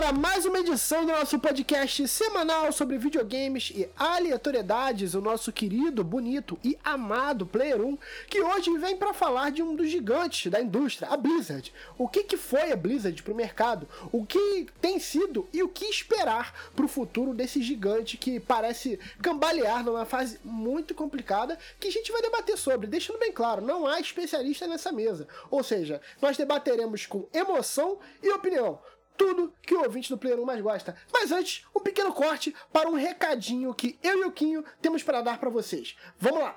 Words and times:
para 0.00 0.14
mais 0.14 0.46
uma 0.46 0.60
edição 0.60 1.04
do 1.04 1.12
nosso 1.12 1.38
podcast 1.38 2.08
semanal 2.08 2.72
sobre 2.72 2.96
videogames 2.96 3.70
e 3.76 3.86
aleatoriedades, 3.94 5.12
o 5.12 5.20
nosso 5.20 5.52
querido, 5.52 6.02
bonito 6.02 6.58
e 6.64 6.78
amado 6.82 7.44
Player 7.44 7.78
1, 7.82 7.98
que 8.26 8.40
hoje 8.40 8.78
vem 8.78 8.96
para 8.96 9.12
falar 9.12 9.50
de 9.50 9.62
um 9.62 9.76
dos 9.76 9.90
gigantes 9.90 10.50
da 10.50 10.58
indústria, 10.58 11.10
a 11.10 11.18
Blizzard. 11.18 11.70
O 11.98 12.08
que, 12.08 12.24
que 12.24 12.38
foi 12.38 12.72
a 12.72 12.76
Blizzard 12.76 13.22
para 13.22 13.32
o 13.34 13.36
mercado, 13.36 13.86
o 14.10 14.24
que 14.24 14.68
tem 14.80 14.98
sido 14.98 15.46
e 15.52 15.62
o 15.62 15.68
que 15.68 15.84
esperar 15.84 16.70
para 16.74 16.86
o 16.86 16.88
futuro 16.88 17.34
desse 17.34 17.60
gigante 17.60 18.16
que 18.16 18.40
parece 18.40 18.98
cambalear 19.20 19.84
numa 19.84 20.06
fase 20.06 20.40
muito 20.42 20.94
complicada 20.94 21.58
que 21.78 21.88
a 21.88 21.92
gente 21.92 22.10
vai 22.10 22.22
debater 22.22 22.56
sobre, 22.56 22.86
deixando 22.86 23.18
bem 23.18 23.32
claro, 23.32 23.60
não 23.60 23.86
há 23.86 24.00
especialista 24.00 24.66
nessa 24.66 24.90
mesa. 24.90 25.28
Ou 25.50 25.62
seja, 25.62 26.00
nós 26.22 26.38
debateremos 26.38 27.04
com 27.04 27.28
emoção 27.34 27.98
e 28.22 28.30
opinião 28.30 28.78
tudo 29.20 29.52
que 29.60 29.74
o 29.74 29.82
ouvinte 29.82 30.08
do 30.08 30.16
Player 30.16 30.40
1 30.40 30.46
mais 30.46 30.62
gosta. 30.62 30.96
Mas 31.12 31.30
antes, 31.30 31.62
um 31.76 31.80
pequeno 31.80 32.10
corte 32.10 32.54
para 32.72 32.88
um 32.88 32.94
recadinho 32.94 33.74
que 33.74 33.98
eu 34.02 34.22
e 34.22 34.24
o 34.24 34.32
Quinho 34.32 34.64
temos 34.80 35.02
para 35.02 35.20
dar 35.20 35.38
para 35.38 35.50
vocês. 35.50 35.94
Vamos 36.18 36.40
lá! 36.40 36.56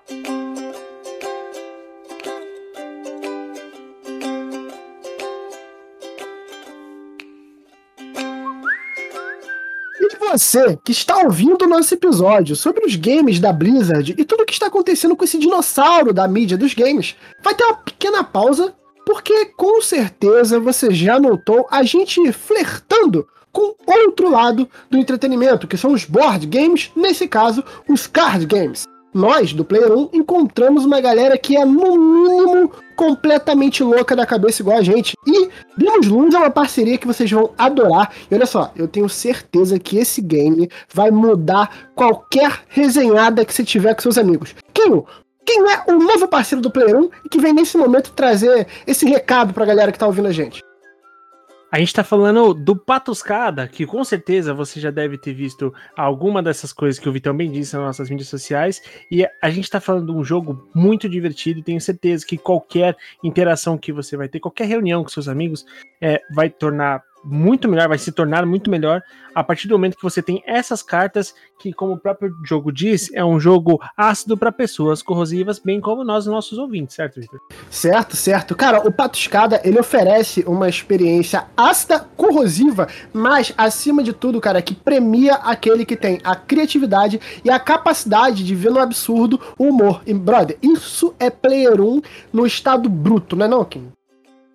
E 9.99 10.15
você 10.17 10.77
que 10.85 10.93
está 10.93 11.17
ouvindo 11.17 11.65
o 11.65 11.67
nosso 11.67 11.93
episódio 11.93 12.55
sobre 12.55 12.85
os 12.85 12.95
games 12.95 13.41
da 13.41 13.51
Blizzard 13.51 14.15
e 14.17 14.23
tudo 14.23 14.43
o 14.43 14.45
que 14.45 14.53
está 14.53 14.67
acontecendo 14.67 15.17
com 15.17 15.25
esse 15.25 15.37
dinossauro 15.37 16.13
da 16.13 16.25
mídia 16.29 16.57
dos 16.57 16.73
games, 16.73 17.17
vai 17.41 17.53
ter 17.53 17.65
uma 17.65 17.75
pequena 17.75 18.23
pausa 18.23 18.73
porque 19.05 19.45
com 19.57 19.81
certeza 19.81 20.59
você 20.59 20.93
já 20.93 21.19
notou 21.19 21.67
a 21.69 21.83
gente 21.83 22.31
flertando 22.31 23.27
com 23.51 23.75
outro 23.85 24.29
lado 24.29 24.67
do 24.89 24.97
entretenimento, 24.97 25.67
que 25.67 25.77
são 25.77 25.93
os 25.93 26.05
board 26.05 26.47
games, 26.47 26.91
nesse 26.95 27.27
caso, 27.27 27.63
os 27.87 28.07
card 28.07 28.45
games. 28.47 28.85
Nós, 29.13 29.53
do 29.53 29.63
Player 29.63 29.91
1, 29.91 30.09
encontramos 30.11 30.85
uma 30.85 30.99
galera 30.99 31.37
que 31.37 31.55
é, 31.55 31.63
no 31.63 31.95
mínimo, 31.95 32.71
completamente 32.95 33.83
louca 33.83 34.15
da 34.15 34.25
cabeça 34.25 34.63
igual 34.63 34.79
a 34.79 34.81
gente. 34.81 35.13
E 35.27 35.49
Demos 35.77 36.07
Luz 36.07 36.33
é 36.33 36.37
uma 36.39 36.49
parceria 36.49 36.97
que 36.97 37.05
vocês 37.05 37.29
vão 37.29 37.51
adorar. 37.55 38.11
E 38.29 38.33
olha 38.33 38.47
só, 38.47 38.71
eu 38.75 38.87
tenho 38.87 39.07
certeza 39.07 39.77
que 39.77 39.97
esse 39.97 40.19
game 40.19 40.67
vai 40.91 41.11
mudar 41.11 41.91
qualquer 41.93 42.63
resenhada 42.67 43.45
que 43.45 43.53
você 43.53 43.63
tiver 43.63 43.93
com 43.93 44.01
seus 44.01 44.17
amigos. 44.17 44.55
Quinho, 44.73 45.05
quem 45.45 45.61
é 45.71 45.83
o 45.91 45.99
novo 45.99 46.27
parceiro 46.27 46.61
do 46.61 46.71
Player 46.71 46.95
1 46.95 47.09
e 47.25 47.29
que 47.29 47.39
vem 47.39 47.53
nesse 47.53 47.77
momento 47.77 48.11
trazer 48.11 48.67
esse 48.87 49.05
recado 49.05 49.53
pra 49.53 49.65
galera 49.65 49.91
que 49.91 49.99
tá 49.99 50.07
ouvindo 50.07 50.27
a 50.27 50.31
gente. 50.31 50.63
A 51.73 51.79
gente 51.79 51.91
tá 51.91 52.03
falando 52.03 52.53
do 52.53 52.75
Patuscada, 52.75 53.67
que 53.67 53.83
com 53.83 54.03
certeza 54.03 54.53
você 54.53 54.79
já 54.79 54.91
deve 54.91 55.17
ter 55.17 55.33
visto 55.33 55.73
alguma 55.97 56.43
dessas 56.43 56.71
coisas 56.71 56.99
que 56.99 57.09
o 57.09 57.11
Vitão 57.11 57.35
bem 57.35 57.51
disse 57.51 57.75
nas 57.75 57.83
nossas 57.83 58.11
mídias 58.11 58.29
sociais. 58.29 58.79
E 59.09 59.25
a 59.41 59.49
gente 59.49 59.71
tá 59.71 59.81
falando 59.81 60.13
de 60.13 60.19
um 60.19 60.23
jogo 60.23 60.69
muito 60.71 61.09
divertido 61.09 61.59
e 61.59 61.63
tenho 61.63 61.81
certeza 61.81 62.27
que 62.27 62.37
qualquer 62.37 62.95
interação 63.23 63.75
que 63.75 63.91
você 63.91 64.15
vai 64.15 64.29
ter, 64.29 64.39
qualquer 64.39 64.67
reunião 64.67 65.01
com 65.01 65.09
seus 65.09 65.27
amigos, 65.27 65.65
é, 65.99 66.21
vai 66.35 66.47
tornar 66.47 67.03
muito 67.23 67.67
melhor, 67.69 67.87
vai 67.87 67.97
se 67.97 68.11
tornar 68.11 68.45
muito 68.45 68.69
melhor 68.69 69.01
a 69.33 69.43
partir 69.43 69.67
do 69.67 69.73
momento 69.73 69.97
que 69.97 70.03
você 70.03 70.21
tem 70.21 70.43
essas 70.45 70.81
cartas, 70.81 71.33
que, 71.59 71.73
como 71.73 71.93
o 71.93 71.97
próprio 71.97 72.35
jogo 72.43 72.71
diz, 72.71 73.11
é 73.13 73.23
um 73.23 73.39
jogo 73.39 73.81
ácido 73.97 74.37
para 74.37 74.51
pessoas 74.51 75.01
corrosivas, 75.01 75.59
bem 75.59 75.81
como 75.81 76.03
nós, 76.03 76.25
nossos 76.25 76.57
ouvintes, 76.57 76.95
certo, 76.95 77.19
Victor? 77.19 77.39
Certo, 77.69 78.15
certo. 78.15 78.55
Cara, 78.55 78.87
o 78.87 78.91
Pato 78.91 79.17
Escada, 79.17 79.61
ele 79.63 79.79
oferece 79.79 80.43
uma 80.45 80.69
experiência 80.69 81.45
ácida, 81.57 81.99
corrosiva, 82.15 82.87
mas, 83.11 83.53
acima 83.57 84.03
de 84.03 84.13
tudo, 84.13 84.41
cara, 84.41 84.61
que 84.61 84.75
premia 84.75 85.35
aquele 85.35 85.85
que 85.85 85.95
tem 85.95 86.19
a 86.23 86.35
criatividade 86.35 87.19
e 87.43 87.49
a 87.49 87.59
capacidade 87.59 88.43
de 88.43 88.55
ver 88.55 88.71
no 88.71 88.79
absurdo 88.79 89.39
o 89.57 89.65
humor. 89.65 90.01
E, 90.05 90.13
brother, 90.13 90.57
isso 90.61 91.13
é 91.19 91.29
Player 91.29 91.81
1 91.81 92.01
no 92.31 92.45
estado 92.45 92.89
bruto, 92.89 93.35
não 93.35 93.45
é 93.45 93.49
não, 93.49 93.65
Kim? 93.65 93.91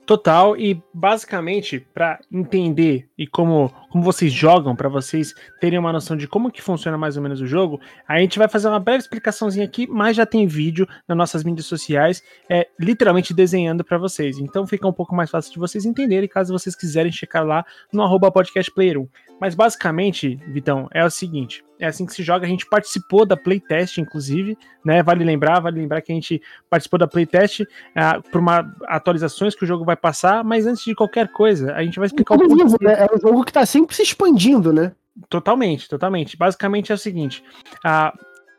Total, 0.09 0.57
e 0.57 0.83
basicamente, 0.95 1.87
para 1.93 2.19
entender 2.33 3.07
e 3.19 3.27
como, 3.27 3.71
como 3.91 4.03
vocês 4.03 4.33
jogam, 4.33 4.75
para 4.75 4.89
vocês 4.89 5.35
terem 5.61 5.79
uma 5.79 5.93
noção 5.93 6.17
de 6.17 6.27
como 6.27 6.51
que 6.51 6.63
funciona 6.63 6.97
mais 6.97 7.19
ou 7.19 7.23
menos 7.23 7.43
o 7.43 7.47
jogo, 7.47 7.79
a 8.09 8.19
gente 8.19 8.39
vai 8.39 8.49
fazer 8.49 8.69
uma 8.69 8.81
breve 8.81 9.01
explicaçãozinha 9.01 9.67
aqui, 9.67 9.87
mas 9.87 10.17
já 10.17 10.25
tem 10.25 10.47
vídeo 10.47 10.89
nas 11.07 11.15
nossas 11.15 11.45
mídias 11.45 11.67
sociais, 11.67 12.23
é, 12.49 12.67
literalmente 12.81 13.35
desenhando 13.35 13.85
para 13.85 13.99
vocês. 13.99 14.39
Então 14.39 14.67
fica 14.67 14.89
um 14.89 14.95
pouco 14.95 15.15
mais 15.15 15.31
fácil 15.31 15.53
de 15.53 15.59
vocês 15.59 15.85
entenderem, 15.85 16.27
caso 16.27 16.55
vocês 16.55 16.75
quiserem 16.75 17.13
checar 17.13 17.45
lá 17.45 17.63
no 17.93 18.03
arroba 18.03 18.33
podcastplayer1. 18.33 19.07
Mas 19.41 19.55
basicamente, 19.55 20.37
Vitão, 20.49 20.89
é 20.93 21.05
o 21.05 21.11
seguinte: 21.11 21.65
é 21.79 21.87
assim 21.87 22.05
que 22.05 22.13
se 22.13 22.23
joga. 22.23 22.47
A 22.47 22.49
gente 22.49 22.67
participou 22.67 23.25
da 23.25 23.37
playtest, 23.37 23.99
inclusive, 23.99 24.57
né? 24.85 25.03
Vale 25.03 25.25
lembrar, 25.25 25.61
vale 25.61 25.81
lembrar 25.81 26.01
que 26.01 26.13
a 26.13 26.15
gente 26.15 26.43
participou 26.69 26.99
da 26.99 27.07
playtest 27.07 27.61
uh, 27.61 28.23
por 28.31 28.41
uma 28.41 28.75
atualizações 28.87 29.55
que 29.55 29.65
o 29.65 29.67
jogo 29.67 29.85
vai 29.85 29.97
passar, 29.97 30.43
mas 30.43 30.67
antes 30.67 30.85
de 30.85 30.95
qualquer 30.95 31.29
coisa, 31.29 31.73
a 31.75 31.83
gente 31.83 31.99
vai 31.99 32.07
explicar 32.07 32.35
um 32.35 32.39
pouco. 32.39 32.85
Né? 32.85 32.95
É 32.95 33.07
um 33.15 33.21
jogo 33.21 33.45
que 33.45 33.53
tá 33.53 33.65
sempre 33.65 33.95
se 33.95 34.03
expandindo, 34.03 34.73
né? 34.73 34.93
Totalmente, 35.29 35.89
totalmente. 35.89 36.37
Basicamente 36.37 36.93
é 36.93 36.95
o 36.95 36.99
seguinte: 36.99 37.43
uh, 37.85 38.17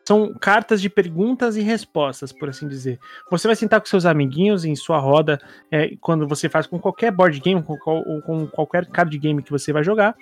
são 0.10 0.34
cartas 0.34 0.82
de 0.82 0.90
perguntas 0.90 1.56
e 1.56 1.62
respostas, 1.62 2.34
por 2.34 2.50
assim 2.50 2.68
dizer. 2.68 3.00
Você 3.30 3.48
vai 3.48 3.56
sentar 3.56 3.80
com 3.80 3.86
seus 3.86 4.08
amiguinhos 4.08 4.66
em 4.66 4.76
sua 4.76 4.98
roda, 4.98 5.38
é, 5.70 5.96
quando 6.02 6.28
você 6.28 6.50
faz 6.50 6.66
com 6.66 6.80
qualquer 6.80 7.12
board 7.12 7.40
game, 7.40 7.62
com, 7.62 7.78
ou 7.86 8.20
com 8.24 8.48
qualquer 8.48 8.88
card 8.88 9.16
game 9.20 9.44
que 9.44 9.52
você 9.52 9.72
vai 9.72 9.84
jogar, 9.84 10.16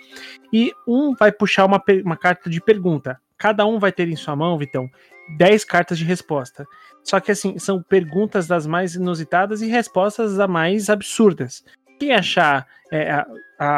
e 0.52 0.74
um 0.86 1.16
vai 1.16 1.31
puxar 1.31 1.64
uma, 1.64 1.81
uma 2.03 2.18
carta 2.18 2.50
de 2.50 2.59
pergunta. 2.59 3.18
Cada 3.38 3.66
um 3.66 3.80
vai 3.80 3.94
ter 3.94 4.09
em 4.09 4.16
sua 4.18 4.36
mão, 4.36 4.58
Vitão, 4.58 4.90
10 5.38 5.64
cartas 5.64 5.97
de 5.97 6.03
resposta. 6.03 6.66
Só 7.02 7.22
que 7.22 7.31
assim, 7.31 7.58
são 7.58 7.81
perguntas 7.81 8.46
das 8.46 8.68
mais 8.68 8.94
inusitadas 8.94 9.62
e 9.62 9.68
respostas 9.68 10.36
das 10.36 10.50
mais 10.50 10.90
absurdas. 10.90 11.64
Quem 11.97 12.12
achar, 12.12 12.68
é, 12.92 13.09
a, 13.09 13.26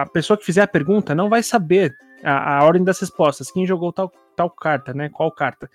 a 0.02 0.06
pessoa 0.08 0.36
que 0.36 0.44
fizer 0.44 0.64
a 0.64 0.68
pergunta 0.68 1.14
não 1.14 1.30
vai 1.30 1.44
saber 1.44 1.96
a, 2.24 2.58
a 2.58 2.66
ordem 2.66 2.84
das 2.84 3.00
respostas, 3.00 3.52
quem 3.52 3.64
jogou 3.64 3.94
tal 3.94 4.12
tal 4.39 4.50
carta, 4.50 4.94
né? 4.94 5.09
Qual 5.09 5.29
carta. 5.29 5.69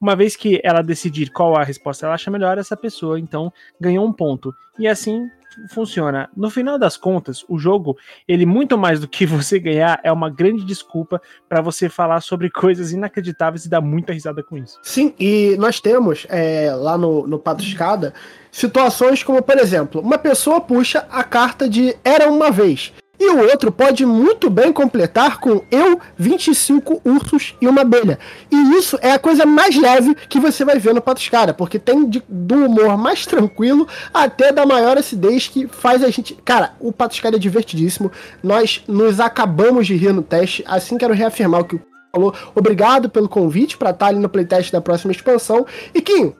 Uma 0.00 0.16
vez 0.16 0.34
que 0.34 0.58
ela 0.64 0.80
decidir 0.80 1.30
qual 1.30 1.54
a 1.54 1.62
resposta 1.62 2.06
ela 2.06 2.14
acha 2.14 2.30
melhor, 2.30 2.56
essa 2.56 2.74
pessoa 2.74 3.20
então 3.20 3.52
ganhou 3.78 4.06
um 4.06 4.12
ponto. 4.12 4.54
E 4.78 4.88
assim 4.88 5.28
funciona. 5.70 6.30
No 6.34 6.50
final 6.50 6.78
das 6.78 6.96
contas, 6.96 7.44
o 7.48 7.58
jogo, 7.58 7.96
ele 8.26 8.46
muito 8.46 8.76
mais 8.78 9.00
do 9.00 9.08
que 9.08 9.24
você 9.26 9.58
ganhar, 9.58 10.00
é 10.02 10.10
uma 10.10 10.30
grande 10.30 10.64
desculpa 10.64 11.20
para 11.46 11.60
você 11.60 11.90
falar 11.90 12.22
sobre 12.22 12.50
coisas 12.50 12.90
inacreditáveis 12.90 13.66
e 13.66 13.68
dar 13.68 13.82
muita 13.82 14.14
risada 14.14 14.42
com 14.42 14.56
isso. 14.56 14.78
Sim, 14.82 15.14
e 15.20 15.56
nós 15.58 15.78
temos 15.78 16.26
é, 16.30 16.74
lá 16.74 16.96
no, 16.96 17.26
no 17.26 17.38
Pato 17.38 17.62
Escada 17.62 18.14
situações 18.50 19.22
como, 19.22 19.42
por 19.42 19.58
exemplo, 19.58 20.00
uma 20.00 20.16
pessoa 20.16 20.58
puxa 20.58 21.06
a 21.10 21.22
carta 21.22 21.68
de 21.68 21.94
Era 22.02 22.30
uma 22.30 22.50
vez. 22.50 22.94
E 23.26 23.28
o 23.28 23.40
outro 23.50 23.72
pode 23.72 24.06
muito 24.06 24.48
bem 24.48 24.72
completar 24.72 25.40
com 25.40 25.60
eu, 25.68 26.00
25 26.16 27.02
ursos 27.04 27.56
e 27.60 27.66
uma 27.66 27.80
abelha. 27.80 28.20
E 28.48 28.56
isso 28.76 28.96
é 29.02 29.10
a 29.10 29.18
coisa 29.18 29.44
mais 29.44 29.74
leve 29.74 30.14
que 30.28 30.38
você 30.38 30.64
vai 30.64 30.78
ver 30.78 30.94
no 30.94 31.00
Patuscara, 31.00 31.52
porque 31.52 31.76
tem 31.76 32.08
de, 32.08 32.22
do 32.28 32.66
humor 32.66 32.96
mais 32.96 33.26
tranquilo 33.26 33.88
até 34.14 34.52
da 34.52 34.64
maior 34.64 34.96
acidez 34.96 35.48
que 35.48 35.66
faz 35.66 36.04
a 36.04 36.08
gente. 36.08 36.38
Cara, 36.44 36.74
o 36.78 36.92
Patuscara 36.92 37.34
é 37.34 37.38
divertidíssimo. 37.40 38.12
Nós 38.44 38.84
nos 38.86 39.18
acabamos 39.18 39.88
de 39.88 39.96
rir 39.96 40.12
no 40.12 40.22
teste. 40.22 40.62
Assim 40.64 40.96
quero 40.96 41.12
reafirmar 41.12 41.62
o 41.62 41.64
que 41.64 41.74
o 41.74 41.80
falou. 42.12 42.32
Obrigado 42.54 43.10
pelo 43.10 43.28
convite 43.28 43.76
para 43.76 43.90
estar 43.90 44.06
ali 44.06 44.20
no 44.20 44.28
playtest 44.28 44.70
da 44.70 44.80
próxima 44.80 45.10
expansão. 45.10 45.66
E 45.92 46.00
Kim, 46.00 46.32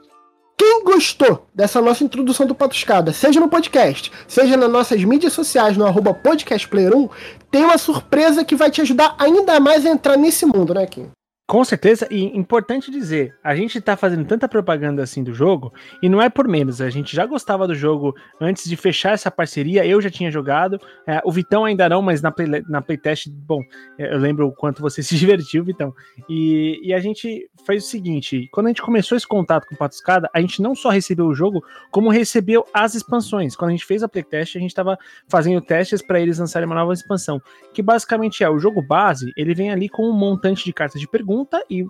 quem 0.56 0.82
gostou 0.85 1.47
dessa 1.55 1.82
nossa 1.82 2.03
introdução 2.03 2.47
do 2.47 2.55
Patuscada, 2.55 3.12
seja 3.12 3.38
no 3.38 3.49
podcast, 3.49 4.11
seja 4.26 4.56
nas 4.56 4.70
nossas 4.70 5.05
mídias 5.05 5.32
sociais, 5.32 5.76
no 5.76 5.85
arroba 5.85 6.14
podcastplayer1, 6.14 7.11
tem 7.50 7.64
uma 7.64 7.76
surpresa 7.76 8.44
que 8.44 8.56
vai 8.56 8.70
te 8.70 8.81
ajudar 8.81 9.14
ainda 9.19 9.61
mais 9.61 9.85
a 9.85 9.91
entrar 9.91 10.17
nesse 10.17 10.47
mundo, 10.47 10.73
né, 10.73 10.87
Kim? 10.87 11.11
Com 11.48 11.64
certeza, 11.64 12.08
e 12.10 12.25
importante 12.37 12.90
dizer, 12.90 13.32
a 13.43 13.54
gente 13.54 13.81
tá 13.81 13.96
fazendo 13.96 14.25
tanta 14.25 14.48
propaganda 14.48 15.04
assim 15.04 15.22
do 15.22 15.32
jogo, 15.32 15.72
e 16.02 16.08
não 16.08 16.20
é 16.20 16.28
por 16.28 16.48
menos, 16.48 16.81
a 16.81 16.90
gente 16.90 17.14
já 17.14 17.25
gostava 17.25 17.69
do 17.69 17.75
jogo 17.75 18.16
antes 18.40 18.69
de 18.69 18.76
fechar 18.76 19.12
essa 19.12 19.31
parceria, 19.31 19.87
eu 19.87 20.02
já 20.02 20.10
tinha 20.10 20.28
jogado, 20.28 20.76
é, 21.06 21.20
o 21.25 21.31
Vitão 21.31 21.64
ainda 21.64 21.88
não, 21.88 22.02
mas 22.02 22.20
na, 22.20 22.32
play, 22.32 22.64
na 22.69 22.82
playtest, 22.82 23.28
bom, 23.28 23.62
é, 23.96 24.12
eu 24.12 24.19
lembro 24.19 24.48
o 24.48 24.52
quanto 24.52 24.82
você 24.82 25.00
se 25.04 25.14
divertiu, 25.14 25.62
Vitão, 25.62 25.94
e, 26.28 26.81
e 26.82 26.93
a 26.93 26.98
gente 26.98 27.48
fez 27.64 27.84
o 27.84 27.87
seguinte, 27.87 28.48
quando 28.50 28.66
a 28.66 28.70
gente 28.70 28.82
começou 28.82 29.16
esse 29.16 29.26
contato 29.26 29.69
com 29.69 29.76
o 29.76 29.78
Patuscada, 29.78 30.28
a 30.34 30.40
gente 30.40 30.60
não 30.60 30.75
só 30.75 30.88
recebeu 30.88 31.26
o 31.26 31.34
jogo, 31.34 31.64
como 31.93 32.10
recebeu 32.10 32.66
as 32.75 32.96
expansões, 32.96 33.54
quando 33.54 33.69
a 33.69 33.72
gente 33.72 33.87
fez 33.87 34.02
a 34.02 34.08
playtest, 34.08 34.56
a 34.56 34.60
gente 34.60 34.75
tava 34.75 34.98
fazendo 35.28 35.60
testes 35.60 36.02
para 36.02 36.19
eles 36.19 36.40
lançarem 36.40 36.66
uma 36.66 36.75
nova 36.75 36.93
expansão, 36.93 37.40
que 37.72 37.82
basicamente 37.82 38.43
é, 38.43 38.50
o 38.50 38.58
jogo 38.58 38.82
base, 38.82 39.32
ele 39.37 39.54
vem 39.54 39.70
ali 39.70 39.88
com 39.88 40.10
um 40.10 40.12
montante 40.12 40.64
de 40.64 40.72
cartas 40.72 41.00
de 41.00 41.06
perguntas, 41.06 41.36
pergunta 41.37 41.62
e, 41.71 41.85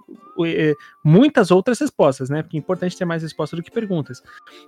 muitas 1.04 1.50
outras 1.50 1.78
respostas, 1.78 2.28
né? 2.28 2.42
Porque 2.42 2.56
é 2.56 2.60
importante 2.60 2.96
ter 2.96 3.04
mais 3.04 3.22
respostas 3.22 3.58
do 3.58 3.62
que 3.62 3.70
perguntas. 3.70 4.22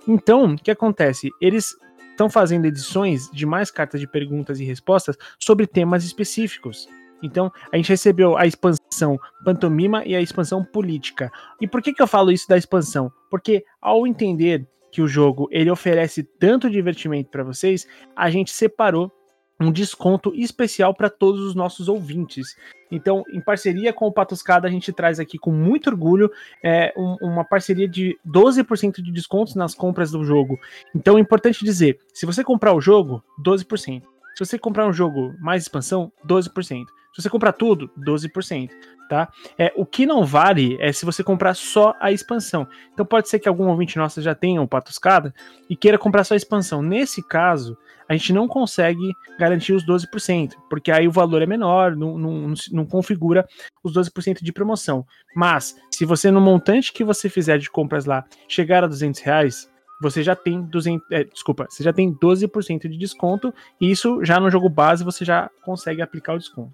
Então, 0.07 0.53
o 0.53 0.55
que 0.55 0.71
acontece? 0.71 1.29
Eles 1.41 1.75
estão 2.11 2.29
fazendo 2.29 2.65
edições 2.65 3.29
de 3.31 3.45
mais 3.45 3.71
cartas 3.71 3.99
de 3.99 4.07
perguntas 4.07 4.59
e 4.59 4.65
respostas 4.65 5.17
sobre 5.39 5.67
temas 5.67 6.03
específicos. 6.03 6.87
Então, 7.21 7.51
a 7.71 7.75
gente 7.75 7.89
recebeu 7.89 8.37
a 8.37 8.45
expansão 8.45 9.19
pantomima 9.43 10.05
e 10.05 10.15
a 10.15 10.21
expansão 10.21 10.63
política. 10.63 11.29
E 11.59 11.67
por 11.67 11.81
que, 11.81 11.93
que 11.93 12.01
eu 12.01 12.07
falo 12.07 12.31
isso 12.31 12.47
da 12.47 12.57
expansão? 12.57 13.11
Porque 13.29 13.65
ao 13.81 14.07
entender 14.07 14.65
que 14.91 15.01
o 15.01 15.07
jogo 15.07 15.47
ele 15.51 15.69
oferece 15.69 16.23
tanto 16.23 16.69
divertimento 16.69 17.29
para 17.29 17.43
vocês, 17.43 17.85
a 18.15 18.29
gente 18.29 18.51
separou 18.51 19.11
um 19.59 19.71
desconto 19.71 20.33
especial 20.35 20.93
para 20.93 21.09
todos 21.09 21.41
os 21.41 21.53
nossos 21.53 21.89
ouvintes. 21.89 22.55
Então, 22.91 23.23
em 23.31 23.41
parceria 23.41 23.93
com 23.93 24.07
o 24.07 24.11
Patuscada, 24.11 24.67
a 24.67 24.71
gente 24.71 24.93
traz 24.93 25.19
aqui 25.19 25.37
com 25.37 25.51
muito 25.51 25.89
orgulho 25.89 26.31
é, 26.63 26.93
um, 26.97 27.17
uma 27.21 27.43
parceria 27.43 27.87
de 27.87 28.17
12% 28.27 29.01
de 29.01 29.11
descontos 29.11 29.55
nas 29.55 29.75
compras 29.75 30.11
do 30.11 30.23
jogo. 30.23 30.57
Então, 30.95 31.17
é 31.17 31.21
importante 31.21 31.63
dizer: 31.63 31.99
se 32.13 32.25
você 32.25 32.43
comprar 32.43 32.73
o 32.73 32.81
jogo, 32.81 33.23
12%. 33.43 34.01
Se 34.39 34.45
você 34.45 34.57
comprar 34.57 34.87
um 34.87 34.93
jogo 34.93 35.35
mais 35.37 35.63
expansão, 35.63 36.13
12%. 36.25 36.85
Se 37.13 37.21
você 37.21 37.29
comprar 37.29 37.51
tudo, 37.51 37.91
12%, 37.99 38.69
tá? 39.09 39.27
É, 39.57 39.73
o 39.75 39.85
que 39.85 40.05
não 40.05 40.23
vale 40.23 40.77
é 40.79 40.93
se 40.93 41.03
você 41.03 41.21
comprar 41.21 41.55
só 41.55 41.93
a 41.99 42.09
expansão. 42.09 42.65
Então 42.93 43.05
pode 43.05 43.27
ser 43.27 43.39
que 43.39 43.49
algum 43.49 43.67
ouvinte 43.67 43.97
nosso 43.97 44.21
já 44.21 44.33
tenha 44.33 44.61
um 44.61 44.67
patuscada 44.67 45.33
e 45.69 45.75
queira 45.75 45.97
comprar 45.97 46.23
só 46.23 46.35
a 46.35 46.37
expansão. 46.37 46.81
Nesse 46.81 47.21
caso, 47.21 47.77
a 48.07 48.13
gente 48.13 48.31
não 48.31 48.47
consegue 48.47 49.11
garantir 49.37 49.73
os 49.73 49.85
12%, 49.85 50.53
porque 50.69 50.89
aí 50.89 51.05
o 51.05 51.11
valor 51.11 51.41
é 51.41 51.45
menor, 51.45 51.93
não, 51.93 52.17
não, 52.17 52.53
não 52.71 52.85
configura 52.85 53.45
os 53.83 53.93
12% 53.93 54.41
de 54.41 54.53
promoção. 54.53 55.05
Mas, 55.35 55.75
se 55.91 56.05
você 56.05 56.31
no 56.31 56.39
montante 56.39 56.93
que 56.93 57.03
você 57.03 57.27
fizer 57.27 57.57
de 57.57 57.69
compras 57.69 58.05
lá 58.05 58.23
chegar 58.47 58.85
a 58.85 58.87
200 58.87 59.19
reais, 59.19 59.68
você 59.99 60.23
já 60.23 60.35
tem 60.35 60.61
200, 60.61 61.11
é, 61.11 61.23
desculpa, 61.23 61.67
você 61.69 61.83
já 61.83 61.91
tem 61.91 62.13
12% 62.13 62.87
de 62.87 62.97
desconto, 62.97 63.53
e 63.79 63.91
isso 63.91 64.23
já 64.23 64.39
no 64.39 64.49
jogo 64.49 64.69
base 64.69 65.03
você 65.03 65.25
já 65.25 65.49
consegue 65.61 66.01
aplicar 66.01 66.33
o 66.33 66.39
desconto. 66.39 66.73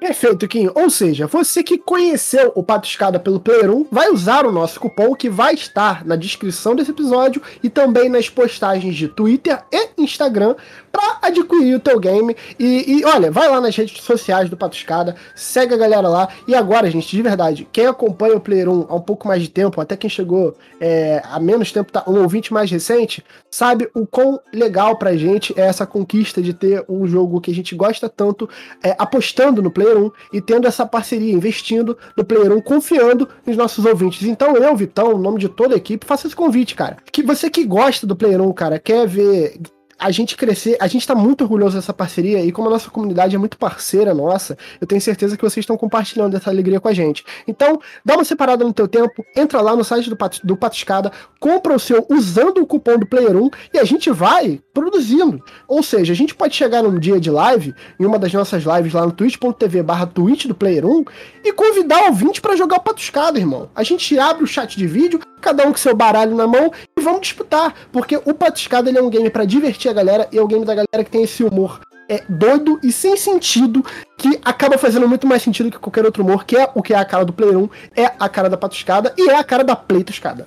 Perfeito, 0.00 0.48
Kim. 0.48 0.70
Ou 0.74 0.88
seja, 0.88 1.26
você 1.26 1.62
que 1.62 1.76
conheceu 1.76 2.50
o 2.54 2.62
Pato 2.62 2.88
Escada 2.88 3.20
pelo 3.20 3.38
Player 3.38 3.70
1 3.70 3.88
vai 3.92 4.08
usar 4.08 4.46
o 4.46 4.50
nosso 4.50 4.80
cupom 4.80 5.14
que 5.14 5.28
vai 5.28 5.52
estar 5.52 6.06
na 6.06 6.16
descrição 6.16 6.74
desse 6.74 6.90
episódio 6.90 7.42
e 7.62 7.68
também 7.68 8.08
nas 8.08 8.30
postagens 8.30 8.96
de 8.96 9.08
Twitter 9.08 9.62
e 9.70 9.90
Instagram 9.98 10.56
para 10.90 11.18
adquirir 11.20 11.74
o 11.74 11.80
teu 11.80 12.00
game. 12.00 12.34
E, 12.58 12.98
e, 12.98 13.04
olha, 13.04 13.30
vai 13.30 13.48
lá 13.48 13.60
nas 13.60 13.76
redes 13.76 14.02
sociais 14.02 14.48
do 14.48 14.56
Pato 14.56 14.74
Escada, 14.74 15.14
segue 15.34 15.74
a 15.74 15.76
galera 15.76 16.08
lá. 16.08 16.28
E 16.48 16.54
agora, 16.54 16.90
gente, 16.90 17.14
de 17.14 17.22
verdade, 17.22 17.68
quem 17.70 17.86
acompanha 17.86 18.36
o 18.36 18.40
Player 18.40 18.70
1 18.70 18.86
há 18.88 18.94
um 18.94 19.00
pouco 19.00 19.28
mais 19.28 19.42
de 19.42 19.50
tempo, 19.50 19.82
até 19.82 19.96
quem 19.96 20.08
chegou 20.08 20.56
é, 20.80 21.22
há 21.24 21.38
menos 21.38 21.72
tempo, 21.72 21.92
tá, 21.92 22.04
um 22.06 22.22
ouvinte 22.22 22.52
mais 22.54 22.70
recente, 22.70 23.22
sabe 23.50 23.88
o 23.94 24.06
quão 24.06 24.40
legal 24.52 24.96
pra 24.96 25.14
gente 25.14 25.52
é 25.58 25.66
essa 25.66 25.84
conquista 25.84 26.40
de 26.40 26.54
ter 26.54 26.84
um 26.88 27.06
jogo 27.06 27.40
que 27.40 27.50
a 27.50 27.54
gente 27.54 27.74
gosta 27.74 28.08
tanto 28.08 28.48
é, 28.82 28.96
apostando 28.98 29.62
no 29.62 29.70
Player 29.70 29.89
Player 29.90 29.98
1 29.98 30.10
e 30.32 30.40
tendo 30.40 30.66
essa 30.66 30.86
parceria, 30.86 31.32
investindo 31.32 31.96
no 32.16 32.24
Player 32.24 32.52
1, 32.52 32.60
confiando 32.62 33.28
nos 33.46 33.56
nossos 33.56 33.84
ouvintes. 33.84 34.26
Então 34.26 34.56
eu, 34.56 34.74
Vitão, 34.76 35.12
em 35.12 35.20
nome 35.20 35.38
de 35.38 35.48
toda 35.48 35.74
a 35.74 35.78
equipe, 35.78 36.06
faço 36.06 36.26
esse 36.26 36.36
convite, 36.36 36.74
cara. 36.74 36.98
Que 37.10 37.22
você 37.22 37.50
que 37.50 37.64
gosta 37.64 38.06
do 38.06 38.16
Player 38.16 38.40
1, 38.40 38.52
cara, 38.52 38.78
quer 38.78 39.06
ver 39.06 39.58
a 40.00 40.10
gente 40.10 40.34
crescer, 40.34 40.76
a 40.80 40.86
gente 40.86 41.06
tá 41.06 41.14
muito 41.14 41.42
orgulhoso 41.42 41.76
dessa 41.76 41.92
parceria 41.92 42.42
e 42.42 42.50
como 42.50 42.68
a 42.68 42.70
nossa 42.70 42.90
comunidade 42.90 43.36
é 43.36 43.38
muito 43.38 43.58
parceira 43.58 44.14
nossa, 44.14 44.56
eu 44.80 44.86
tenho 44.86 45.00
certeza 45.00 45.36
que 45.36 45.42
vocês 45.42 45.62
estão 45.62 45.76
compartilhando 45.76 46.34
essa 46.34 46.48
alegria 46.48 46.80
com 46.80 46.88
a 46.88 46.94
gente. 46.94 47.24
Então, 47.46 47.78
dá 48.04 48.14
uma 48.14 48.24
separada 48.24 48.64
no 48.64 48.72
teu 48.72 48.88
tempo, 48.88 49.24
entra 49.36 49.60
lá 49.60 49.76
no 49.76 49.84
site 49.84 50.08
do, 50.08 50.16
Pat, 50.16 50.40
do 50.42 50.56
Patiscada, 50.56 51.12
compra 51.38 51.74
o 51.74 51.78
seu 51.78 52.06
usando 52.08 52.58
o 52.58 52.66
cupom 52.66 52.98
do 52.98 53.06
Player 53.06 53.36
1 53.36 53.50
e 53.74 53.78
a 53.78 53.84
gente 53.84 54.10
vai 54.10 54.60
produzindo. 54.72 55.44
Ou 55.68 55.82
seja, 55.82 56.12
a 56.12 56.16
gente 56.16 56.34
pode 56.34 56.56
chegar 56.56 56.82
num 56.82 56.98
dia 56.98 57.20
de 57.20 57.30
live, 57.30 57.74
em 57.98 58.06
uma 58.06 58.18
das 58.18 58.32
nossas 58.32 58.64
lives 58.64 58.94
lá 58.94 59.04
no 59.04 59.12
twitch.tv 59.12 59.82
barra 59.82 60.06
twitch 60.06 60.46
do 60.46 60.54
Player 60.54 60.86
1 60.86 61.04
e 61.44 61.52
convidar 61.52 62.04
o 62.04 62.06
ouvinte 62.06 62.40
para 62.40 62.56
jogar 62.56 62.78
o 62.78 62.82
Patuscada, 62.82 63.38
irmão. 63.38 63.68
A 63.74 63.82
gente 63.82 64.18
abre 64.18 64.44
o 64.44 64.46
chat 64.46 64.78
de 64.78 64.86
vídeo, 64.86 65.20
cada 65.40 65.66
um 65.66 65.72
com 65.72 65.78
seu 65.78 65.94
baralho 65.94 66.34
na 66.34 66.46
mão 66.46 66.72
vamos 67.00 67.22
disputar, 67.22 67.74
porque 67.92 68.16
o 68.16 68.34
Patuscada 68.34 68.88
ele 68.88 68.98
é 68.98 69.02
um 69.02 69.10
game 69.10 69.30
para 69.30 69.44
divertir 69.44 69.90
a 69.90 69.94
galera 69.94 70.28
e 70.30 70.38
é 70.38 70.42
o 70.42 70.46
game 70.46 70.64
da 70.64 70.74
galera 70.74 71.04
que 71.04 71.10
tem 71.10 71.22
esse 71.22 71.42
humor 71.42 71.80
é 72.10 72.24
doido 72.28 72.80
e 72.82 72.90
sem 72.90 73.16
sentido, 73.16 73.84
que 74.18 74.40
acaba 74.44 74.76
fazendo 74.76 75.08
muito 75.08 75.28
mais 75.28 75.42
sentido 75.42 75.70
que 75.70 75.78
qualquer 75.78 76.04
outro 76.04 76.24
humor, 76.24 76.44
que 76.44 76.56
é 76.56 76.68
o 76.74 76.82
que 76.82 76.92
é 76.92 76.96
a 76.98 77.04
cara 77.04 77.24
do 77.24 77.32
Player 77.32 77.56
1, 77.56 77.68
é 77.96 78.06
a 78.18 78.28
cara 78.28 78.50
da 78.50 78.56
Patuscada 78.56 79.14
e 79.16 79.30
é 79.30 79.36
a 79.36 79.44
cara 79.44 79.62
da 79.62 79.76
Pleituscada. 79.76 80.46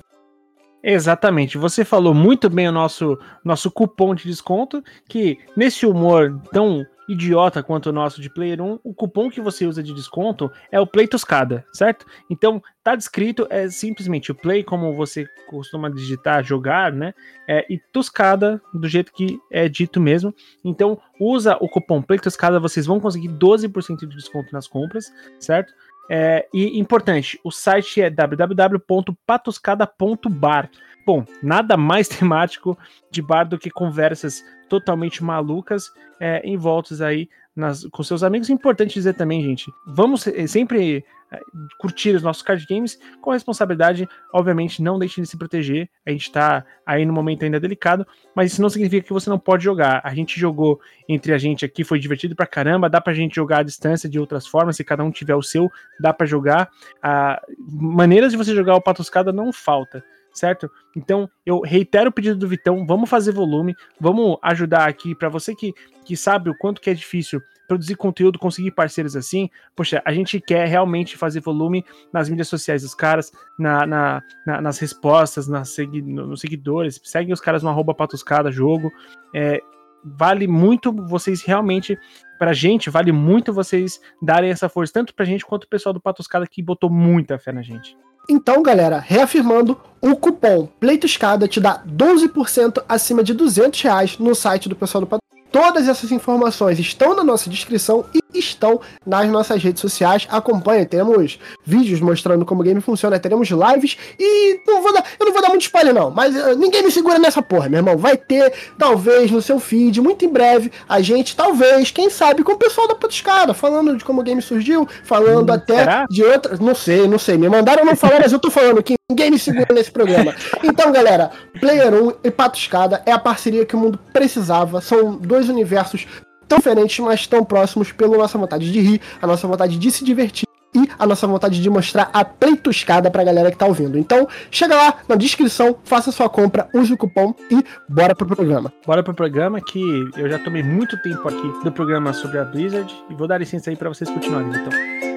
Exatamente. 0.82 1.56
Você 1.56 1.82
falou 1.82 2.12
muito 2.12 2.50
bem 2.50 2.68
o 2.68 2.72
nosso, 2.72 3.18
nosso 3.42 3.70
cupom 3.70 4.14
de 4.14 4.24
desconto, 4.24 4.84
que 5.08 5.38
nesse 5.56 5.86
humor 5.86 6.38
tão 6.52 6.84
idiota 7.08 7.62
quanto 7.62 7.86
o 7.86 7.92
nosso 7.92 8.20
de 8.20 8.30
Player 8.30 8.60
1, 8.60 8.80
o 8.82 8.94
cupom 8.94 9.30
que 9.30 9.40
você 9.40 9.66
usa 9.66 9.82
de 9.82 9.94
desconto 9.94 10.50
é 10.70 10.80
o 10.80 10.86
Play 10.86 11.06
Toscada, 11.06 11.64
certo? 11.72 12.06
Então, 12.30 12.62
tá 12.82 12.94
descrito, 12.94 13.46
é 13.50 13.68
simplesmente 13.68 14.30
o 14.30 14.34
Play, 14.34 14.64
como 14.64 14.94
você 14.94 15.26
costuma 15.48 15.90
digitar, 15.90 16.44
jogar, 16.44 16.92
né? 16.92 17.14
É, 17.48 17.66
e 17.68 17.78
Toscada, 17.92 18.60
do 18.72 18.88
jeito 18.88 19.12
que 19.12 19.38
é 19.50 19.68
dito 19.68 20.00
mesmo. 20.00 20.34
Então, 20.64 20.98
usa 21.20 21.56
o 21.60 21.68
cupom 21.68 22.02
Play 22.02 22.18
Toscada, 22.18 22.60
vocês 22.60 22.86
vão 22.86 23.00
conseguir 23.00 23.28
12% 23.28 24.00
de 24.00 24.16
desconto 24.16 24.52
nas 24.52 24.66
compras, 24.66 25.12
certo? 25.38 25.72
É, 26.08 26.46
e 26.52 26.78
importante, 26.78 27.40
o 27.42 27.50
site 27.50 28.02
é 28.02 28.10
www.patoscada.bar. 28.10 30.70
Bom, 31.06 31.24
nada 31.42 31.76
mais 31.76 32.08
temático 32.08 32.78
de 33.10 33.20
bar 33.20 33.44
do 33.44 33.58
que 33.58 33.70
conversas 33.70 34.44
totalmente 34.68 35.22
malucas 35.22 35.90
é, 36.18 36.40
em 36.44 36.56
voltas 36.56 37.00
aí 37.00 37.28
nas, 37.54 37.84
com 37.86 38.02
seus 38.02 38.22
amigos. 38.22 38.50
Importante 38.50 38.94
dizer 38.94 39.14
também, 39.14 39.42
gente, 39.42 39.70
vamos 39.86 40.26
eh, 40.26 40.46
sempre 40.46 41.04
eh, 41.30 41.40
curtir 41.78 42.16
os 42.16 42.22
nossos 42.22 42.42
card 42.42 42.66
games 42.68 42.98
com 43.20 43.30
responsabilidade. 43.30 44.08
Obviamente, 44.32 44.82
não 44.82 44.98
deixem 44.98 45.22
de 45.22 45.30
se 45.30 45.36
proteger. 45.36 45.88
A 46.04 46.10
gente 46.10 46.32
tá 46.32 46.64
aí 46.84 47.04
no 47.06 47.12
momento 47.12 47.44
ainda 47.44 47.60
delicado, 47.60 48.06
mas 48.34 48.52
isso 48.52 48.62
não 48.62 48.68
significa 48.68 49.06
que 49.06 49.12
você 49.12 49.30
não 49.30 49.38
pode 49.38 49.62
jogar. 49.62 50.00
A 50.02 50.14
gente 50.14 50.40
jogou 50.40 50.80
entre 51.08 51.32
a 51.32 51.38
gente 51.38 51.64
aqui, 51.64 51.84
foi 51.84 52.00
divertido 52.00 52.34
pra 52.34 52.46
caramba. 52.46 52.90
Dá 52.90 53.00
pra 53.00 53.12
gente 53.12 53.36
jogar 53.36 53.58
à 53.58 53.62
distância 53.62 54.08
de 54.08 54.18
outras 54.18 54.46
formas. 54.46 54.76
Se 54.76 54.82
cada 54.82 55.04
um 55.04 55.10
tiver 55.10 55.36
o 55.36 55.42
seu, 55.42 55.70
dá 56.00 56.12
para 56.12 56.26
jogar. 56.26 56.70
Ah, 57.00 57.40
maneiras 57.58 58.32
de 58.32 58.38
você 58.38 58.54
jogar 58.54 58.74
o 58.74 58.82
Patuscada 58.82 59.32
não 59.32 59.52
falta 59.52 60.02
certo? 60.34 60.70
Então, 60.96 61.28
eu 61.46 61.60
reitero 61.60 62.10
o 62.10 62.12
pedido 62.12 62.36
do 62.36 62.48
Vitão, 62.48 62.84
vamos 62.86 63.08
fazer 63.08 63.32
volume, 63.32 63.74
vamos 64.00 64.36
ajudar 64.42 64.88
aqui 64.88 65.14
para 65.14 65.28
você 65.28 65.54
que, 65.54 65.72
que 66.04 66.16
sabe 66.16 66.50
o 66.50 66.58
quanto 66.58 66.80
que 66.80 66.90
é 66.90 66.94
difícil 66.94 67.40
produzir 67.66 67.94
conteúdo, 67.96 68.38
conseguir 68.38 68.72
parceiros 68.72 69.16
assim. 69.16 69.48
Poxa, 69.74 70.02
a 70.04 70.12
gente 70.12 70.40
quer 70.40 70.68
realmente 70.68 71.16
fazer 71.16 71.40
volume 71.40 71.84
nas 72.12 72.28
mídias 72.28 72.48
sociais 72.48 72.82
dos 72.82 72.94
caras, 72.94 73.32
na, 73.58 73.86
na, 73.86 74.22
na 74.46 74.60
nas 74.60 74.78
respostas, 74.78 75.48
nas 75.48 75.70
segui 75.70 76.02
nos 76.02 76.40
seguidores. 76.40 77.00
Seguem 77.02 77.32
os 77.32 77.40
caras 77.40 77.62
no 77.62 77.70
arroba 77.70 77.94
patuscada 77.94 78.52
jogo. 78.52 78.92
É, 79.34 79.60
vale 80.04 80.46
muito 80.46 80.92
vocês 80.92 81.42
realmente, 81.42 81.98
pra 82.38 82.52
gente, 82.52 82.90
vale 82.90 83.10
muito 83.10 83.52
vocês 83.52 84.00
darem 84.20 84.50
essa 84.50 84.68
força, 84.68 84.92
tanto 84.92 85.14
pra 85.14 85.24
gente 85.24 85.46
quanto 85.46 85.64
o 85.64 85.68
pessoal 85.68 85.92
do 85.92 86.00
Patuscada 86.00 86.46
que 86.46 86.62
botou 86.62 86.90
muita 86.90 87.38
fé 87.38 87.52
na 87.52 87.62
gente. 87.62 87.96
Então, 88.28 88.62
galera, 88.62 88.98
reafirmando, 88.98 89.78
o 90.00 90.16
cupom 90.16 90.66
Pleitoscada 90.80 91.46
te 91.46 91.60
dá 91.60 91.82
12% 91.86 92.82
acima 92.88 93.22
de 93.22 93.34
200 93.34 93.80
reais 93.82 94.18
no 94.18 94.34
site 94.34 94.68
do 94.68 94.76
pessoal 94.76 95.02
do 95.02 95.06
Patrulha. 95.06 95.24
Todas 95.52 95.88
essas 95.88 96.10
informações 96.10 96.78
estão 96.78 97.14
na 97.14 97.22
nossa 97.22 97.48
descrição 97.48 98.04
e 98.14 98.23
estão 98.34 98.80
nas 99.06 99.28
nossas 99.28 99.62
redes 99.62 99.80
sociais. 99.80 100.26
Acompanhe, 100.30 100.86
temos 100.86 101.38
vídeos 101.64 102.00
mostrando 102.00 102.44
como 102.44 102.60
o 102.60 102.64
game 102.64 102.80
funciona, 102.80 103.18
teremos 103.18 103.48
lives 103.48 103.96
e 104.18 104.60
não 104.66 104.82
vou 104.82 104.92
dar, 104.92 105.04
eu 105.18 105.26
não 105.26 105.32
vou 105.32 105.42
dar 105.42 105.48
muito 105.48 105.62
spoiler 105.62 105.94
não, 105.94 106.10
mas 106.10 106.34
uh, 106.34 106.54
ninguém 106.56 106.82
me 106.82 106.90
segura 106.90 107.18
nessa 107.18 107.42
porra, 107.42 107.68
meu 107.68 107.78
irmão. 107.78 107.96
Vai 107.96 108.16
ter, 108.16 108.52
talvez, 108.78 109.30
no 109.30 109.40
seu 109.40 109.58
feed, 109.58 110.00
muito 110.00 110.24
em 110.24 110.28
breve, 110.28 110.70
a 110.88 111.00
gente, 111.00 111.36
talvez, 111.36 111.90
quem 111.90 112.10
sabe, 112.10 112.42
com 112.42 112.52
o 112.52 112.58
pessoal 112.58 112.88
da 112.88 112.94
Patuscada, 112.94 113.54
falando 113.54 113.96
de 113.96 114.04
como 114.04 114.20
o 114.20 114.24
game 114.24 114.42
surgiu, 114.42 114.88
falando 115.04 115.50
hum, 115.50 115.54
até 115.54 115.78
será? 115.78 116.06
de 116.08 116.22
outras, 116.22 116.60
não 116.60 116.74
sei, 116.74 117.06
não 117.08 117.18
sei, 117.18 117.36
me 117.36 117.48
mandaram 117.48 117.84
não 117.84 117.96
falar, 117.96 118.20
mas 118.20 118.32
eu 118.32 118.38
tô 118.38 118.50
falando 118.50 118.82
que 118.82 118.94
ninguém 119.10 119.30
me 119.30 119.38
segura 119.38 119.72
nesse 119.72 119.90
programa. 119.90 120.34
Então, 120.62 120.90
galera, 120.92 121.30
Player 121.60 121.92
1 121.92 122.12
e 122.24 122.30
Patuscada 122.30 123.02
é 123.06 123.12
a 123.12 123.18
parceria 123.18 123.64
que 123.64 123.76
o 123.76 123.78
mundo 123.78 123.98
precisava, 124.12 124.80
são 124.80 125.16
dois 125.16 125.48
universos 125.48 126.06
tão 126.48 126.58
diferentes, 126.58 126.98
mas 127.00 127.26
tão 127.26 127.44
próximos 127.44 127.92
pela 127.92 128.16
nossa 128.16 128.38
vontade 128.38 128.70
de 128.70 128.80
rir, 128.80 129.00
a 129.20 129.26
nossa 129.26 129.46
vontade 129.46 129.78
de 129.78 129.90
se 129.90 130.04
divertir 130.04 130.44
e 130.74 130.88
a 130.98 131.06
nossa 131.06 131.26
vontade 131.26 131.62
de 131.62 131.70
mostrar 131.70 132.10
a 132.12 132.24
pleituscada 132.24 133.10
pra 133.10 133.22
galera 133.22 133.50
que 133.50 133.56
tá 133.56 133.66
ouvindo. 133.66 133.96
Então, 133.96 134.26
chega 134.50 134.74
lá 134.74 134.94
na 135.08 135.14
descrição, 135.14 135.76
faça 135.84 136.10
sua 136.10 136.28
compra, 136.28 136.68
use 136.74 136.92
o 136.92 136.96
cupom 136.96 137.32
e 137.50 137.64
bora 137.88 138.14
pro 138.14 138.26
programa. 138.26 138.72
Bora 138.84 139.02
pro 139.02 139.14
programa 139.14 139.60
que 139.60 139.80
eu 140.16 140.28
já 140.28 140.38
tomei 140.38 140.62
muito 140.62 141.00
tempo 141.00 141.28
aqui 141.28 141.52
do 141.62 141.70
programa 141.70 142.12
sobre 142.12 142.38
a 142.38 142.44
Blizzard 142.44 142.92
e 143.08 143.14
vou 143.14 143.28
dar 143.28 143.38
licença 143.38 143.70
aí 143.70 143.76
para 143.76 143.88
vocês 143.88 144.10
continuarem, 144.10 144.50
então. 144.50 145.13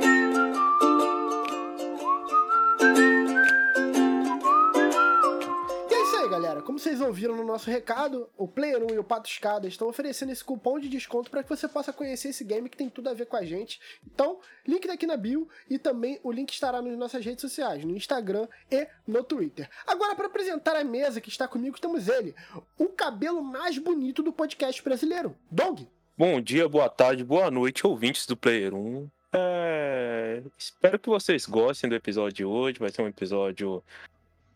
Viram 7.17 7.35
no 7.35 7.43
nosso 7.43 7.69
recado, 7.69 8.29
o 8.37 8.47
Player 8.47 8.83
1 8.83 8.93
e 8.93 8.99
o 8.99 9.03
Pato 9.03 9.29
Escada 9.29 9.67
estão 9.67 9.87
oferecendo 9.87 10.31
esse 10.31 10.43
cupom 10.43 10.79
de 10.79 10.87
desconto 10.87 11.31
para 11.31 11.41
que 11.41 11.49
você 11.49 11.67
possa 11.67 11.91
conhecer 11.91 12.29
esse 12.29 12.43
game 12.43 12.69
que 12.69 12.77
tem 12.77 12.89
tudo 12.89 13.09
a 13.09 13.13
ver 13.13 13.25
com 13.25 13.35
a 13.35 13.43
gente. 13.43 13.79
Então, 14.05 14.39
link 14.65 14.87
daqui 14.87 15.07
na 15.07 15.17
bio 15.17 15.49
e 15.69 15.79
também 15.79 16.19
o 16.23 16.31
link 16.31 16.51
estará 16.51 16.81
nas 16.81 16.97
nossas 16.97 17.25
redes 17.25 17.41
sociais, 17.41 17.83
no 17.83 17.97
Instagram 17.97 18.47
e 18.71 18.87
no 19.07 19.23
Twitter. 19.23 19.67
Agora, 19.85 20.15
para 20.15 20.27
apresentar 20.27 20.75
a 20.75 20.83
mesa 20.83 21.19
que 21.19 21.29
está 21.29 21.47
comigo, 21.47 21.79
temos 21.79 22.07
ele, 22.07 22.35
o 22.77 22.87
cabelo 22.89 23.41
mais 23.43 23.77
bonito 23.77 24.21
do 24.21 24.31
podcast 24.31 24.81
brasileiro, 24.83 25.35
Dong. 25.49 25.87
Bom 26.15 26.39
dia, 26.39 26.69
boa 26.69 26.89
tarde, 26.89 27.23
boa 27.23 27.49
noite, 27.49 27.85
ouvintes 27.85 28.25
do 28.25 28.37
Player 28.37 28.73
1. 28.73 29.09
É... 29.33 30.41
Espero 30.57 30.97
que 30.97 31.09
vocês 31.09 31.45
gostem 31.45 31.89
do 31.89 31.95
episódio 31.95 32.33
de 32.33 32.45
hoje. 32.45 32.79
Vai 32.79 32.89
ser 32.89 33.01
um 33.01 33.07
episódio 33.07 33.83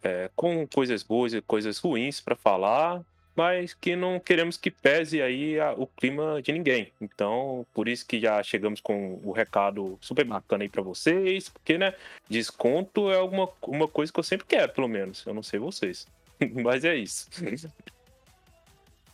é, 0.03 0.29
com 0.35 0.67
coisas 0.67 1.03
boas 1.03 1.33
e 1.33 1.41
coisas 1.41 1.77
ruins 1.77 2.19
para 2.19 2.35
falar, 2.35 3.01
mas 3.35 3.73
que 3.73 3.95
não 3.95 4.19
queremos 4.19 4.57
que 4.57 4.69
pese 4.69 5.21
aí 5.21 5.59
a, 5.59 5.73
o 5.73 5.87
clima 5.87 6.41
de 6.41 6.51
ninguém. 6.51 6.91
Então, 6.99 7.65
por 7.73 7.87
isso 7.87 8.05
que 8.05 8.19
já 8.19 8.41
chegamos 8.43 8.81
com 8.81 9.19
o 9.23 9.31
recado 9.31 9.97
super 10.01 10.25
bacana 10.25 10.63
aí 10.63 10.69
para 10.69 10.81
vocês, 10.81 11.49
porque, 11.49 11.77
né, 11.77 11.93
desconto 12.29 13.09
é 13.11 13.15
alguma 13.15 13.49
uma 13.61 13.87
coisa 13.87 14.11
que 14.11 14.19
eu 14.19 14.23
sempre 14.23 14.45
quero, 14.47 14.71
pelo 14.73 14.87
menos. 14.87 15.25
Eu 15.25 15.33
não 15.33 15.43
sei 15.43 15.59
vocês, 15.59 16.07
mas 16.61 16.83
é 16.83 16.95
isso. 16.95 17.29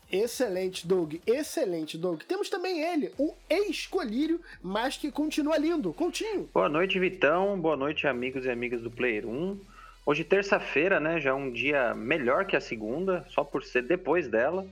Excelente, 0.09 0.87
Doug. 0.87 1.15
Excelente, 1.27 1.97
Doug. 1.97 2.21
Temos 2.21 2.49
também 2.49 2.81
ele, 2.81 3.11
o 3.17 3.33
ex-colírio, 3.49 4.39
mas 4.61 4.95
que 4.95 5.11
continua 5.11 5.57
lindo. 5.57 5.91
Coutinho. 5.93 6.49
Boa 6.53 6.69
noite, 6.69 6.97
Vitão. 6.97 7.59
Boa 7.59 7.75
noite, 7.75 8.07
amigos 8.07 8.45
e 8.45 8.49
amigas 8.49 8.81
do 8.81 8.89
Player 8.89 9.27
1. 9.27 9.59
Hoje, 10.07 10.23
terça-feira, 10.23 11.01
né? 11.01 11.19
Já 11.19 11.31
é 11.31 11.33
um 11.33 11.51
dia 11.51 11.93
melhor 11.93 12.45
que 12.45 12.55
a 12.55 12.61
segunda, 12.61 13.25
só 13.27 13.43
por 13.43 13.65
ser 13.65 13.81
depois 13.81 14.29
dela. 14.29 14.65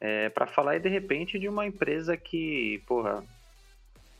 É, 0.00 0.28
para 0.30 0.48
falar 0.48 0.72
aí, 0.72 0.80
de 0.80 0.88
repente, 0.88 1.38
de 1.38 1.48
uma 1.48 1.64
empresa 1.64 2.16
que, 2.16 2.82
porra, 2.88 3.22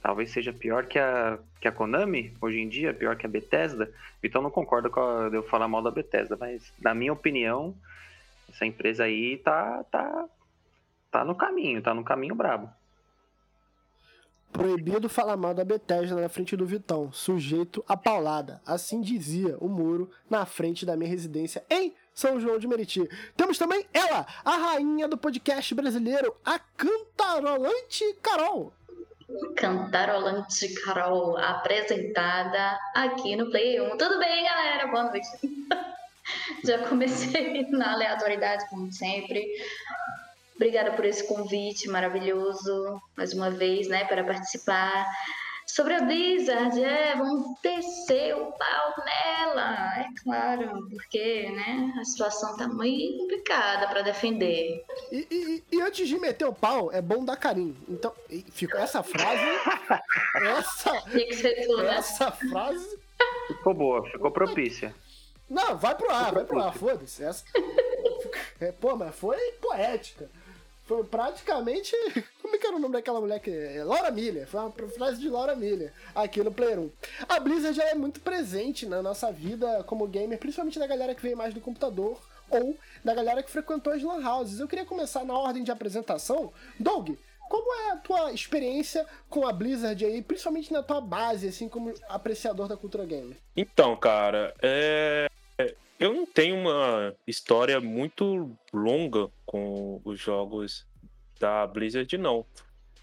talvez 0.00 0.30
seja 0.30 0.52
pior 0.52 0.86
que 0.86 0.96
a, 0.96 1.40
que 1.60 1.66
a 1.66 1.72
Konami 1.72 2.36
hoje 2.40 2.60
em 2.60 2.68
dia, 2.68 2.94
pior 2.94 3.16
que 3.16 3.26
a 3.26 3.28
Bethesda. 3.28 3.92
Então, 4.22 4.40
não 4.40 4.48
concordo 4.48 4.88
com 4.88 5.00
a, 5.00 5.28
eu 5.32 5.42
falar 5.42 5.66
mal 5.66 5.82
da 5.82 5.90
Bethesda, 5.90 6.36
mas, 6.38 6.72
na 6.80 6.94
minha 6.94 7.12
opinião, 7.12 7.74
essa 8.48 8.64
empresa 8.64 9.02
aí 9.02 9.38
tá, 9.38 9.82
tá, 9.90 10.28
tá 11.10 11.24
no 11.24 11.34
caminho, 11.34 11.82
tá 11.82 11.92
no 11.92 12.04
caminho 12.04 12.36
brabo. 12.36 12.70
Proibido 14.52 15.09
falar 15.09 15.37
mal 15.37 15.54
da 15.54 15.64
Bethesda 15.64 16.21
na 16.21 16.28
frente 16.28 16.57
do 16.57 16.66
Vitão, 16.66 17.12
sujeito 17.12 17.85
a 17.88 17.97
paulada. 17.97 18.61
Assim 18.66 19.00
dizia 19.00 19.57
o 19.59 19.69
muro 19.69 20.11
na 20.28 20.45
frente 20.45 20.85
da 20.85 20.97
minha 20.97 21.09
residência 21.09 21.64
em 21.71 21.95
São 22.12 22.40
João 22.40 22.59
de 22.59 22.66
Meriti. 22.66 23.09
Temos 23.37 23.59
também 23.59 23.87
ela, 23.95 24.26
a 24.45 24.57
rainha 24.57 25.07
do 25.07 25.16
podcast 25.16 25.73
brasileiro, 25.75 26.35
a 26.45 26.59
cantarolante 26.59 28.04
Carol. 28.21 28.73
Cantarolante 29.57 30.75
Carol, 30.83 31.38
apresentada 31.38 32.78
aqui 32.95 33.37
no 33.37 33.50
Play 33.50 33.80
1. 33.80 33.97
Tudo 33.97 34.19
bem, 34.19 34.45
galera? 34.45 34.88
Boa 34.88 35.04
noite. 35.04 35.28
Já 36.64 36.87
comecei 36.88 37.66
na 37.71 37.92
aleatoriedade, 37.92 38.69
como 38.69 38.92
sempre. 38.92 39.47
Obrigada 40.61 40.93
por 40.93 41.07
esse 41.07 41.26
convite 41.26 41.88
maravilhoso, 41.88 43.00
mais 43.17 43.33
uma 43.33 43.50
vez, 43.50 43.88
né, 43.88 44.05
para 44.05 44.23
participar. 44.23 45.07
Sobre 45.67 45.95
a 45.95 46.02
Blizzard, 46.02 46.85
é, 46.85 47.17
vamos 47.17 47.59
descer 47.62 48.37
o 48.37 48.52
pau 48.52 48.95
nela, 49.02 50.00
é 50.00 50.07
claro, 50.23 50.87
porque 50.90 51.50
né, 51.50 51.95
a 51.99 52.05
situação 52.05 52.59
tá 52.59 52.69
muito 52.69 53.21
complicada 53.21 53.88
para 53.88 54.02
defender. 54.02 54.85
E, 55.11 55.26
e, 55.31 55.76
e, 55.76 55.81
antes 55.81 56.07
de 56.07 56.19
meter 56.19 56.45
o 56.45 56.52
pau, 56.52 56.93
é 56.93 57.00
bom 57.00 57.25
dar 57.25 57.38
carinho. 57.38 57.75
Então, 57.88 58.12
ficou 58.52 58.81
essa 58.81 59.02
frase. 59.02 59.40
essa, 60.59 60.93
tudo, 61.00 61.85
né? 61.85 61.95
essa 61.95 62.31
frase. 62.33 62.99
Ficou 63.47 63.73
boa, 63.73 64.05
ficou 64.11 64.31
propícia. 64.31 64.95
Não, 65.49 65.79
vai 65.79 65.95
pro 65.95 66.11
ar, 66.11 66.35
vai 66.35 66.45
pro 66.45 66.61
ar, 66.61 66.75
foda-se. 66.75 67.25
Essa... 67.25 67.45
É, 68.61 68.73
pô, 68.73 68.95
mas 68.95 69.14
foi 69.14 69.38
poética. 69.52 70.29
Foi 70.90 71.04
praticamente. 71.04 71.94
Como 72.42 72.56
é 72.56 72.59
que 72.59 72.66
era 72.66 72.75
o 72.75 72.80
nome 72.80 72.94
daquela 72.94 73.20
mulher 73.20 73.38
que. 73.38 73.49
É, 73.49 73.85
Laura 73.85 74.11
Miller. 74.11 74.44
Foi 74.49 74.59
uma 74.59 74.73
frase 74.73 75.20
de 75.20 75.28
Laura 75.28 75.54
Miller 75.54 75.92
aqui 76.12 76.42
no 76.42 76.50
Player 76.50 76.80
1. 76.80 76.90
A 77.28 77.38
Blizzard 77.38 77.76
já 77.76 77.85
é 77.85 77.94
muito 77.94 78.18
presente 78.18 78.87
na 78.87 79.00
nossa 79.00 79.30
vida 79.30 79.85
como 79.85 80.09
gamer, 80.09 80.37
principalmente 80.37 80.80
da 80.80 80.88
galera 80.88 81.14
que 81.14 81.23
veio 81.23 81.37
mais 81.37 81.54
do 81.54 81.61
computador 81.61 82.20
ou 82.50 82.76
da 83.04 83.14
galera 83.14 83.40
que 83.40 83.52
frequentou 83.52 83.92
as 83.92 84.02
Lan 84.02 84.28
Houses. 84.28 84.59
Eu 84.59 84.66
queria 84.66 84.85
começar 84.85 85.25
na 85.25 85.38
ordem 85.38 85.62
de 85.62 85.70
apresentação. 85.70 86.52
Doug, 86.76 87.11
como 87.49 87.73
é 87.82 87.92
a 87.92 87.97
tua 87.97 88.32
experiência 88.32 89.06
com 89.28 89.47
a 89.47 89.52
Blizzard 89.52 90.04
aí, 90.04 90.20
principalmente 90.20 90.73
na 90.73 90.82
tua 90.82 91.00
base, 91.00 91.47
assim, 91.47 91.68
como 91.68 91.94
apreciador 92.09 92.66
da 92.66 92.76
cultura 92.76 93.04
gamer? 93.04 93.37
Então, 93.56 93.97
cara, 93.97 94.52
é... 94.61 95.29
Eu 96.00 96.14
não 96.14 96.25
tenho 96.25 96.57
uma 96.57 97.14
história 97.26 97.78
muito 97.78 98.57
longa 98.73 99.28
com 99.45 100.00
os 100.02 100.19
jogos 100.19 100.87
da 101.38 101.66
Blizzard, 101.66 102.16
não. 102.16 102.47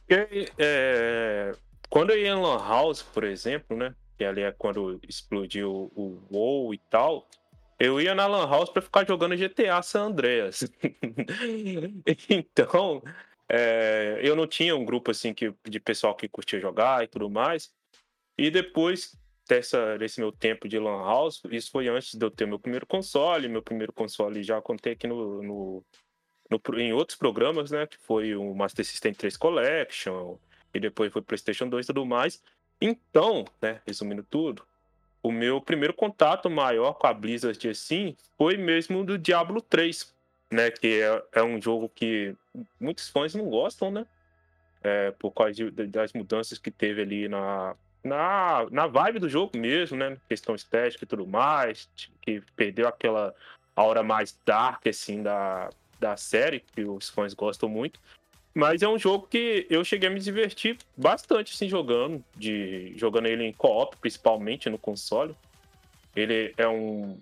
Porque, 0.07 0.51
é, 0.57 1.51
quando 1.91 2.09
eu 2.09 2.17
ia 2.17 2.29
em 2.29 2.41
Lan 2.41 2.57
House, 2.57 3.03
por 3.03 3.23
exemplo, 3.23 3.77
né? 3.77 3.93
Que 4.17 4.25
ali 4.25 4.41
é 4.41 4.51
quando 4.51 4.99
explodiu 5.07 5.91
o 5.95 6.19
WoW 6.31 6.73
e 6.73 6.79
tal. 6.89 7.29
Eu 7.79 8.01
ia 8.01 8.15
na 8.15 8.25
Lan 8.25 8.49
House 8.49 8.71
pra 8.71 8.81
ficar 8.81 9.05
jogando 9.05 9.37
GTA 9.37 9.79
San 9.83 10.05
Andreas. 10.05 10.63
então, 12.27 13.03
é, 13.47 14.19
eu 14.23 14.35
não 14.35 14.47
tinha 14.47 14.75
um 14.75 14.83
grupo 14.83 15.11
assim 15.11 15.35
que, 15.35 15.53
de 15.69 15.79
pessoal 15.79 16.15
que 16.15 16.27
curtia 16.27 16.59
jogar 16.59 17.03
e 17.03 17.07
tudo 17.07 17.29
mais. 17.29 17.71
E 18.35 18.49
depois 18.49 19.15
dessa, 19.47 19.97
desse 19.97 20.19
meu 20.19 20.31
tempo 20.31 20.67
de 20.67 20.77
Lan 20.77 21.03
House, 21.03 21.41
isso 21.49 21.71
foi 21.71 21.87
antes 21.87 22.13
de 22.13 22.25
eu 22.25 22.29
ter 22.29 22.45
meu 22.45 22.59
primeiro 22.59 22.85
console. 22.85 23.47
Meu 23.47 23.61
primeiro 23.61 23.93
console 23.93 24.43
já 24.43 24.61
contei 24.61 24.93
aqui 24.93 25.07
no, 25.07 25.41
no, 25.41 25.85
no, 26.49 26.79
em 26.79 26.93
outros 26.93 27.17
programas, 27.17 27.71
né? 27.71 27.87
Que 27.87 27.97
foi 27.97 28.35
o 28.35 28.53
Master 28.53 28.85
System 28.85 29.13
3 29.13 29.37
Collection, 29.37 30.37
e 30.73 30.79
depois 30.79 31.11
foi 31.11 31.21
PlayStation 31.21 31.67
2 31.67 31.85
e 31.85 31.87
tudo 31.87 32.05
mais. 32.05 32.41
Então, 32.79 33.45
né, 33.61 33.81
resumindo 33.87 34.23
tudo, 34.23 34.63
o 35.23 35.31
meu 35.31 35.59
primeiro 35.59 35.93
contato 35.93 36.49
maior 36.49 36.93
com 36.93 37.07
a 37.07 37.13
Blizzard 37.13 37.67
assim 37.67 38.15
foi 38.37 38.55
mesmo 38.55 39.03
do 39.03 39.17
Diablo 39.17 39.61
3, 39.61 40.13
né? 40.51 40.71
Que 40.71 41.01
é, 41.01 41.23
é 41.39 41.43
um 41.43 41.61
jogo 41.61 41.89
que 41.89 42.35
muitos 42.79 43.09
fãs 43.09 43.33
não 43.33 43.49
gostam, 43.49 43.91
né? 43.91 44.05
É, 44.83 45.11
por 45.11 45.31
causa 45.31 45.53
de, 45.53 45.71
das 45.87 46.13
mudanças 46.13 46.59
que 46.59 46.69
teve 46.69 47.01
ali 47.01 47.27
na, 47.27 47.75
na, 48.07 48.65
na 48.71 48.87
vibe 48.87 49.19
do 49.19 49.29
jogo 49.29 49.57
mesmo, 49.57 49.97
né? 49.97 50.17
Questão 50.27 50.55
estética 50.55 51.03
e 51.03 51.07
tudo 51.07 51.27
mais, 51.27 51.89
que 52.21 52.41
perdeu 52.55 52.87
aquela 52.87 53.35
aura 53.75 54.01
mais 54.01 54.37
dark, 54.45 54.87
assim, 54.87 55.21
da, 55.21 55.69
da 55.99 56.17
série, 56.17 56.59
que 56.59 56.81
os 56.81 57.09
fãs 57.09 57.33
gostam 57.33 57.69
muito. 57.69 57.99
Mas 58.53 58.81
é 58.81 58.87
um 58.87 58.97
jogo 58.97 59.27
que 59.27 59.67
eu 59.69 59.83
cheguei 59.83 60.09
a 60.09 60.11
me 60.11 60.19
divertir 60.19 60.77
bastante, 60.97 61.53
assim, 61.53 61.69
jogando, 61.69 62.23
de, 62.35 62.91
jogando 62.97 63.27
ele 63.27 63.43
em 63.43 63.53
co-op, 63.53 63.95
principalmente 63.97 64.67
no 64.67 64.79
console. 64.79 65.35
Ele 66.15 66.53
é 66.57 66.67
um... 66.67 67.19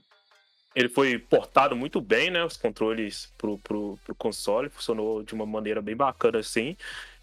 Ele 0.74 0.88
foi 0.88 1.18
portado 1.20 1.75
muito 1.75 2.00
bem, 2.00 2.30
né? 2.30 2.44
Os 2.44 2.56
controles 2.56 3.34
pro, 3.38 3.58
pro, 3.58 4.00
pro 4.06 4.15
console, 4.15 4.70
funcionou 4.70 5.24
de 5.24 5.34
uma 5.34 5.46
maneira 5.46 5.82
bem 5.82 5.96
bacana, 5.96 6.39
assim. 6.39 6.77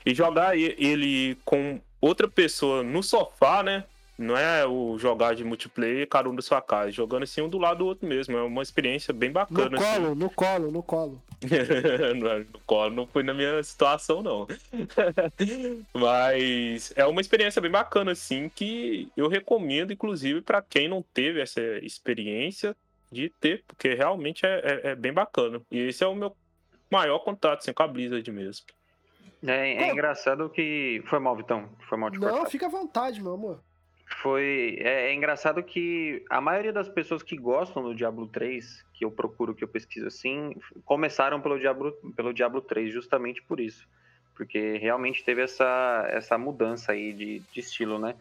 E 0.05 0.15
jogar 0.15 0.57
ele 0.57 1.37
com 1.45 1.81
outra 2.01 2.29
pessoa 2.29 2.83
no 2.83 3.03
sofá, 3.03 3.63
né? 3.63 3.85
Não 4.19 4.37
é 4.37 4.65
o 4.67 4.99
jogar 4.99 5.35
de 5.35 5.43
multiplayer 5.43 6.07
cada 6.07 6.29
um 6.29 6.35
da 6.35 6.43
sua 6.43 6.61
casa, 6.61 6.91
jogando 6.91 7.23
assim 7.25 7.41
um 7.41 7.49
do 7.49 7.59
lado 7.59 7.79
do 7.79 7.87
outro 7.87 8.07
mesmo. 8.07 8.37
É 8.37 8.43
uma 8.43 8.63
experiência 8.63 9.13
bem 9.13 9.33
bacana. 9.33 9.71
No 9.71 9.79
colo, 9.79 10.07
assim. 10.07 10.15
no 10.15 10.31
colo, 10.31 10.71
no 10.71 10.83
colo. 10.83 11.23
no 12.15 12.61
colo 12.61 12.91
não 12.95 13.07
foi 13.07 13.23
na 13.23 13.33
minha 13.35 13.63
situação, 13.63 14.23
não. 14.23 14.47
Mas 15.95 16.93
é 16.95 17.07
uma 17.07 17.21
experiência 17.21 17.61
bem 17.61 17.71
bacana, 17.71 18.13
assim, 18.13 18.51
que 18.55 19.11
eu 19.17 19.29
recomendo, 19.29 19.93
inclusive, 19.93 20.43
para 20.43 20.63
quem 20.63 20.89
não 20.89 21.03
teve 21.03 21.41
essa 21.41 21.61
experiência 21.83 22.77
de 23.11 23.29
ter, 23.41 23.65
porque 23.67 23.95
realmente 23.95 24.47
é, 24.47 24.61
é, 24.65 24.91
é, 24.91 24.95
bem 24.95 25.13
bacana. 25.13 25.61
E 25.71 25.79
esse 25.79 26.05
é 26.05 26.07
o 26.07 26.15
meu 26.15 26.35
maior 26.91 27.19
contato 27.21 27.61
assim, 27.61 27.73
com 27.73 27.83
a 27.83 27.89
Blizzard 27.89 28.31
mesmo. 28.31 28.67
É, 29.47 29.85
é 29.85 29.93
engraçado 29.93 30.49
que. 30.49 31.03
Foi 31.07 31.19
mal, 31.19 31.37
Vitão. 31.37 31.69
Foi 31.89 31.99
mal 31.99 32.11
de 32.11 32.19
Não, 32.19 32.29
cortar. 32.29 32.51
fica 32.51 32.67
à 32.67 32.69
vontade, 32.69 33.23
meu 33.23 33.35
amor. 33.35 33.61
Foi. 34.21 34.77
É, 34.81 35.11
é, 35.11 35.15
engraçado 35.15 35.63
que 35.63 36.25
a 36.31 36.41
maioria 36.41 36.73
das 36.73 36.89
pessoas 36.89 37.23
que 37.23 37.37
gostam 37.37 37.83
do 37.83 37.95
Diablo 37.95 38.29
3, 38.29 38.85
que 38.95 39.05
eu 39.05 39.11
procuro, 39.11 39.55
que 39.55 39.65
eu 39.65 39.69
pesquiso 39.69 40.07
assim, 40.07 40.55
começaram 40.85 41.41
pelo 41.41 41.59
Diablo, 41.59 41.93
pelo 42.15 42.33
Diablo 42.33 42.61
3 42.61 42.93
justamente 42.93 43.43
por 43.43 43.59
isso. 43.59 43.89
Porque 44.35 44.79
realmente 44.79 45.25
teve 45.25 45.43
essa, 45.43 46.07
essa 46.09 46.39
mudança 46.39 46.93
aí 46.93 47.13
de, 47.13 47.41
de 47.41 47.61
estilo, 47.61 47.99
né? 47.99 48.15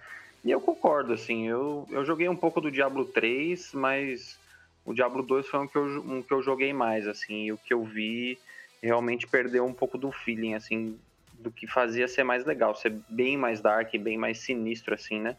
E 0.43 0.49
eu 0.49 0.59
concordo, 0.59 1.13
assim, 1.13 1.47
eu, 1.47 1.87
eu 1.91 2.03
joguei 2.03 2.27
um 2.27 2.35
pouco 2.35 2.59
do 2.59 2.71
Diablo 2.71 3.05
3, 3.05 3.73
mas 3.73 4.39
o 4.83 4.93
Diablo 4.93 5.21
2 5.21 5.47
foi 5.47 5.59
um 5.59 5.67
que, 5.67 5.77
eu, 5.77 5.83
um 5.83 6.21
que 6.23 6.33
eu 6.33 6.41
joguei 6.41 6.73
mais, 6.73 7.07
assim, 7.07 7.45
e 7.45 7.51
o 7.51 7.57
que 7.57 7.73
eu 7.73 7.83
vi 7.83 8.39
realmente 8.81 9.27
perdeu 9.27 9.63
um 9.65 9.73
pouco 9.73 9.97
do 9.97 10.11
feeling, 10.11 10.55
assim, 10.55 10.97
do 11.41 11.51
que 11.51 11.67
fazia 11.67 12.07
ser 12.07 12.23
mais 12.23 12.45
legal, 12.45 12.75
ser 12.75 12.93
bem 13.09 13.37
mais 13.37 13.59
dark, 13.61 13.93
bem 13.97 14.17
mais 14.17 14.39
sinistro, 14.39 14.93
assim, 14.93 15.19
né? 15.19 15.35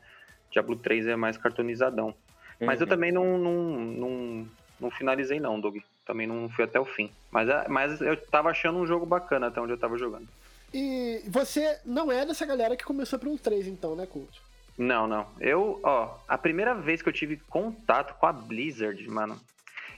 Diablo 0.51 0.77
3 0.77 1.07
é 1.07 1.17
mais 1.17 1.37
cartoonizadão. 1.37 2.09
Uhum. 2.09 2.67
Mas 2.67 2.81
eu 2.81 2.87
uhum. 2.87 2.91
também 2.91 3.13
não, 3.13 3.39
não, 3.39 3.55
não, 3.81 4.49
não 4.81 4.91
finalizei 4.91 5.41
não, 5.41 5.59
Doug. 5.59 5.79
Também 6.05 6.27
não 6.27 6.49
fui 6.51 6.65
até 6.65 6.79
o 6.79 6.85
fim. 6.85 7.11
Mas, 7.31 7.49
é, 7.49 7.69
mas 7.69 8.01
eu 8.01 8.17
tava 8.17 8.51
achando 8.51 8.79
um 8.79 8.87
jogo 8.87 9.07
bacana 9.07 9.47
até 9.47 9.61
onde 9.61 9.73
eu 9.73 9.79
tava 9.79 9.97
jogando. 9.97 10.29
E 10.75 11.23
você 11.29 11.79
não 11.85 12.11
é 12.11 12.25
dessa 12.25 12.47
galera 12.47 12.77
que 12.77 12.85
começou 12.85 13.19
pelo 13.19 13.39
3, 13.39 13.67
então, 13.67 13.95
né, 13.95 14.07
Cult? 14.07 14.41
Não, 14.77 15.07
não. 15.07 15.27
Eu, 15.39 15.79
ó, 15.83 16.17
a 16.27 16.39
primeira 16.39 16.75
vez 16.75 17.03
que 17.03 17.09
eu 17.09 17.13
tive 17.13 17.37
contato 17.37 18.19
com 18.19 18.27
a 18.27 18.33
Blizzard, 18.33 19.07
mano, 19.09 19.39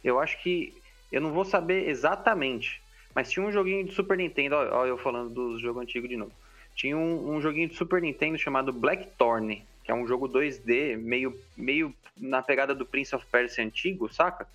eu 0.03 0.19
acho 0.19 0.41
que. 0.43 0.75
Eu 1.13 1.21
não 1.21 1.33
vou 1.33 1.45
saber 1.45 1.89
exatamente, 1.89 2.83
mas 3.15 3.31
tinha 3.31 3.45
um 3.45 3.53
joguinho 3.53 3.85
de 3.85 3.95
Super 3.95 4.17
Nintendo, 4.17 4.57
ó, 4.57 4.85
eu 4.85 4.99
falando 4.99 5.31
do 5.31 5.59
jogo 5.59 5.81
antigo 5.81 6.09
de 6.09 6.17
novo. 6.17 6.33
Tinha 6.75 6.97
um, 6.97 7.37
um, 7.37 7.41
joguinho 7.41 7.69
de 7.69 7.77
Super 7.77 8.03
Nintendo 8.03 8.37
chamado 8.37 8.73
Blackthorn, 8.73 9.63
que 9.85 9.93
é 9.93 9.95
um 9.95 10.07
jogo 10.07 10.29
2D, 10.29 10.97
meio, 10.97 11.39
meio 11.57 11.95
na 12.17 12.43
pegada 12.43 12.75
do 12.75 12.85
Prince 12.85 13.15
of 13.15 13.25
Persia 13.27 13.65
antigo, 13.65 14.13
saca? 14.13 14.49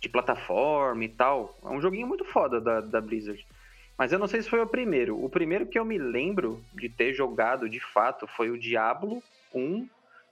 De 0.00 0.08
plataforma 0.08 1.04
e 1.04 1.08
tal. 1.08 1.58
É 1.64 1.68
um 1.68 1.80
joguinho 1.80 2.06
muito 2.06 2.24
foda 2.24 2.60
da, 2.60 2.80
da 2.80 3.00
Blizzard. 3.00 3.44
Mas 3.98 4.12
eu 4.12 4.18
não 4.18 4.28
sei 4.28 4.42
se 4.42 4.50
foi 4.50 4.60
o 4.60 4.66
primeiro. 4.66 5.22
O 5.22 5.28
primeiro 5.28 5.66
que 5.66 5.78
eu 5.78 5.84
me 5.84 5.98
lembro 5.98 6.62
de 6.74 6.88
ter 6.88 7.12
jogado 7.12 7.68
de 7.68 7.80
fato 7.80 8.26
foi 8.26 8.50
o 8.50 8.58
Diablo 8.58 9.22
1 9.52 9.88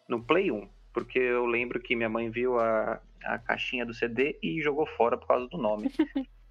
no 0.09 0.23
Play 0.23 0.51
1. 0.51 0.69
Porque 0.93 1.19
eu 1.19 1.47
lembro 1.47 1.81
que 1.81 1.97
minha 1.97 2.09
mãe 2.09 2.29
viu 2.29 2.61
a, 2.61 3.01
a 3.25 3.39
caixinha 3.39 3.87
do 3.87 3.95
CD 3.95 4.37
e 4.43 4.61
jogou 4.61 4.87
fora 4.87 5.17
por 5.17 5.27
causa 5.27 5.49
do 5.49 5.57
nome. 5.57 5.91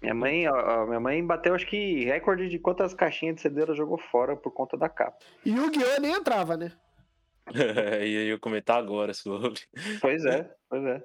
minha 0.00 0.14
mãe, 0.14 0.48
ó, 0.48 0.86
minha 0.86 1.00
mãe 1.00 1.24
bateu 1.24 1.54
acho 1.54 1.66
que 1.66 2.04
recorde 2.04 2.48
de 2.48 2.58
quantas 2.58 2.92
caixinhas 2.92 3.36
de 3.36 3.42
CD 3.42 3.62
ela 3.62 3.74
jogou 3.74 3.98
fora 3.98 4.36
por 4.36 4.52
conta 4.52 4.76
da 4.76 4.88
capa. 4.88 5.18
E 5.44 5.58
o 5.58 5.70
Guiô 5.70 6.00
nem 6.00 6.12
entrava, 6.12 6.56
né? 6.56 6.72
e 8.04 8.14
eu 8.14 8.22
ia 8.24 8.38
comentar 8.38 8.78
agora 8.78 9.12
sobre. 9.14 9.60
Pois 10.00 10.24
é, 10.24 10.50
pois 10.68 10.84
é. 10.84 11.02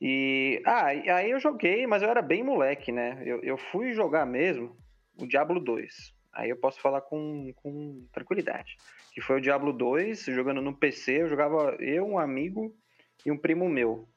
E 0.00 0.62
ah, 0.64 0.86
aí 0.86 1.30
eu 1.30 1.38
joguei, 1.38 1.86
mas 1.86 2.02
eu 2.02 2.08
era 2.08 2.22
bem 2.22 2.42
moleque, 2.42 2.90
né? 2.90 3.22
Eu, 3.24 3.40
eu 3.42 3.56
fui 3.56 3.92
jogar 3.92 4.26
mesmo 4.26 4.76
o 5.16 5.26
Diablo 5.26 5.60
2. 5.60 6.14
Aí 6.32 6.50
eu 6.50 6.56
posso 6.56 6.80
falar 6.80 7.02
com, 7.02 7.52
com 7.56 8.06
tranquilidade. 8.12 8.76
Que 9.12 9.20
foi 9.20 9.36
o 9.36 9.40
Diablo 9.40 9.72
2, 9.72 10.24
jogando 10.26 10.62
no 10.62 10.74
PC, 10.74 11.22
eu 11.22 11.28
jogava 11.28 11.76
eu, 11.78 12.06
um 12.06 12.18
amigo 12.18 12.74
e 13.24 13.30
um 13.30 13.36
primo 13.36 13.68
meu. 13.68 14.08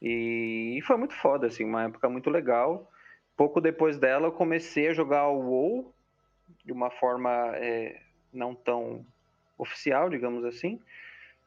E, 0.00 0.80
foi 0.86 0.96
muito 0.96 1.14
foda, 1.14 1.46
assim, 1.46 1.64
uma 1.64 1.84
época 1.84 2.08
muito 2.08 2.30
legal. 2.30 2.90
Pouco 3.36 3.60
depois 3.60 3.98
dela, 3.98 4.28
eu 4.28 4.32
comecei 4.32 4.88
a 4.88 4.94
jogar 4.94 5.28
o 5.28 5.40
WoW 5.40 5.94
de 6.64 6.72
uma 6.72 6.90
forma 6.90 7.30
é, 7.56 8.00
não 8.32 8.54
tão 8.54 9.04
oficial, 9.58 10.08
digamos 10.08 10.44
assim. 10.44 10.80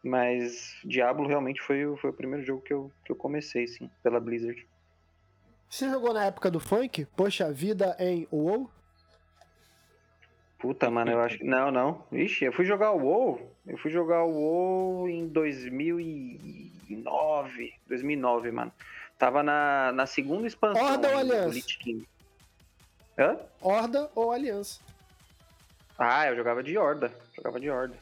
Mas 0.04 0.78
Diablo 0.84 1.28
realmente 1.28 1.62
foi, 1.62 1.96
foi 1.98 2.10
o 2.10 2.14
primeiro 2.14 2.46
jogo 2.46 2.62
que 2.62 2.74
eu, 2.74 2.92
que 3.06 3.12
eu 3.12 3.16
comecei, 3.16 3.68
sim, 3.68 3.90
pela 4.02 4.20
Blizzard. 4.20 4.68
Você 5.70 5.90
jogou 5.90 6.14
na 6.14 6.26
época 6.26 6.52
do 6.52 6.60
funk? 6.60 7.06
Poxa 7.16 7.52
vida 7.52 7.96
em 8.00 8.28
WoW? 8.32 8.70
Puta, 10.64 10.90
mano, 10.90 11.12
eu 11.12 11.20
acho 11.20 11.38
que. 11.40 11.44
Não, 11.44 11.70
não. 11.70 12.06
Ixi, 12.10 12.46
eu 12.46 12.54
fui 12.54 12.64
jogar 12.64 12.92
o 12.92 13.04
WoW. 13.04 13.52
Eu 13.68 13.78
fui 13.78 13.92
jogar 13.92 14.24
o 14.24 14.32
WoW 14.32 15.10
em 15.10 15.28
2009. 15.28 17.74
2009, 17.86 18.50
mano. 18.50 18.72
Tava 19.20 19.44
na, 19.44 19.92
na 19.92 20.06
segunda 20.06 20.48
expansão. 20.48 20.82
Horda 20.82 21.10
ou 21.10 21.18
Aliança? 21.18 21.60
Hã? 23.20 23.38
Horda 23.62 24.10
ou 24.16 24.32
Aliança? 24.32 24.80
Ah, 26.00 26.28
eu 26.28 26.36
jogava 26.38 26.64
de 26.64 26.78
Horda. 26.78 27.14
Jogava 27.36 27.60
de 27.60 27.70
Horda. 27.70 27.98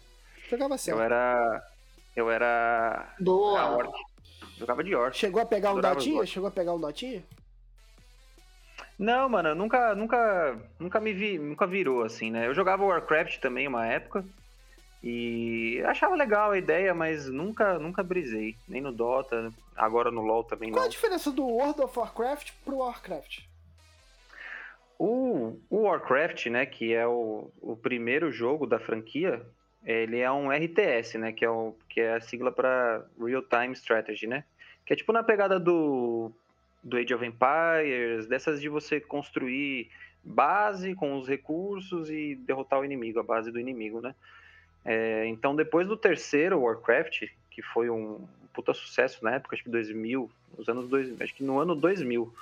Jogava 0.47 0.77
certo. 0.77 0.99
Eu 0.99 1.03
era. 1.03 1.67
Eu 2.15 2.29
era. 2.29 3.11
Boa. 3.19 3.75
Orc. 3.75 3.91
Jogava 4.59 4.83
de 4.83 4.93
Orc. 4.93 5.17
Chegou 5.17 5.41
a 5.41 5.47
pegar 5.47 5.73
um 5.73 5.81
datinha? 5.81 6.23
Chegou 6.27 6.47
a 6.47 6.51
pegar 6.51 6.75
um 6.75 6.79
datinha? 6.79 7.23
Não, 9.01 9.27
mano, 9.27 9.55
nunca, 9.55 9.95
nunca, 9.95 10.55
nunca 10.79 10.99
me 10.99 11.11
vi, 11.11 11.39
nunca 11.39 11.65
virou 11.65 12.03
assim, 12.03 12.29
né? 12.29 12.45
Eu 12.45 12.53
jogava 12.53 12.85
Warcraft 12.85 13.39
também 13.39 13.67
uma 13.67 13.87
época 13.87 14.23
e 15.03 15.81
achava 15.87 16.13
legal 16.13 16.51
a 16.51 16.57
ideia, 16.59 16.93
mas 16.93 17.27
nunca, 17.27 17.79
nunca 17.79 18.03
brisei, 18.03 18.55
nem 18.67 18.79
no 18.79 18.91
Dota, 18.91 19.51
agora 19.75 20.11
no 20.11 20.21
LoL 20.21 20.43
também 20.43 20.69
Qual 20.69 20.81
não. 20.81 20.87
a 20.87 20.91
diferença 20.91 21.31
do 21.31 21.43
World 21.43 21.81
of 21.81 21.97
Warcraft 21.97 22.51
pro 22.63 22.77
Warcraft? 22.77 23.39
O, 24.99 25.57
o 25.67 25.77
Warcraft, 25.77 26.45
né, 26.45 26.67
que 26.67 26.93
é 26.93 27.07
o, 27.07 27.49
o 27.59 27.75
primeiro 27.75 28.31
jogo 28.31 28.67
da 28.67 28.77
franquia, 28.77 29.43
ele 29.83 30.19
é 30.19 30.31
um 30.31 30.51
RTS, 30.51 31.17
né, 31.17 31.31
que 31.31 31.43
é, 31.43 31.49
o, 31.49 31.75
que 31.89 32.01
é 32.01 32.17
a 32.17 32.21
sigla 32.21 32.51
para 32.51 33.03
Real 33.19 33.41
Time 33.41 33.73
Strategy, 33.73 34.27
né? 34.27 34.43
Que 34.85 34.93
é 34.93 34.95
tipo 34.95 35.11
na 35.11 35.23
pegada 35.23 35.59
do 35.59 36.31
do 36.83 36.97
Age 36.97 37.13
of 37.13 37.25
Empires, 37.25 38.27
dessas 38.27 38.61
de 38.61 38.69
você 38.69 38.99
construir 38.99 39.89
base 40.23 40.93
com 40.95 41.17
os 41.17 41.27
recursos 41.27 42.09
e 42.09 42.35
derrotar 42.35 42.79
o 42.79 42.85
inimigo, 42.85 43.19
a 43.19 43.23
base 43.23 43.51
do 43.51 43.59
inimigo, 43.59 44.01
né? 44.01 44.15
É, 44.83 45.25
então, 45.27 45.55
depois 45.55 45.87
do 45.87 45.95
terceiro 45.95 46.59
Warcraft, 46.59 47.27
que 47.49 47.61
foi 47.61 47.89
um 47.89 48.19
puta 48.53 48.73
sucesso 48.73 49.23
na 49.23 49.35
época, 49.35 49.55
acho 49.55 49.63
que 49.63 49.69
2000, 49.69 50.29
nos 50.57 50.67
anos 50.67 50.89
2000, 50.89 51.17
acho 51.23 51.35
que 51.35 51.43
no 51.43 51.59
ano 51.59 51.75
2000, 51.75 52.33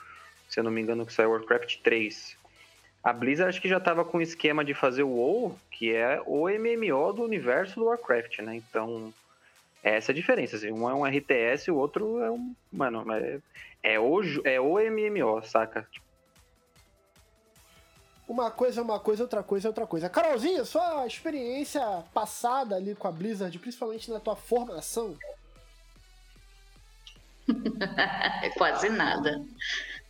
se 0.49 0.59
eu 0.59 0.63
não 0.63 0.71
me 0.71 0.81
engano, 0.81 1.05
que 1.05 1.13
saiu 1.13 1.31
Warcraft 1.31 1.77
3. 1.83 2.37
A 3.03 3.13
Blizzard 3.13 3.49
acho 3.49 3.61
que 3.61 3.69
já 3.69 3.77
estava 3.77 4.03
com 4.03 4.17
o 4.17 4.21
esquema 4.21 4.63
de 4.63 4.73
fazer 4.73 5.03
o 5.03 5.09
WoW, 5.09 5.57
que 5.71 5.93
é 5.93 6.21
o 6.25 6.47
MMO 6.49 7.13
do 7.13 7.23
universo 7.23 7.79
do 7.79 7.85
Warcraft, 7.85 8.39
né? 8.39 8.55
Então, 8.55 9.13
é 9.83 9.95
essa 9.95 10.11
a 10.11 10.15
diferença, 10.15 10.55
assim, 10.55 10.71
um 10.71 10.89
é 10.89 10.93
um 10.93 11.05
RTS 11.05 11.67
e 11.67 11.71
o 11.71 11.77
outro 11.77 12.21
é 12.21 12.29
um, 12.29 12.53
mano, 12.71 13.05
é, 13.13 13.39
é 13.81 13.99
o, 13.99 14.21
é 14.43 14.59
o 14.59 14.73
MMO, 14.77 15.41
saca? 15.43 15.87
Uma 18.27 18.51
coisa 18.51 18.81
é 18.81 18.83
uma 18.83 18.99
coisa, 18.99 19.23
outra 19.23 19.41
coisa 19.41 19.67
é 19.67 19.69
outra 19.69 19.87
coisa. 19.87 20.07
Carolzinha, 20.09 20.63
sua 20.63 21.07
experiência 21.07 21.81
passada 22.13 22.75
ali 22.75 22.93
com 22.93 23.07
a 23.07 23.11
Blizzard, 23.11 23.57
principalmente 23.57 24.11
na 24.11 24.19
tua 24.19 24.35
formação? 24.35 25.17
Quase 28.55 28.89
nada. 28.89 29.43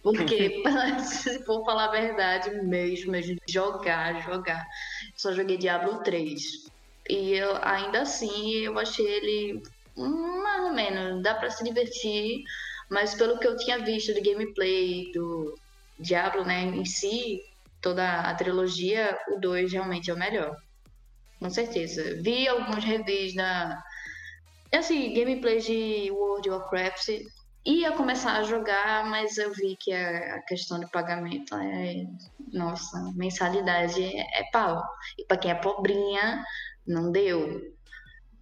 Porque, 0.03 0.62
se 1.03 1.43
for 1.45 1.63
falar 1.63 1.86
a 1.86 1.91
verdade 1.91 2.49
mesmo, 2.62 3.13
jogar, 3.47 4.21
jogar. 4.21 4.67
Só 5.15 5.32
joguei 5.32 5.58
Diablo 5.58 6.03
3. 6.03 6.69
E 7.09 7.33
eu, 7.33 7.57
ainda 7.63 8.01
assim, 8.01 8.51
eu 8.59 8.77
achei 8.77 9.05
ele 9.05 9.63
mais 9.97 10.63
ou 10.63 10.73
menos, 10.73 11.21
dá 11.23 11.35
para 11.35 11.49
se 11.49 11.63
divertir, 11.63 12.43
mas 12.89 13.15
pelo 13.15 13.39
que 13.39 13.47
eu 13.47 13.57
tinha 13.57 13.79
visto 13.79 14.13
de 14.13 14.21
gameplay 14.21 15.11
do 15.11 15.55
Diablo, 15.99 16.45
né, 16.45 16.63
em 16.63 16.85
si, 16.85 17.41
toda 17.81 18.21
a 18.21 18.33
trilogia, 18.35 19.17
o 19.29 19.39
2 19.39 19.71
realmente 19.71 20.09
é 20.09 20.13
o 20.13 20.17
melhor. 20.17 20.55
Com 21.39 21.49
certeza. 21.49 22.21
Vi 22.21 22.47
alguns 22.47 22.83
reviews 22.83 23.33
na. 23.35 23.81
Assim, 24.73 25.13
gameplay 25.13 25.59
de 25.59 26.11
World 26.11 26.49
of 26.49 26.59
Warcraft. 26.59 27.09
Ia 27.65 27.91
começar 27.91 28.37
a 28.37 28.43
jogar, 28.43 29.05
mas 29.05 29.37
eu 29.37 29.53
vi 29.53 29.75
que 29.79 29.91
a, 29.93 30.41
questão 30.47 30.79
de 30.79 30.89
pagamento 30.91 31.55
é. 31.55 32.05
Nossa, 32.51 33.11
mensalidade 33.15 34.03
é, 34.03 34.43
pau. 34.51 34.83
E 35.17 35.25
pra 35.25 35.37
quem 35.37 35.51
é 35.51 35.55
pobrinha, 35.55 36.43
não 36.89 37.12
deu. 37.12 37.62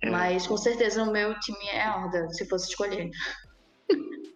É. 0.02 0.10
Mas 0.10 0.48
com 0.48 0.58
certeza 0.58 1.04
o 1.04 1.12
meu 1.12 1.38
time 1.40 1.68
é 1.70 1.90
Horda, 1.90 2.30
se 2.30 2.48
fosse 2.48 2.70
escolher. 2.70 3.10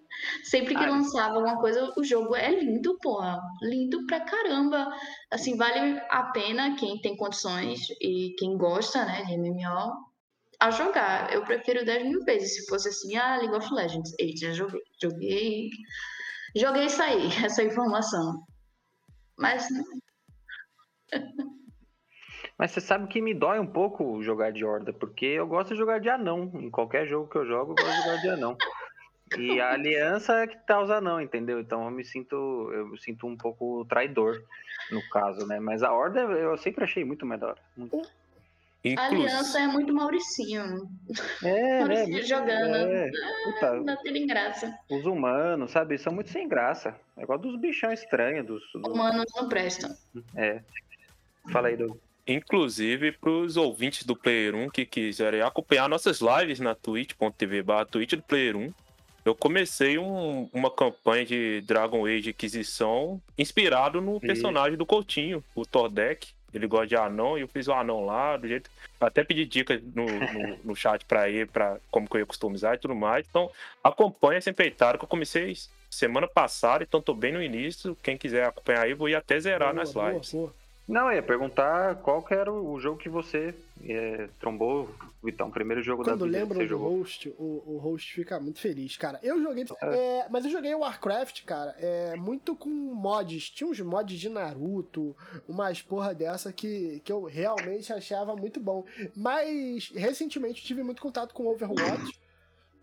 Sempre 0.43 0.76
que 0.76 0.84
Ai. 0.84 0.89
lançava 0.89 1.36
alguma 1.36 1.60
coisa, 1.60 1.91
o 1.97 2.04
jogo 2.04 2.36
é 2.36 2.52
lindo, 2.52 2.97
porra. 3.02 3.39
Lindo 3.62 4.06
pra 4.06 4.19
caramba. 4.19 4.88
Assim, 5.32 5.56
vale 5.58 6.00
a 6.10 6.24
pena 6.32 6.76
quem 6.76 7.00
tem 7.02 7.15
condições 7.15 7.80
e 8.00 8.36
quem 8.38 8.58
gosta, 8.58 9.04
né, 9.06 9.24
de 9.24 9.38
MMO, 9.38 10.12
a 10.60 10.69
jogar. 10.69 11.34
Eu 11.34 11.43
prefiro 11.43 11.86
10 11.86 12.08
mil 12.08 12.19
vezes 12.24 12.56
se 12.56 12.67
fosse 12.67 12.89
assim, 12.89 13.15
ah, 13.15 13.38
League 13.38 13.56
of 13.56 13.74
Legends. 13.74 14.13
Eita, 14.19 14.47
já 14.47 14.54
joguei. 14.54 14.82
Joguei. 15.02 15.69
Joguei 16.56 16.86
isso 16.86 17.02
aí, 17.02 17.30
essa 17.43 17.63
informação. 17.63 18.43
Mas. 19.38 19.67
Mas 22.62 22.69
você 22.69 22.80
sabe 22.80 23.08
que 23.08 23.19
me 23.19 23.34
dói 23.34 23.58
um 23.60 23.65
pouco 23.65 24.21
jogar 24.21 24.52
de 24.52 24.63
horda, 24.63 24.93
porque 24.93 25.26
eu 25.26 25.47
gosto 25.47 25.69
de 25.71 25.78
jogar 25.80 26.00
de 26.00 26.10
anão. 26.10 26.52
Em 26.54 26.69
qualquer 26.69 27.08
jogo 27.08 27.28
que 27.28 27.36
eu 27.36 27.43
jogo, 27.43 27.71
eu 27.71 27.84
gosto 27.84 27.97
de 27.97 28.04
jogar 28.04 28.21
de 28.21 28.30
anão. 28.30 28.56
E 29.36 29.60
a 29.60 29.71
aliança 29.71 30.43
é 30.43 30.45
que 30.45 30.58
tá 30.67 30.80
os 30.80 30.91
anão, 30.91 31.19
entendeu? 31.19 31.60
Então 31.60 31.86
eu 31.86 31.89
me 31.89 32.06
sinto, 32.06 32.36
eu 32.71 32.86
me 32.89 33.02
sinto 33.02 33.26
um 33.26 33.36
pouco 33.36 33.84
traidor 33.86 34.43
no 34.91 35.02
caso, 35.10 35.47
né? 35.47 35.60
Mas 35.60 35.82
a 35.82 35.91
horda 35.91 36.19
eu 36.19 36.56
sempre 36.56 36.84
achei 36.84 37.04
muito 37.04 37.26
melhor. 37.26 37.58
Muito. 37.76 37.95
A 37.97 38.89
Inclusive, 38.89 39.21
aliança 39.26 39.60
é 39.60 39.65
muito 39.67 39.91
Mauricinho. 39.91 40.88
É, 41.43 41.80
Mauricinho 41.80 42.17
né? 42.17 42.21
jogando. 42.21 42.76
É, 42.76 43.08
Ah, 43.10 43.52
puta, 43.52 43.74
Não 43.82 43.97
tem 44.04 44.28
graça. 44.28 44.78
os 44.88 45.04
humanos, 45.08 45.71
sabe? 45.71 45.97
São 45.97 46.13
muito 46.13 46.30
sem 46.30 46.47
graça. 46.47 46.95
É 47.17 47.24
igual 47.24 47.39
dos 47.39 47.60
bichão 47.60 47.91
estranhos. 47.91 48.45
Dos, 48.45 48.62
do- 48.76 48.91
Humanos 48.91 49.26
não 49.36 49.50
prestam. 49.50 49.89
É. 50.36 50.62
Fala 51.52 51.69
aí, 51.69 51.76
Doug. 51.76 51.97
Inclusive 52.27 53.12
para 53.13 53.29
os 53.29 53.57
ouvintes 53.57 54.03
do 54.05 54.15
Player 54.15 54.55
1 54.55 54.69
que 54.69 54.86
quiserem 54.86 55.41
acompanhar 55.41 55.88
nossas 55.89 56.19
lives 56.21 56.60
na 56.60 56.73
twitch.tv 56.75 57.62
barra 57.63 57.86
Twitch 57.86 58.13
do 58.13 58.21
Player 58.21 58.55
1, 58.55 58.73
eu 59.23 59.36
comecei 59.36 59.97
um- 59.97 60.49
uma 60.53 60.71
campanha 60.71 61.25
de 61.25 61.62
Dragon 61.62 62.05
Age 62.05 62.31
Inquisição 62.31 63.21
inspirado 63.38 64.01
no 64.01 64.19
personagem 64.19 64.77
do 64.77 64.86
Coutinho, 64.86 65.43
o 65.55 65.65
Tordek. 65.65 66.29
Ele 66.53 66.67
gosta 66.67 66.88
de 66.88 66.95
anão 66.97 67.38
e 67.38 67.41
eu 67.41 67.47
fiz 67.47 67.67
o 67.69 67.71
anão 67.73 68.03
lá, 68.05 68.36
do 68.36 68.45
jeito. 68.45 68.69
Até 68.99 69.23
pedi 69.23 69.45
dicas 69.45 69.81
no, 69.95 70.05
no, 70.05 70.57
no 70.65 70.75
chat 70.75 71.05
pra 71.05 71.29
ele, 71.29 71.45
pra 71.45 71.77
como 71.89 72.10
que 72.10 72.15
eu 72.17 72.19
ia 72.19 72.25
customizar 72.25 72.73
e 72.73 72.77
tudo 72.77 72.93
mais. 72.93 73.25
Então, 73.29 73.49
acompanha 73.81 74.38
essa 74.39 74.49
empreitada 74.49 74.97
que 74.97 75.03
eu 75.05 75.07
comecei 75.07 75.55
semana 75.89 76.27
passada, 76.27 76.84
então 76.84 77.01
tô 77.01 77.13
bem 77.13 77.31
no 77.31 77.41
início. 77.41 77.95
Quem 78.03 78.17
quiser 78.17 78.45
acompanhar 78.47 78.81
aí, 78.84 78.93
vou 78.93 79.07
ir 79.07 79.15
até 79.15 79.39
zerar 79.39 79.69
Boa, 79.71 79.73
nas 79.81 79.93
boa, 79.93 80.10
lives. 80.12 80.34
boa. 80.34 80.53
Não, 80.91 81.08
eu 81.08 81.15
ia 81.15 81.23
perguntar 81.23 81.95
qual 82.01 82.21
que 82.21 82.34
era 82.34 82.51
o 82.51 82.77
jogo 82.77 82.97
que 82.97 83.08
você 83.08 83.56
é, 83.82 84.27
trombou, 84.41 84.93
Vitão. 85.23 85.47
O 85.47 85.51
primeiro 85.51 85.82
jogo 85.82 86.04
Quando 86.04 86.19
da 86.19 86.25
vida 86.25 86.38
que 86.38 86.39
lembram 86.41 86.58
você 86.60 86.65
do 86.65 86.69
jogou. 86.69 86.97
host, 86.97 87.30
o, 87.39 87.63
o 87.65 87.77
host 87.77 88.13
fica 88.13 88.38
muito 88.41 88.60
feliz, 88.60 88.97
cara. 88.97 89.17
Eu 89.23 89.41
joguei. 89.41 89.65
é, 89.84 90.27
mas 90.30 90.43
eu 90.43 90.51
joguei 90.51 90.75
Warcraft, 90.75 91.45
cara, 91.45 91.73
é, 91.80 92.17
muito 92.17 92.56
com 92.58 92.69
mods. 92.69 93.49
Tinha 93.49 93.69
uns 93.69 93.80
mods 93.80 94.19
de 94.19 94.27
Naruto, 94.27 95.15
umas 95.47 95.82
porra 95.82 96.13
dessa 96.13 96.51
que, 96.51 97.01
que 97.06 97.12
eu 97.12 97.23
realmente 97.23 97.93
achava 97.93 98.36
muito 98.36 98.60
bom. 98.60 98.84
Mas 99.15 99.91
recentemente 99.95 100.62
tive 100.62 100.84
muito 100.84 101.01
contato 101.01 101.34
com 101.34 101.47
Overwatch. 101.47 102.19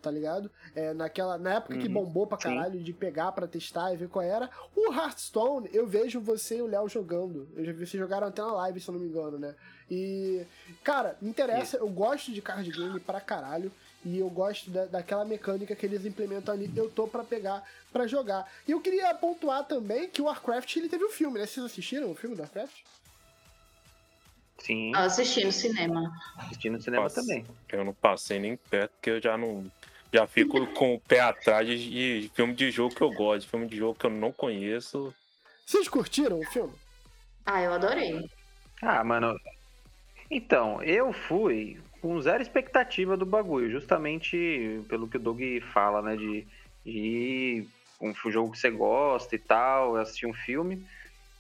Tá 0.00 0.12
ligado? 0.12 0.48
É, 0.76 0.94
naquela, 0.94 1.36
na 1.38 1.54
época 1.54 1.76
que 1.76 1.88
Uhum, 1.88 1.94
bombou 1.94 2.24
pra 2.26 2.38
sim. 2.38 2.44
caralho 2.44 2.80
de 2.80 2.92
pegar 2.92 3.32
pra 3.32 3.48
testar 3.48 3.92
e 3.92 3.96
ver 3.96 4.08
qual 4.08 4.24
era. 4.24 4.48
O 4.76 4.92
Hearthstone, 4.92 5.68
eu 5.72 5.88
vejo 5.88 6.20
você 6.20 6.58
e 6.58 6.62
o 6.62 6.66
Léo 6.66 6.88
jogando. 6.88 7.48
Eu 7.56 7.64
já 7.64 7.72
vi 7.72 7.78
vocês 7.84 8.00
jogaram 8.00 8.28
até 8.28 8.40
na 8.40 8.52
live, 8.52 8.80
se 8.80 8.88
eu 8.88 8.94
não 8.94 9.00
me 9.00 9.08
engano, 9.08 9.38
né? 9.38 9.56
E, 9.90 10.46
cara, 10.84 11.16
me 11.20 11.28
interessa, 11.30 11.78
eu 11.78 11.88
gosto 11.88 12.30
de 12.32 12.40
card 12.40 12.70
game 12.70 13.00
pra 13.00 13.20
caralho. 13.20 13.72
E 14.04 14.16
eu 14.20 14.30
gosto 14.30 14.70
da, 14.70 14.84
daquela 14.86 15.24
mecânica 15.24 15.74
que 15.74 15.84
eles 15.84 16.06
implementam 16.06 16.54
ali. 16.54 16.70
Eu 16.76 16.88
tô 16.88 17.08
pra 17.08 17.24
pegar 17.24 17.64
pra 17.92 18.06
jogar. 18.06 18.48
E 18.68 18.70
eu 18.70 18.80
queria 18.80 19.12
pontuar 19.16 19.64
também 19.66 20.08
que 20.08 20.22
o 20.22 20.26
Warcraft 20.26 20.76
ele 20.76 20.88
teve 20.88 21.02
o 21.04 21.10
filme, 21.10 21.40
né? 21.40 21.46
Vocês 21.46 21.66
assistiram 21.66 22.08
o 22.08 22.14
filme 22.14 22.36
do 22.36 22.42
Warcraft? 22.42 22.76
Sim, 24.58 24.90
Eu 24.92 25.00
assisti 25.00 25.44
no 25.44 25.52
cinema. 25.52 26.12
assistindo 26.36 26.74
no 26.74 26.80
cinema 26.82 27.08
também. 27.10 27.44
Eu 27.72 27.84
não 27.84 27.94
passei 27.94 28.38
nem 28.38 28.56
perto, 28.56 28.90
porque 28.92 29.10
eu 29.10 29.20
já 29.22 29.36
não. 29.36 29.70
Já 30.12 30.26
fico 30.26 30.66
com 30.68 30.94
o 30.94 31.00
pé 31.00 31.20
atrás 31.20 31.66
de, 31.66 32.30
filme 32.34 32.54
de 32.54 32.70
jogo 32.70 32.94
que 32.94 33.02
eu 33.02 33.12
gosto, 33.12 33.42
de 33.42 33.48
filme 33.48 33.66
de 33.66 33.76
jogo 33.76 33.98
que 33.98 34.06
eu 34.06 34.10
não 34.10 34.32
conheço. 34.32 35.14
Vocês 35.66 35.86
curtiram 35.88 36.40
o 36.40 36.44
filme? 36.46 36.72
Ah, 37.44 37.60
eu 37.62 37.72
adorei. 37.72 38.28
Ah, 38.80 39.04
mano. 39.04 39.38
Então, 40.30 40.82
eu 40.82 41.12
fui 41.12 41.78
com 42.00 42.20
zero 42.22 42.42
expectativa 42.42 43.16
do 43.16 43.26
bagulho, 43.26 43.70
justamente 43.70 44.80
pelo 44.88 45.08
que 45.08 45.16
o 45.16 45.20
Doug 45.20 45.40
fala, 45.72 46.00
né? 46.00 46.16
De, 46.16 46.46
de 46.84 47.66
um 48.00 48.14
jogo 48.30 48.52
que 48.52 48.58
você 48.58 48.70
gosta 48.70 49.34
e 49.34 49.38
tal, 49.38 49.96
assistir 49.96 50.26
um 50.26 50.32
filme. 50.32 50.86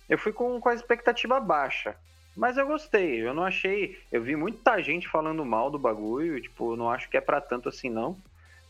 Eu 0.08 0.18
fui 0.18 0.32
com, 0.32 0.60
com 0.60 0.68
a 0.68 0.74
expectativa 0.74 1.40
baixa. 1.40 1.96
Mas 2.36 2.56
eu 2.56 2.66
gostei, 2.66 3.26
eu 3.26 3.34
não 3.34 3.44
achei. 3.44 3.98
Eu 4.12 4.22
vi 4.22 4.36
muita 4.36 4.80
gente 4.82 5.08
falando 5.08 5.44
mal 5.44 5.70
do 5.70 5.78
bagulho, 5.78 6.40
tipo, 6.40 6.72
eu 6.72 6.76
não 6.76 6.90
acho 6.90 7.08
que 7.08 7.16
é 7.16 7.20
pra 7.20 7.40
tanto 7.40 7.68
assim, 7.68 7.90
não. 7.90 8.16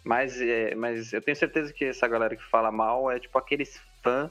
Mas, 0.08 0.40
é, 0.40 0.74
mas 0.74 1.12
eu 1.12 1.20
tenho 1.20 1.36
certeza 1.36 1.70
que 1.70 1.84
essa 1.84 2.08
galera 2.08 2.34
que 2.34 2.42
fala 2.42 2.72
mal 2.72 3.10
é 3.10 3.20
tipo 3.20 3.36
aqueles 3.36 3.78
fã 4.02 4.30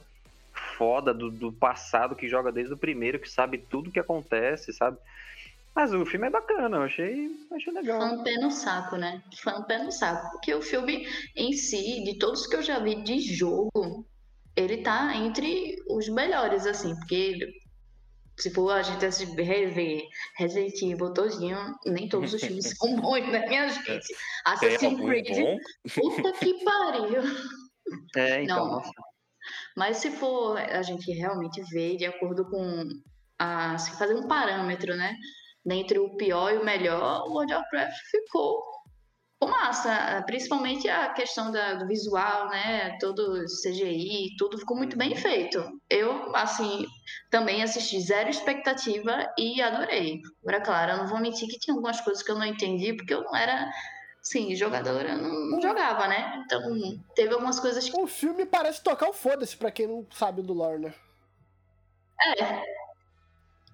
foda 0.76 1.14
do, 1.14 1.30
do 1.30 1.52
passado 1.52 2.16
que 2.16 2.26
joga 2.26 2.50
desde 2.50 2.74
o 2.74 2.76
primeiro, 2.76 3.20
que 3.20 3.30
sabe 3.30 3.58
tudo 3.58 3.92
que 3.92 4.00
acontece, 4.00 4.72
sabe? 4.72 4.98
Mas 5.72 5.94
o 5.94 6.04
filme 6.04 6.26
é 6.26 6.30
bacana, 6.30 6.78
eu 6.78 6.82
achei, 6.82 7.30
achei 7.52 7.72
legal. 7.72 8.00
Fã 8.00 8.24
pé 8.24 8.34
no 8.38 8.50
saco, 8.50 8.96
né? 8.96 9.22
Fã 9.40 9.62
pé 9.62 9.78
no 9.78 9.92
saco. 9.92 10.32
Porque 10.32 10.52
o 10.52 10.60
filme 10.60 11.06
em 11.36 11.52
si, 11.52 12.02
de 12.02 12.18
todos 12.18 12.48
que 12.48 12.56
eu 12.56 12.62
já 12.62 12.80
vi 12.80 12.96
de 13.04 13.20
jogo, 13.20 14.04
ele 14.56 14.78
tá 14.78 15.14
entre 15.14 15.80
os 15.88 16.08
melhores, 16.08 16.66
assim. 16.66 16.92
Porque 16.96 17.38
se 18.38 18.50
for 18.50 18.70
a 18.70 18.82
gente 18.82 19.04
assistir- 19.04 19.34
rever 19.40 20.02
Resident 20.38 20.80
Evil 20.82 21.12
todinho, 21.12 21.58
nem 21.86 22.08
todos 22.08 22.32
os 22.34 22.40
filmes 22.40 22.70
são 22.78 22.96
bons, 22.96 23.26
né, 23.28 23.46
minha 23.48 23.68
gente? 23.68 24.14
Assassin's 24.44 24.82
algum 24.82 25.06
Creed, 25.06 25.36
bom? 25.36 25.56
puta 25.94 26.32
que 26.32 26.64
pariu. 26.64 27.22
É, 28.16 28.42
então, 28.42 28.66
Não. 28.66 28.82
Mas 29.76 29.98
se 29.98 30.10
for 30.10 30.58
a 30.58 30.82
gente 30.82 31.10
realmente 31.12 31.62
ver 31.70 31.96
de 31.96 32.04
acordo 32.04 32.44
com 32.50 32.84
a, 33.38 33.78
se 33.78 33.96
fazer 33.96 34.14
um 34.14 34.26
parâmetro, 34.26 34.94
né? 34.96 35.14
Dentre 35.64 35.98
o 35.98 36.16
pior 36.16 36.52
e 36.52 36.58
o 36.58 36.64
melhor, 36.64 37.26
o 37.26 37.32
World 37.32 37.52
of 37.54 37.62
Warcraft 37.62 37.96
ficou 38.10 38.62
massa. 39.46 40.22
Principalmente 40.26 40.88
a 40.88 41.10
questão 41.12 41.50
da- 41.52 41.74
do 41.74 41.86
visual, 41.86 42.48
né? 42.48 42.96
Todo 43.00 43.46
CGI, 43.48 44.34
tudo 44.36 44.58
ficou 44.58 44.76
muito 44.76 44.96
bem 44.96 45.14
feito. 45.14 45.62
Eu, 45.88 46.34
assim, 46.34 46.84
também 47.30 47.62
assisti 47.62 48.00
zero 48.00 48.30
expectativa 48.30 49.32
e 49.38 49.60
adorei. 49.62 50.20
Agora, 50.42 50.60
claro, 50.60 50.92
eu 50.92 50.96
não 50.98 51.06
vou 51.06 51.20
mentir 51.20 51.48
que 51.48 51.58
tinha 51.58 51.74
algumas 51.74 52.00
coisas 52.00 52.22
que 52.22 52.30
eu 52.30 52.38
não 52.38 52.44
entendi, 52.46 52.94
porque 52.94 53.14
eu 53.14 53.22
não 53.22 53.36
era. 53.36 53.70
Sim, 54.20 54.54
jogadora, 54.56 55.16
não, 55.16 55.32
não 55.50 55.62
jogava, 55.62 56.06
né? 56.08 56.42
Então, 56.44 56.60
teve 57.14 57.32
algumas 57.32 57.58
coisas 57.60 57.88
que 57.88 57.98
O 57.98 58.06
filme 58.06 58.44
parece 58.44 58.82
tocar 58.82 59.08
o 59.08 59.12
foda-se 59.12 59.56
pra 59.56 59.70
quem 59.70 59.86
não 59.86 60.06
sabe 60.10 60.42
do 60.42 60.52
lore, 60.52 60.80
né? 60.80 60.94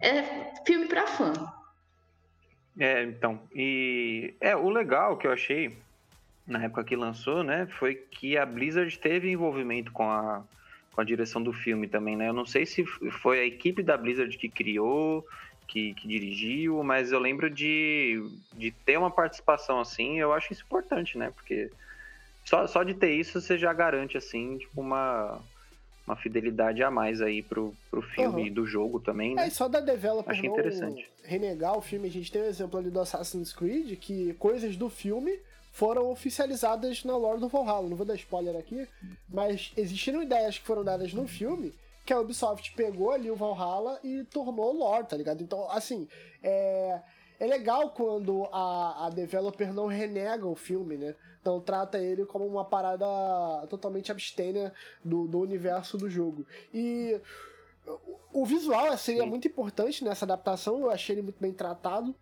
é 0.00 0.52
filme 0.66 0.86
pra 0.86 1.06
fã. 1.06 1.32
É, 2.78 3.02
então. 3.04 3.40
E 3.54 4.34
é 4.40 4.56
o 4.56 4.68
legal 4.68 5.16
que 5.16 5.26
eu 5.26 5.32
achei 5.32 5.76
na 6.46 6.62
época 6.64 6.84
que 6.84 6.96
lançou, 6.96 7.42
né, 7.42 7.66
foi 7.78 7.94
que 7.94 8.36
a 8.36 8.44
Blizzard 8.44 8.98
teve 8.98 9.30
envolvimento 9.30 9.90
com 9.92 10.10
a, 10.10 10.44
com 10.92 11.00
a 11.00 11.04
direção 11.04 11.42
do 11.42 11.52
filme 11.52 11.88
também, 11.88 12.16
né? 12.16 12.28
Eu 12.28 12.34
não 12.34 12.44
sei 12.44 12.66
se 12.66 12.84
foi 12.84 13.40
a 13.40 13.46
equipe 13.46 13.82
da 13.82 13.96
Blizzard 13.96 14.36
que 14.36 14.48
criou, 14.48 15.26
que, 15.66 15.94
que 15.94 16.06
dirigiu, 16.06 16.82
mas 16.82 17.12
eu 17.12 17.18
lembro 17.18 17.48
de, 17.48 18.22
de 18.52 18.70
ter 18.70 18.98
uma 18.98 19.10
participação 19.10 19.80
assim, 19.80 20.20
eu 20.20 20.32
acho 20.32 20.52
isso 20.52 20.64
importante, 20.64 21.16
né? 21.16 21.32
Porque 21.34 21.70
só, 22.44 22.66
só 22.66 22.82
de 22.82 22.94
ter 22.94 23.14
isso 23.14 23.40
você 23.40 23.56
já 23.56 23.72
garante, 23.72 24.18
assim, 24.18 24.58
tipo, 24.58 24.80
uma, 24.80 25.40
uma 26.06 26.16
fidelidade 26.16 26.82
a 26.82 26.90
mais 26.90 27.20
aí 27.22 27.42
pro, 27.42 27.74
pro 27.90 28.02
filme 28.02 28.42
Uhum. 28.42 28.46
e 28.46 28.50
do 28.50 28.66
jogo 28.66 29.00
também, 29.00 29.34
né? 29.34 29.44
É, 29.44 29.48
e 29.48 29.50
só 29.50 29.68
da 29.68 29.80
developer 29.80 30.30
Achei 30.30 30.48
interessante. 30.48 31.08
renegar 31.22 31.76
o 31.76 31.80
filme. 31.80 32.08
A 32.08 32.10
gente 32.10 32.30
tem 32.30 32.42
o 32.42 32.46
exemplo 32.46 32.78
ali 32.78 32.90
do 32.90 33.00
Assassin's 33.00 33.52
Creed, 33.52 33.98
que 33.98 34.34
coisas 34.34 34.76
do 34.76 34.90
filme 34.90 35.38
foram 35.72 36.10
oficializadas 36.10 37.04
na 37.04 37.16
lore 37.16 37.40
do 37.40 37.48
Valhalla. 37.48 37.88
Não 37.88 37.96
vou 37.96 38.06
dar 38.06 38.14
spoiler 38.16 38.54
aqui, 38.56 38.86
mas 39.28 39.72
existiram 39.76 40.22
ideias 40.22 40.58
que 40.58 40.66
foram 40.66 40.84
dadas 40.84 41.12
no 41.14 41.26
filme 41.26 41.74
que 42.04 42.12
a 42.12 42.20
Ubisoft 42.20 42.72
pegou 42.74 43.10
ali 43.12 43.30
o 43.30 43.34
Valhalla 43.36 43.98
e 44.04 44.24
tornou 44.24 44.72
lore, 44.72 45.06
tá 45.06 45.16
ligado? 45.16 45.42
Então, 45.42 45.66
assim, 45.70 46.06
é, 46.42 47.00
é 47.40 47.46
legal 47.46 47.90
quando 47.90 48.44
a, 48.52 49.06
a 49.06 49.10
developer 49.10 49.72
não 49.72 49.86
renega 49.86 50.46
o 50.46 50.54
filme, 50.54 50.96
né? 50.96 51.14
Não 51.44 51.60
trata 51.60 51.98
ele 51.98 52.24
como 52.24 52.46
uma 52.46 52.64
parada 52.64 53.06
totalmente 53.68 54.10
abstêmia 54.10 54.72
do, 55.04 55.26
do 55.26 55.40
universo 55.40 55.98
do 55.98 56.08
jogo. 56.08 56.46
E 56.72 57.20
o- 58.32 58.46
visual 58.46 58.96
seria 58.96 59.22
Sim. 59.24 59.28
muito 59.28 59.46
importante 59.46 60.02
nessa 60.04 60.24
adaptação, 60.24 60.80
eu 60.80 60.90
achei 60.90 61.14
ele 61.14 61.22
muito 61.22 61.40
bem 61.40 61.52
tratado. 61.52 62.14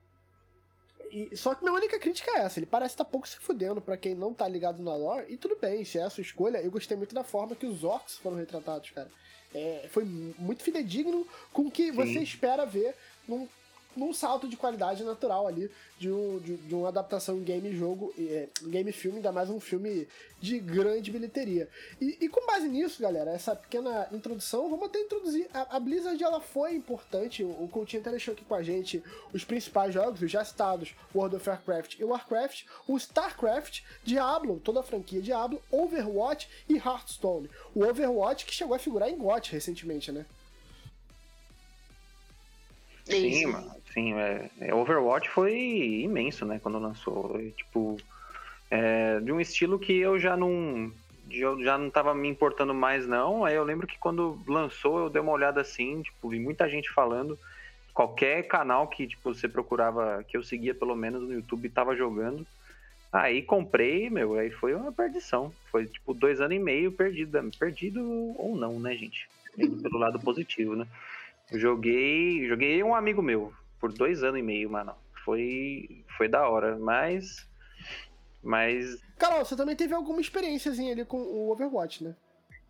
E, 1.10 1.36
só 1.36 1.54
que 1.54 1.62
minha 1.62 1.74
única 1.74 1.98
crítica 1.98 2.30
é 2.32 2.40
essa, 2.40 2.58
ele 2.58 2.66
parece 2.66 2.94
estar 2.94 3.04
pouco 3.04 3.28
se 3.28 3.36
fudendo 3.38 3.80
pra 3.80 3.96
quem 3.98 4.14
não 4.14 4.32
tá 4.32 4.48
ligado 4.48 4.82
na 4.82 4.96
lore, 4.96 5.26
e 5.32 5.36
tudo 5.36 5.56
bem, 5.60 5.84
se 5.84 5.98
é 5.98 6.02
a 6.02 6.10
sua 6.10 6.22
escolha, 6.22 6.58
eu 6.58 6.70
gostei 6.70 6.96
muito 6.96 7.14
da 7.14 7.22
forma 7.22 7.54
que 7.54 7.66
os 7.66 7.84
orcs 7.84 8.16
foram 8.16 8.38
retratados, 8.38 8.90
cara. 8.90 9.10
É, 9.54 9.86
foi 9.90 10.04
mu- 10.04 10.34
muito 10.38 10.62
fidedigno 10.62 11.26
com 11.52 11.66
o 11.66 11.70
que 11.70 11.92
você 11.92 12.18
espera 12.20 12.64
ver 12.64 12.94
num, 13.28 13.46
num 13.96 14.12
salto 14.12 14.48
de 14.48 14.56
qualidade 14.56 15.02
natural 15.04 15.46
ali 15.46 15.70
de, 15.98 16.10
um, 16.10 16.38
de, 16.38 16.56
de 16.56 16.74
uma 16.74 16.88
adaptação 16.88 17.36
em 17.36 17.44
game 17.44 17.76
jogo, 17.76 18.12
é, 18.18 18.48
game 18.64 18.90
filme, 18.92 19.18
ainda 19.18 19.30
mais 19.30 19.48
um 19.48 19.60
filme 19.60 20.08
de 20.40 20.58
grande 20.58 21.10
bilheteria. 21.10 21.68
E, 22.00 22.18
e 22.20 22.28
com 22.28 22.44
base 22.44 22.68
nisso, 22.68 23.00
galera, 23.00 23.30
essa 23.30 23.54
pequena 23.54 24.08
introdução, 24.10 24.68
vamos 24.68 24.86
até 24.86 25.00
introduzir. 25.00 25.48
A, 25.54 25.76
a 25.76 25.80
Blizzard 25.80 26.22
ela 26.22 26.40
foi 26.40 26.74
importante, 26.74 27.44
o, 27.44 27.50
o 27.50 27.68
Coutinho 27.68 28.00
até 28.00 28.10
deixou 28.10 28.34
aqui 28.34 28.44
com 28.44 28.54
a 28.54 28.62
gente 28.62 29.02
os 29.32 29.44
principais 29.44 29.94
jogos, 29.94 30.20
os 30.20 30.30
já 30.30 30.44
citados, 30.44 30.94
World 31.14 31.36
of 31.36 31.48
Warcraft 31.48 31.98
e 32.00 32.04
Warcraft, 32.04 32.64
o 32.88 32.96
StarCraft, 32.96 33.82
Diablo, 34.02 34.60
toda 34.64 34.80
a 34.80 34.82
franquia 34.82 35.22
Diablo, 35.22 35.62
Overwatch 35.70 36.48
e 36.68 36.76
Hearthstone. 36.76 37.48
O 37.74 37.84
Overwatch 37.84 38.44
que 38.44 38.52
chegou 38.52 38.74
a 38.74 38.78
figurar 38.78 39.08
em 39.08 39.16
GOT 39.16 39.52
recentemente, 39.52 40.10
né? 40.10 40.26
Sim, 43.04 43.28
Isso. 43.28 43.48
mano. 43.48 43.82
Sim, 43.92 44.14
é, 44.14 44.50
é, 44.60 44.74
Overwatch 44.74 45.28
foi 45.28 45.54
imenso, 46.02 46.44
né? 46.46 46.58
Quando 46.62 46.78
lançou. 46.78 47.38
E, 47.40 47.50
tipo, 47.50 47.98
é, 48.70 49.20
de 49.20 49.32
um 49.32 49.40
estilo 49.40 49.78
que 49.78 49.92
eu 49.98 50.18
já 50.18 50.36
não. 50.36 50.90
Eu 51.30 51.62
já 51.62 51.78
não 51.78 51.88
tava 51.90 52.14
me 52.14 52.28
importando 52.28 52.74
mais, 52.74 53.06
não. 53.06 53.44
Aí 53.44 53.54
eu 53.54 53.64
lembro 53.64 53.86
que 53.86 53.98
quando 53.98 54.38
lançou, 54.46 54.98
eu 54.98 55.10
dei 55.10 55.20
uma 55.20 55.32
olhada 55.32 55.60
assim, 55.60 56.02
tipo, 56.02 56.28
vi 56.28 56.38
muita 56.38 56.68
gente 56.68 56.90
falando. 56.90 57.38
Qualquer 57.94 58.42
canal 58.44 58.88
que, 58.88 59.06
tipo, 59.06 59.34
você 59.34 59.48
procurava, 59.48 60.24
que 60.26 60.36
eu 60.36 60.42
seguia 60.42 60.74
pelo 60.74 60.96
menos 60.96 61.22
no 61.22 61.34
YouTube, 61.34 61.68
tava 61.68 61.94
jogando. 61.94 62.46
Aí 63.12 63.42
comprei, 63.42 64.08
meu, 64.08 64.34
aí 64.34 64.50
foi 64.50 64.74
uma 64.74 64.90
perdição. 64.90 65.52
Foi, 65.70 65.86
tipo, 65.86 66.14
dois 66.14 66.40
anos 66.40 66.56
e 66.56 66.58
meio 66.58 66.90
perdido. 66.90 67.38
Perdido 67.58 68.02
ou 68.38 68.56
não, 68.56 68.80
né, 68.80 68.94
gente? 68.96 69.28
Pelo 69.54 69.98
lado 69.98 70.18
positivo, 70.18 70.74
né? 70.74 70.86
Joguei. 71.54 72.46
Joguei 72.48 72.82
um 72.82 72.94
amigo 72.94 73.22
meu 73.22 73.52
por 73.80 73.92
dois 73.92 74.22
anos 74.22 74.40
e 74.40 74.42
meio, 74.42 74.70
mano. 74.70 74.94
Foi, 75.24 76.04
foi 76.16 76.28
da 76.28 76.48
hora, 76.48 76.78
mas. 76.78 77.46
Mas. 78.42 78.96
Carol, 79.18 79.44
você 79.44 79.56
também 79.56 79.76
teve 79.76 79.94
alguma 79.94 80.20
experiênciazinha 80.20 80.92
ali 80.92 81.04
com 81.04 81.18
o 81.18 81.50
Overwatch, 81.50 82.04
né? 82.04 82.14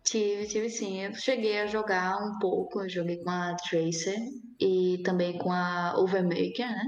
Tive, 0.03 0.47
tive 0.47 0.69
sim. 0.69 1.01
Eu 1.01 1.15
cheguei 1.15 1.59
a 1.59 1.67
jogar 1.67 2.17
um 2.17 2.37
pouco. 2.39 2.81
Eu 2.81 2.89
joguei 2.89 3.17
com 3.23 3.29
a 3.29 3.55
Tracer 3.55 4.17
e 4.59 5.01
também 5.03 5.37
com 5.37 5.51
a 5.51 5.95
Overmaker, 5.97 6.69
né? 6.69 6.85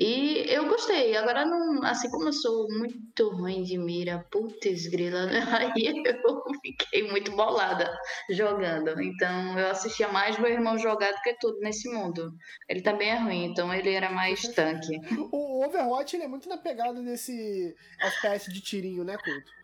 E 0.00 0.46
eu 0.48 0.66
gostei. 0.66 1.14
Agora, 1.14 1.44
não, 1.44 1.84
assim 1.84 2.08
como 2.10 2.28
eu 2.28 2.32
sou 2.32 2.66
muito 2.70 3.28
ruim 3.28 3.62
de 3.62 3.76
mira, 3.76 4.24
putz 4.30 4.86
grila, 4.86 5.26
né? 5.26 5.40
aí 5.76 6.04
eu 6.06 6.42
fiquei 6.62 7.02
muito 7.10 7.30
bolada 7.32 7.86
jogando. 8.30 8.98
Então, 8.98 9.58
eu 9.58 9.66
assistia 9.66 10.08
mais 10.08 10.38
meu 10.38 10.50
irmão 10.50 10.78
jogar 10.78 11.12
do 11.12 11.20
que 11.20 11.34
tudo 11.34 11.60
nesse 11.60 11.86
mundo. 11.92 12.32
Ele 12.66 12.80
também 12.80 13.10
é 13.10 13.18
ruim, 13.18 13.44
então 13.44 13.74
ele 13.74 13.92
era 13.92 14.10
mais 14.10 14.40
tanque. 14.56 14.98
O 15.30 15.66
Overwatch 15.66 16.16
ele 16.16 16.24
é 16.24 16.28
muito 16.28 16.48
na 16.48 16.56
pegada 16.56 17.02
desse 17.02 17.76
FPS 18.00 18.50
de 18.50 18.62
tirinho, 18.62 19.04
né, 19.04 19.18
Couto? 19.18 19.60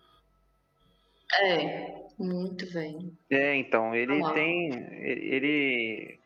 É, 1.41 2.05
muito 2.19 2.71
velho. 2.71 3.11
É, 3.31 3.57
então, 3.57 3.95
ele 3.95 4.21
Vamos 4.21 4.33
tem. 4.35 4.71
Ele, 5.01 6.21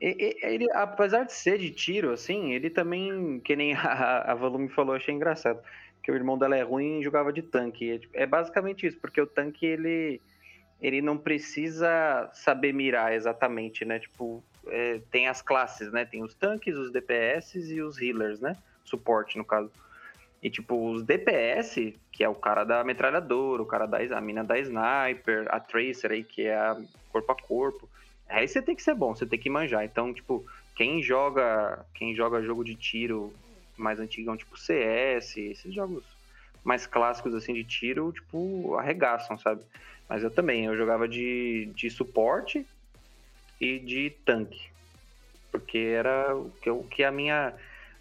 ele- 0.00 0.70
apesar 0.72 1.24
de 1.24 1.32
ser 1.32 1.58
de 1.58 1.70
tiro, 1.70 2.12
assim, 2.12 2.52
ele 2.52 2.70
também, 2.70 3.40
que 3.40 3.56
nem 3.56 3.72
a, 3.74 4.32
a 4.32 4.34
Volume 4.34 4.68
falou, 4.68 4.94
achei 4.94 5.14
engraçado. 5.14 5.60
Que 6.02 6.12
o 6.12 6.14
irmão 6.14 6.38
dela 6.38 6.56
é 6.56 6.62
ruim 6.62 7.00
e 7.00 7.04
jogava 7.04 7.32
de 7.32 7.42
tanque. 7.42 7.90
É, 7.90 7.98
tipo, 7.98 8.16
é 8.16 8.26
basicamente 8.26 8.86
isso, 8.86 8.98
porque 9.00 9.20
o 9.20 9.26
tanque 9.26 9.66
ele, 9.66 10.20
ele 10.80 11.02
não 11.02 11.18
precisa 11.18 12.30
saber 12.32 12.72
mirar 12.72 13.12
exatamente, 13.12 13.84
né? 13.84 13.98
Tipo, 13.98 14.42
é, 14.68 15.00
tem 15.10 15.26
as 15.26 15.42
classes, 15.42 15.90
né? 15.90 16.04
Tem 16.04 16.22
os 16.22 16.32
tanques, 16.34 16.76
os 16.76 16.92
DPS 16.92 17.56
e 17.56 17.82
os 17.82 18.00
healers, 18.00 18.40
né? 18.40 18.56
Suporte, 18.84 19.36
no 19.36 19.44
caso. 19.44 19.70
E, 20.40 20.48
tipo, 20.48 20.92
os 20.92 21.02
DPS, 21.02 21.94
que 22.12 22.22
é 22.22 22.28
o 22.28 22.34
cara 22.34 22.62
da 22.62 22.84
metralhadora, 22.84 23.62
o 23.62 23.66
cara 23.66 23.86
da 23.86 23.98
a 24.16 24.20
mina 24.20 24.44
da 24.44 24.56
sniper, 24.60 25.46
a 25.48 25.58
Tracer 25.58 26.12
aí, 26.12 26.22
que 26.22 26.42
é 26.42 26.54
a 26.54 26.76
corpo 27.10 27.32
a 27.32 27.34
corpo. 27.34 27.88
Aí 28.28 28.46
você 28.46 28.60
tem 28.60 28.74
que 28.74 28.82
ser 28.82 28.94
bom, 28.94 29.14
você 29.14 29.24
tem 29.26 29.38
que 29.38 29.48
manjar. 29.48 29.84
Então, 29.84 30.12
tipo, 30.12 30.44
quem 30.74 31.02
joga, 31.02 31.84
quem 31.94 32.14
joga 32.14 32.42
jogo 32.42 32.64
de 32.64 32.74
tiro 32.74 33.32
mais 33.76 34.00
antigão, 34.00 34.36
tipo 34.36 34.58
CS, 34.58 35.36
esses 35.36 35.74
jogos 35.74 36.04
mais 36.64 36.86
clássicos 36.86 37.34
assim 37.34 37.54
de 37.54 37.62
tiro, 37.62 38.12
tipo, 38.12 38.74
arregaçam, 38.76 39.38
sabe? 39.38 39.62
Mas 40.08 40.22
eu 40.22 40.30
também, 40.30 40.64
eu 40.64 40.76
jogava 40.76 41.06
de, 41.08 41.70
de 41.74 41.88
suporte 41.90 42.66
e 43.60 43.78
de 43.78 44.10
tanque. 44.24 44.68
Porque 45.50 45.78
era 45.78 46.34
o 46.36 46.50
que, 46.62 46.70
o 46.70 46.82
que 46.84 47.04
a 47.04 47.10
minha. 47.10 47.54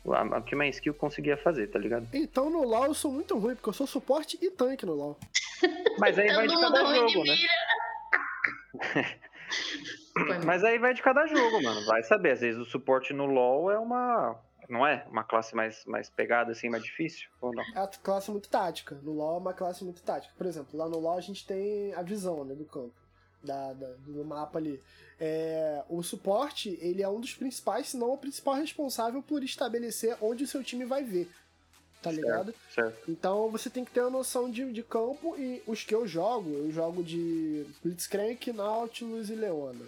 A 0.08 0.40
que 0.40 0.56
minha 0.56 0.70
skill 0.70 0.94
conseguia 0.94 1.36
fazer, 1.36 1.68
tá 1.68 1.80
ligado? 1.80 2.08
Então 2.14 2.48
no 2.48 2.64
LoL 2.64 2.86
eu 2.86 2.94
sou 2.94 3.12
muito 3.12 3.36
ruim, 3.40 3.56
porque 3.56 3.70
eu 3.70 3.74
sou 3.74 3.88
suporte 3.88 4.38
e 4.40 4.52
tanque 4.52 4.86
no 4.86 4.94
LoL. 4.94 5.18
Mas 5.98 6.20
aí 6.20 6.28
vai 6.36 6.48
de 6.48 6.54
cada 6.60 6.86
jogo, 6.94 7.24
né? 7.24 7.36
Mas 10.45 10.63
aí 10.63 10.78
vai 10.80 10.93
de 10.93 11.01
cada 11.01 11.25
jogo, 11.28 11.62
mano. 11.62 11.86
Vai 11.86 12.04
saber. 12.04 12.32
Às 12.32 12.41
vezes 12.41 12.60
o 12.60 12.65
suporte 12.65 13.13
no 13.13 13.25
LoL 13.25 13.71
é 13.71 13.78
uma. 13.80 14.39
Não 14.69 14.86
é? 14.86 15.06
Uma 15.12 15.23
classe 15.23 15.56
mais, 15.56 15.84
mais 15.86 16.10
pegada, 16.10 16.51
assim, 16.51 16.69
mais 16.69 16.84
difícil? 16.84 17.28
Ou 17.41 17.54
não? 17.54 17.63
É 17.75 17.80
uma 17.80 17.88
classe 17.88 18.32
muito 18.32 18.49
tática. 18.49 18.97
No 19.04 19.12
LoL 19.13 19.36
é 19.36 19.39
uma 19.39 19.54
classe 19.54 19.84
muito 19.84 20.01
tática. 20.01 20.34
Por 20.38 20.47
exemplo, 20.47 20.78
lá 20.78 20.88
no 20.89 20.97
LoL 20.99 21.17
a 21.17 21.21
gente 21.21 21.45
tem 21.45 21.93
a 21.93 22.01
visão 22.01 22.43
né, 22.43 22.56
do 22.56 22.65
campo. 22.65 22.93
Da, 23.43 23.73
da- 23.73 23.93
do 24.08 24.25
mapa 24.25 24.58
ali. 24.58 24.82
É, 25.19 25.84
o 25.88 26.01
suporte, 26.01 26.80
ele 26.82 27.04
é 27.04 27.08
um 27.08 27.19
dos 27.19 27.34
principais, 27.36 27.89
se 27.89 27.97
não 27.97 28.12
o 28.12 28.17
principal 28.17 28.56
responsável 28.56 29.21
por 29.21 29.43
estabelecer 29.43 30.17
onde 30.19 30.43
o 30.43 30.47
seu 30.47 30.63
time 30.63 30.84
vai 30.84 31.04
ver. 31.04 31.30
Tá 32.01 32.10
Certo. 32.10 32.15
ligado? 32.21 32.56
Certo. 32.73 33.12
Então 33.12 33.49
você 33.51 33.69
tem 33.69 33.86
que 33.86 33.91
ter 33.91 34.01
uma 34.01 34.10
noção 34.10 34.49
de, 34.49 34.71
de 34.73 34.82
campo 34.84 35.36
e 35.38 35.62
os 35.67 35.84
que 35.84 35.93
eu 35.93 36.08
jogo, 36.08 36.49
eu 36.49 36.71
jogo 36.71 37.04
de 37.04 37.65
Blitzcrank, 37.84 38.51
Nautilus 38.51 39.30
e 39.30 39.36
Leona. 39.36 39.86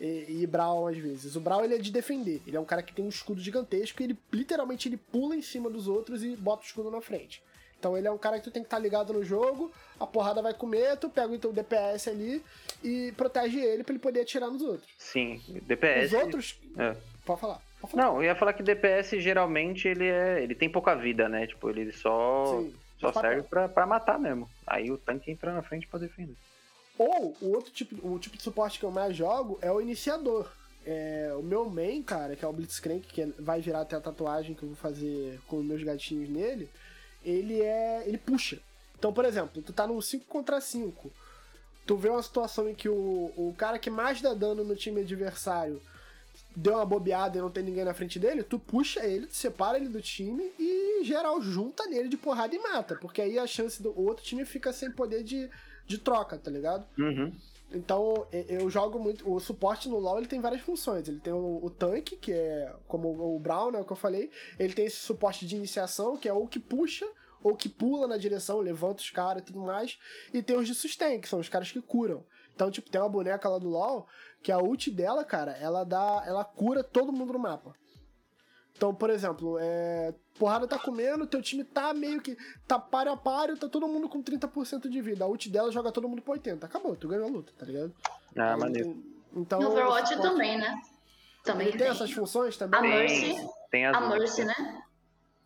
E, 0.00 0.42
e 0.42 0.46
Brawl 0.46 0.88
às 0.88 0.98
vezes. 0.98 1.36
O 1.36 1.40
Brawl 1.40 1.64
ele 1.64 1.74
é 1.74 1.78
de 1.78 1.90
defender. 1.90 2.42
Ele 2.46 2.56
é 2.56 2.60
um 2.60 2.64
cara 2.64 2.82
que 2.82 2.92
tem 2.92 3.04
um 3.04 3.08
escudo 3.08 3.40
gigantesco 3.40 4.02
e 4.02 4.04
ele 4.04 4.18
literalmente 4.32 4.88
ele 4.88 4.96
pula 4.96 5.34
em 5.34 5.42
cima 5.42 5.70
dos 5.70 5.88
outros 5.88 6.22
e 6.22 6.36
bota 6.36 6.62
o 6.62 6.66
escudo 6.66 6.90
na 6.90 7.00
frente. 7.00 7.42
Então 7.78 7.96
ele 7.96 8.06
é 8.08 8.10
um 8.10 8.18
cara 8.18 8.38
que 8.38 8.44
tu 8.44 8.50
tem 8.50 8.62
que 8.62 8.66
estar 8.66 8.78
ligado 8.78 9.12
no 9.12 9.22
jogo, 9.22 9.70
a 10.00 10.06
porrada 10.06 10.40
vai 10.40 10.54
comer, 10.54 10.96
tu 10.96 11.08
pega 11.10 11.32
o 11.32 11.38
teu 11.38 11.52
DPS 11.52 12.08
ali 12.08 12.42
e 12.82 13.12
protege 13.16 13.60
ele 13.60 13.84
pra 13.84 13.92
ele 13.92 14.00
poder 14.00 14.20
atirar 14.20 14.50
nos 14.50 14.62
outros. 14.62 14.88
Sim. 14.98 15.40
DPS. 15.62 16.06
Os 16.06 16.20
outros. 16.20 16.60
É. 16.78 16.96
Pode 17.24 17.40
falar. 17.40 17.60
Pode 17.80 17.92
falar. 17.92 18.04
Não, 18.04 18.16
eu 18.16 18.24
ia 18.24 18.34
falar 18.34 18.54
que 18.54 18.62
DPS 18.62 19.20
geralmente 19.20 19.86
ele 19.88 20.06
é. 20.06 20.42
Ele 20.42 20.54
tem 20.54 20.70
pouca 20.70 20.94
vida, 20.94 21.28
né? 21.28 21.46
Tipo, 21.46 21.68
ele 21.68 21.92
só. 21.92 22.58
Sim, 22.60 22.74
Só 22.98 23.12
serve 23.12 23.42
pra, 23.42 23.68
pra 23.68 23.86
matar 23.86 24.18
mesmo. 24.18 24.48
Aí 24.66 24.90
o 24.90 24.96
tanque 24.96 25.30
entra 25.30 25.52
na 25.52 25.62
frente 25.62 25.86
pra 25.86 25.98
defender. 26.00 26.34
Ou 26.98 27.36
o 27.40 27.52
outro 27.54 27.72
tipo, 27.72 28.06
o 28.06 28.18
tipo 28.18 28.36
de 28.36 28.42
suporte 28.42 28.78
que 28.78 28.84
eu 28.84 28.90
mais 28.90 29.16
jogo 29.16 29.58
é 29.60 29.70
o 29.70 29.80
iniciador. 29.80 30.50
É, 30.84 31.34
o 31.36 31.42
meu 31.42 31.68
main, 31.68 32.02
cara, 32.02 32.36
que 32.36 32.44
é 32.44 32.48
o 32.48 32.52
Blitzcrank, 32.52 33.06
que 33.08 33.24
vai 33.38 33.60
virar 33.60 33.80
até 33.80 33.96
a 33.96 34.00
tatuagem 34.00 34.54
que 34.54 34.62
eu 34.62 34.68
vou 34.68 34.76
fazer 34.76 35.40
com 35.48 35.56
meus 35.62 35.82
gatinhos 35.82 36.28
nele, 36.28 36.70
ele 37.24 37.60
é. 37.60 38.04
ele 38.06 38.18
puxa. 38.18 38.60
Então, 38.98 39.12
por 39.12 39.24
exemplo, 39.24 39.62
tu 39.62 39.72
tá 39.72 39.86
num 39.86 40.00
5 40.00 40.24
contra 40.26 40.60
5. 40.60 41.10
Tu 41.86 41.96
vê 41.96 42.08
uma 42.08 42.22
situação 42.22 42.68
em 42.68 42.74
que 42.74 42.88
o, 42.88 43.32
o 43.36 43.54
cara 43.58 43.78
que 43.78 43.90
mais 43.90 44.20
dá 44.20 44.32
dano 44.32 44.64
no 44.64 44.74
time 44.74 45.02
adversário 45.02 45.80
deu 46.54 46.74
uma 46.74 46.86
bobeada 46.86 47.36
e 47.36 47.40
não 47.40 47.50
tem 47.50 47.62
ninguém 47.62 47.84
na 47.84 47.92
frente 47.92 48.18
dele, 48.18 48.42
tu 48.42 48.58
puxa 48.58 49.04
ele, 49.04 49.26
tu 49.26 49.34
separa 49.34 49.76
ele 49.76 49.88
do 49.88 50.00
time 50.00 50.52
e 50.58 51.02
geral 51.04 51.40
junta 51.42 51.86
nele 51.86 52.08
de 52.08 52.16
porrada 52.16 52.54
e 52.54 52.58
mata. 52.58 52.96
Porque 52.96 53.20
aí 53.20 53.38
a 53.38 53.46
chance 53.46 53.82
do 53.82 53.98
outro 54.00 54.24
time 54.24 54.44
fica 54.44 54.72
sem 54.72 54.90
poder 54.90 55.22
de, 55.22 55.50
de 55.86 55.98
troca, 55.98 56.36
tá 56.38 56.50
ligado? 56.50 56.86
Uhum. 56.98 57.32
Então, 57.72 58.26
eu 58.30 58.70
jogo 58.70 58.98
muito. 58.98 59.28
O 59.30 59.40
suporte 59.40 59.88
no 59.88 59.98
LoL 59.98 60.18
ele 60.18 60.28
tem 60.28 60.40
várias 60.40 60.62
funções. 60.62 61.08
Ele 61.08 61.18
tem 61.18 61.32
o, 61.32 61.60
o 61.62 61.70
tanque, 61.70 62.16
que 62.16 62.32
é 62.32 62.72
como 62.86 63.08
o 63.34 63.38
Brown, 63.38 63.72
né? 63.72 63.80
O 63.80 63.84
que 63.84 63.92
eu 63.92 63.96
falei. 63.96 64.30
Ele 64.58 64.72
tem 64.72 64.86
esse 64.86 64.98
suporte 64.98 65.46
de 65.46 65.56
iniciação, 65.56 66.16
que 66.16 66.28
é 66.28 66.32
o 66.32 66.46
que 66.46 66.60
puxa 66.60 67.06
ou 67.42 67.54
que 67.54 67.68
pula 67.68 68.08
na 68.08 68.16
direção, 68.16 68.58
levanta 68.58 69.02
os 69.02 69.10
caras 69.10 69.42
e 69.42 69.46
tudo 69.46 69.60
mais. 69.60 69.98
E 70.32 70.42
tem 70.42 70.56
os 70.56 70.66
de 70.66 70.74
sustain, 70.74 71.20
que 71.20 71.28
são 71.28 71.38
os 71.38 71.48
caras 71.48 71.70
que 71.70 71.80
curam. 71.80 72.24
Então, 72.54 72.70
tipo, 72.70 72.90
tem 72.90 73.00
uma 73.00 73.08
boneca 73.08 73.48
lá 73.48 73.58
do 73.58 73.68
LoL, 73.68 74.08
que 74.42 74.50
a 74.50 74.58
ult 74.58 74.90
dela, 74.90 75.24
cara, 75.24 75.52
ela 75.52 75.84
dá. 75.84 76.24
Ela 76.26 76.44
cura 76.44 76.82
todo 76.82 77.12
mundo 77.12 77.32
no 77.32 77.38
mapa. 77.38 77.74
Então, 78.76 78.94
por 78.94 79.10
exemplo, 79.10 79.58
é, 79.60 80.14
porrada 80.38 80.66
tá 80.66 80.78
comendo, 80.78 81.26
teu 81.26 81.42
time 81.42 81.64
tá 81.64 81.92
meio 81.94 82.20
que. 82.20 82.36
tá 82.66 82.78
páreo 82.78 83.12
a 83.12 83.16
páreo, 83.16 83.56
tá 83.56 83.68
todo 83.68 83.86
mundo 83.88 84.08
com 84.08 84.22
30% 84.22 84.88
de 84.88 85.00
vida. 85.00 85.24
A 85.24 85.28
ult 85.28 85.48
dela 85.50 85.70
joga 85.72 85.90
todo 85.92 86.08
mundo 86.08 86.22
pro 86.22 86.32
80. 86.32 86.64
Acabou, 86.66 86.94
tu 86.96 87.08
ganhou 87.08 87.26
a 87.26 87.30
luta, 87.30 87.52
tá 87.58 87.66
ligado? 87.66 87.94
Ah, 88.36 88.54
Aí 88.54 88.60
maneiro. 88.60 88.88
tem- 88.90 89.16
Então, 89.36 89.60
No 89.60 89.70
Overwatch 89.70 90.08
suporte- 90.14 90.30
também, 90.32 90.56
né? 90.58 90.80
Também 91.44 91.68
tem. 91.68 91.78
tem 91.78 91.88
essas 91.88 92.10
funções 92.10 92.54
A 92.60 92.66
também? 92.68 92.90
Mercy. 92.90 93.34
Tem, 93.34 93.48
tem 93.70 93.86
as 93.86 93.96
A 93.96 94.00
Mercy, 94.08 94.44
né? 94.44 94.82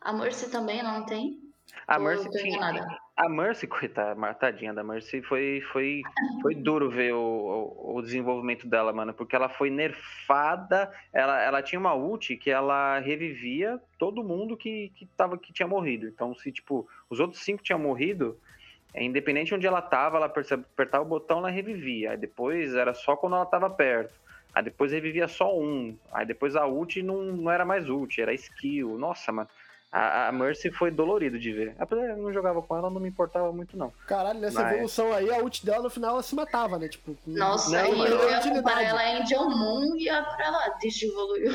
A 0.01 0.13
Mercy 0.13 0.51
também 0.51 0.83
não 0.83 1.05
tem? 1.05 1.41
A 1.87 1.99
Mercy 1.99 2.31
tinha. 2.31 2.49
enganada? 2.57 2.87
A 3.23 3.29
Mercy, 3.29 3.67
coitada, 3.67 4.33
tadinha 4.33 4.73
da 4.73 4.83
Mercy, 4.83 5.21
foi, 5.21 5.61
foi, 5.71 6.01
foi 6.41 6.55
duro 6.55 6.89
ver 6.89 7.13
o, 7.13 7.19
o, 7.21 7.97
o 7.97 8.03
desenvolvimento 8.03 8.67
dela, 8.67 8.95
mano, 8.95 9.13
porque 9.13 9.37
ela 9.37 9.51
foi 9.51 9.69
nerfada, 9.69 10.91
ela, 11.13 11.39
ela 11.43 11.63
tinha 11.63 11.79
uma 11.79 11.95
ult 11.95 12.35
que 12.39 12.51
ela 12.51 12.99
revivia 12.99 13.79
todo 13.99 14.25
mundo 14.25 14.57
que, 14.57 14.91
que, 14.95 15.05
tava, 15.05 15.37
que 15.37 15.53
tinha 15.53 15.69
morrido. 15.69 16.07
Então, 16.07 16.35
se, 16.35 16.51
tipo, 16.51 16.89
os 17.11 17.21
outros 17.21 17.43
cinco 17.43 17.63
tinham 17.63 17.79
morrido, 17.79 18.39
é, 18.95 19.05
independente 19.05 19.49
de 19.49 19.55
onde 19.55 19.67
ela 19.67 19.83
tava, 19.83 20.17
ela 20.17 20.25
apertava 20.27 21.05
o 21.05 21.09
botão, 21.09 21.41
ela 21.41 21.51
revivia. 21.51 22.13
Aí 22.13 22.17
depois 22.17 22.75
era 22.75 22.95
só 22.95 23.17
quando 23.17 23.37
ela 23.37 23.45
tava 23.45 23.69
perto. 23.69 24.15
Aí 24.55 24.65
depois 24.65 24.93
revivia 24.93 25.29
só 25.29 25.55
um. 25.55 25.95
Aí 26.11 26.25
depois 26.25 26.57
a 26.57 26.67
ult 26.67 27.03
não, 27.03 27.23
não 27.23 27.51
era 27.51 27.67
mais 27.67 27.91
ult, 27.91 28.19
era 28.19 28.33
skill. 28.33 28.97
Nossa, 28.97 29.31
mano. 29.31 29.49
A, 29.93 30.29
a 30.29 30.33
Mercy 30.33 30.71
foi 30.71 30.91
dolorido 30.93 31.37
de 31.37 31.53
ver. 31.53 31.75
Apesar 31.77 32.03
de 32.03 32.11
eu 32.11 32.17
não 32.19 32.33
jogava 32.33 32.63
com 32.63 32.77
ela, 32.77 32.89
não 32.89 33.01
me 33.01 33.09
importava 33.09 33.51
muito, 33.53 33.77
não. 33.77 33.93
Caralho, 34.07 34.39
nessa 34.39 34.63
Mas- 34.63 34.73
evolução 34.75 35.13
aí, 35.13 35.29
a 35.33 35.39
ult 35.39 35.67
dela 35.67 35.83
no 35.83 35.91
final 35.91 36.13
ela 36.13 36.23
se 36.23 36.33
matava, 36.35 36.79
né? 36.79 36.87
Tipo, 36.89 37.17
Nossa, 37.27 37.71
Não, 37.83 37.93
e 37.95 37.99
mas- 37.99 38.11
eu 38.11 38.31
ia 38.31 38.41
comparar 38.41 38.83
ela 38.85 39.19
em 39.19 39.25
John 39.25 39.51
Moon 39.51 39.97
e 39.97 40.09
agora 40.09 40.45
ela 40.45 40.69
desevoluiu. 40.81 41.51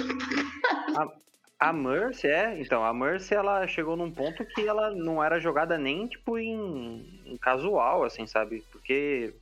A 1.58 1.72
Mercy, 1.72 2.28
é, 2.28 2.60
então, 2.60 2.84
a 2.84 2.94
Mercy 2.94 3.34
ela 3.34 3.66
chegou 3.68 3.96
num 3.96 4.12
ponto 4.12 4.44
que 4.46 4.68
ela 4.68 4.92
não 4.92 5.24
era 5.24 5.40
jogada 5.40 5.78
nem, 5.78 6.06
tipo, 6.06 6.38
em, 6.38 7.22
em 7.26 7.38
casual, 7.38 8.04
assim, 8.04 8.28
sabe? 8.28 8.64
Porque 8.70 9.34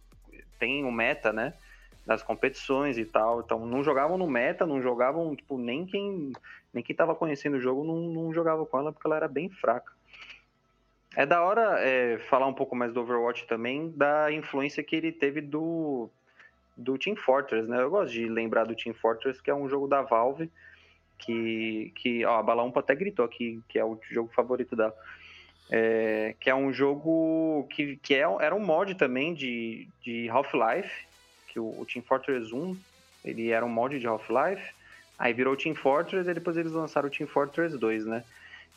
tem 0.60 0.86
o 0.86 0.92
meta, 0.92 1.34
né? 1.34 1.54
Das 2.06 2.22
competições 2.22 3.00
e 3.00 3.06
tal. 3.06 3.40
Então, 3.42 3.66
não 3.66 3.84
jogavam 3.84 4.18
no 4.20 4.28
meta, 4.30 4.68
não 4.68 4.80
jogavam, 4.80 5.36
tipo, 5.36 5.58
nem 5.58 5.86
quem, 5.88 6.32
nem 6.74 6.84
quem 6.84 6.96
tava 6.96 7.14
conhecendo 7.14 7.58
o 7.58 7.62
jogo 7.62 7.84
não, 7.84 7.98
não 7.98 8.34
jogava 8.34 8.66
com 8.66 8.80
ela, 8.80 8.92
porque 8.92 9.08
ela 9.08 9.18
era 9.18 9.28
bem 9.28 9.50
fraca. 9.50 9.92
É 11.16 11.26
da 11.26 11.44
hora 11.44 11.80
é, 11.80 12.18
falar 12.30 12.48
um 12.48 12.54
pouco 12.54 12.76
mais 12.76 12.92
do 12.92 13.02
Overwatch 13.02 13.46
também, 13.46 13.92
da 13.96 14.32
influência 14.32 14.84
que 14.84 14.96
ele 14.96 15.12
teve 15.12 15.42
do, 15.42 16.10
do 16.76 16.98
Team 16.98 17.16
Fortress, 17.16 17.70
né? 17.70 17.82
Eu 17.82 17.92
gosto 17.92 18.12
de 18.12 18.28
lembrar 18.28 18.64
do 18.64 18.76
Team 18.76 18.96
Fortress, 18.96 19.40
que 19.40 19.52
é 19.52 19.56
um 19.56 19.70
jogo 19.70 19.88
da 19.88 20.02
Valve, 20.02 20.50
que, 21.20 21.92
que 21.96 22.26
ó, 22.26 22.40
a 22.40 22.44
Balaumpa 22.44 22.80
até 22.80 22.96
gritou 22.96 23.24
aqui, 23.24 23.62
que 23.70 23.78
é 23.78 23.86
o 23.86 24.00
jogo 24.10 24.34
favorito 24.34 24.76
dela. 24.76 24.96
É, 25.70 26.36
que 26.40 26.50
é 26.50 26.56
um 26.56 26.74
jogo 26.74 27.68
que, 27.70 27.98
que 27.98 28.16
é, 28.16 28.26
era 28.42 28.54
um 28.54 28.60
mod 28.60 28.96
também 28.96 29.34
de, 29.34 29.88
de 30.02 30.28
Half-Life, 30.30 31.06
que 31.48 31.60
o, 31.60 31.80
o 31.80 31.86
Team 31.86 32.04
Fortress 32.04 32.54
1, 32.54 32.78
ele 33.24 33.52
era 33.52 33.66
um 33.66 33.70
mod 33.70 34.00
de 34.00 34.08
Half-Life, 34.08 34.74
aí 35.17 35.34
virou 35.34 35.56
Team 35.56 35.76
Fortress 35.76 36.30
e 36.30 36.34
depois 36.34 36.58
eles 36.58 36.71
lançaram 36.71 37.08
o 37.08 37.12
Team 37.12 37.28
Fortress 37.28 37.78
2, 37.78 38.06
né? 38.06 38.23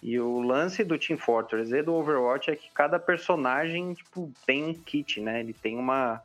E 0.02 0.20
o 0.20 0.40
lance 0.40 0.84
do 0.84 0.98
Team 0.98 1.18
Fortress 1.18 1.74
e 1.74 1.82
do 1.82 1.94
Overwatch 1.94 2.50
é 2.50 2.56
que 2.56 2.70
cada 2.72 2.98
personagem, 2.98 3.94
tipo, 3.94 4.30
tem 4.46 4.64
um 4.64 4.74
kit, 4.74 5.20
né? 5.20 5.40
Ele 5.40 5.52
tem 5.52 5.76
uma... 5.76 6.22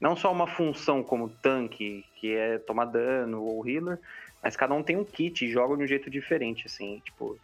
Não 0.00 0.14
só 0.14 0.30
uma 0.30 0.46
função 0.46 1.02
como 1.02 1.28
tanque, 1.28 2.04
que 2.16 2.34
é 2.34 2.58
tomar 2.58 2.84
dano, 2.84 3.42
ou 3.42 3.66
healer, 3.66 3.98
mas 4.40 4.54
cada 4.54 4.74
um 4.74 4.82
tem 4.82 4.96
um 4.96 5.04
kit 5.04 5.44
e 5.44 5.50
joga 5.50 5.76
de 5.76 5.82
um 5.82 5.86
jeito 5.86 6.10
diferente, 6.10 6.66
assim, 6.66 7.02
tipo... 7.04 7.38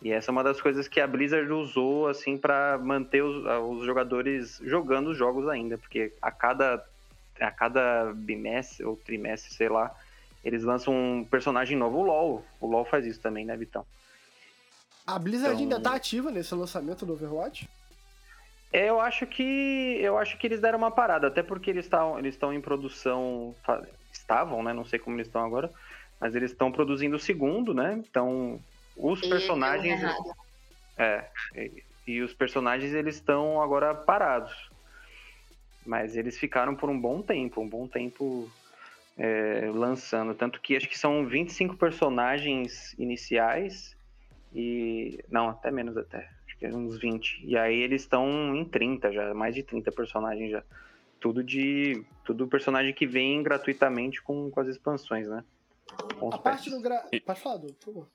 E 0.00 0.10
essa 0.10 0.30
é 0.30 0.32
uma 0.32 0.42
das 0.42 0.60
coisas 0.60 0.88
que 0.88 1.00
a 1.00 1.06
Blizzard 1.06 1.48
usou, 1.52 2.08
assim, 2.08 2.36
para 2.36 2.76
manter 2.76 3.22
os, 3.22 3.44
os 3.68 3.86
jogadores 3.86 4.60
jogando 4.64 5.10
os 5.10 5.16
jogos 5.16 5.48
ainda, 5.48 5.78
porque 5.78 6.12
a 6.20 6.32
cada, 6.32 6.84
a 7.40 7.50
cada 7.52 8.12
bimestre 8.12 8.84
ou 8.84 8.96
trimestre, 8.96 9.54
sei 9.54 9.68
lá, 9.68 9.94
eles 10.44 10.62
lançam 10.64 10.94
um 10.94 11.24
personagem 11.24 11.76
novo. 11.76 11.98
O 11.98 12.02
LoL, 12.02 12.44
o 12.60 12.66
LoL 12.66 12.84
faz 12.84 13.06
isso 13.06 13.20
também, 13.20 13.44
né, 13.44 13.56
Vitão? 13.56 13.84
A 15.06 15.18
Blizzard 15.18 15.54
Então- 15.62 15.76
ainda 15.76 15.80
tá 15.80 15.94
ativa 15.96 16.30
nesse 16.30 16.54
lançamento 16.54 17.04
do 17.04 17.12
Overwatch? 17.14 17.68
É, 18.72 18.88
Eu 18.88 19.00
acho 19.00 19.26
que 19.26 19.98
eu 20.00 20.16
acho 20.16 20.38
que 20.38 20.46
eles 20.46 20.60
deram 20.60 20.78
uma 20.78 20.90
parada, 20.90 21.26
até 21.26 21.42
porque 21.42 21.68
eles 21.70 21.84
estão 21.84 22.18
eles 22.18 22.34
estão 22.34 22.52
em 22.54 22.60
produção, 22.60 23.54
estavam, 24.12 24.62
né? 24.62 24.72
Não 24.72 24.84
sei 24.84 24.98
como 24.98 25.16
eles 25.16 25.26
estão 25.26 25.44
agora, 25.44 25.70
mas 26.20 26.34
eles 26.34 26.52
estão 26.52 26.72
produzindo 26.72 27.16
o 27.16 27.20
segundo, 27.20 27.74
né? 27.74 27.94
Então 28.08 28.58
os 28.96 29.20
E 29.22 29.28
personagens. 29.28 30.00
É, 30.96 31.24
e, 31.54 31.82
e 32.06 32.20
os 32.22 32.32
personagens 32.32 32.92
eles 32.94 33.16
estão 33.16 33.60
agora 33.60 33.94
parados. 33.94 34.70
Mas 35.84 36.16
eles 36.16 36.38
ficaram 36.38 36.74
por 36.74 36.88
um 36.88 36.98
bom 36.98 37.20
tempo, 37.20 37.60
um 37.60 37.68
bom 37.68 37.86
tempo 37.88 38.48
é, 39.16 39.70
lançando. 39.74 40.34
Tanto 40.34 40.60
que 40.60 40.76
acho 40.76 40.88
que 40.88 40.98
são 40.98 41.26
25 41.26 41.76
personagens 41.76 42.94
iniciais 42.98 43.96
e. 44.54 45.18
Não, 45.30 45.48
até 45.48 45.70
menos 45.70 45.96
até. 45.96 46.28
Acho 46.46 46.58
que 46.58 46.66
é 46.66 46.74
uns 46.74 46.98
20. 46.98 47.42
E 47.44 47.56
aí 47.56 47.80
eles 47.80 48.02
estão 48.02 48.54
em 48.54 48.64
30 48.64 49.12
já, 49.12 49.34
mais 49.34 49.54
de 49.54 49.62
30 49.62 49.90
personagens 49.92 50.50
já. 50.50 50.62
Tudo 51.20 51.42
de. 51.42 52.04
Tudo 52.24 52.46
personagem 52.48 52.92
que 52.94 53.06
vem 53.06 53.42
gratuitamente 53.42 54.22
com, 54.22 54.50
com 54.50 54.60
as 54.60 54.68
expansões, 54.68 55.28
né? 55.28 55.44
Com 56.18 56.32
A 56.32 56.38
parte 56.38 56.70
do 56.70 56.80
gra... 56.80 57.04
E- 57.12 57.20
Pode 57.20 57.40
falar, 57.40 57.58
por 57.58 57.74
favor. 57.84 58.08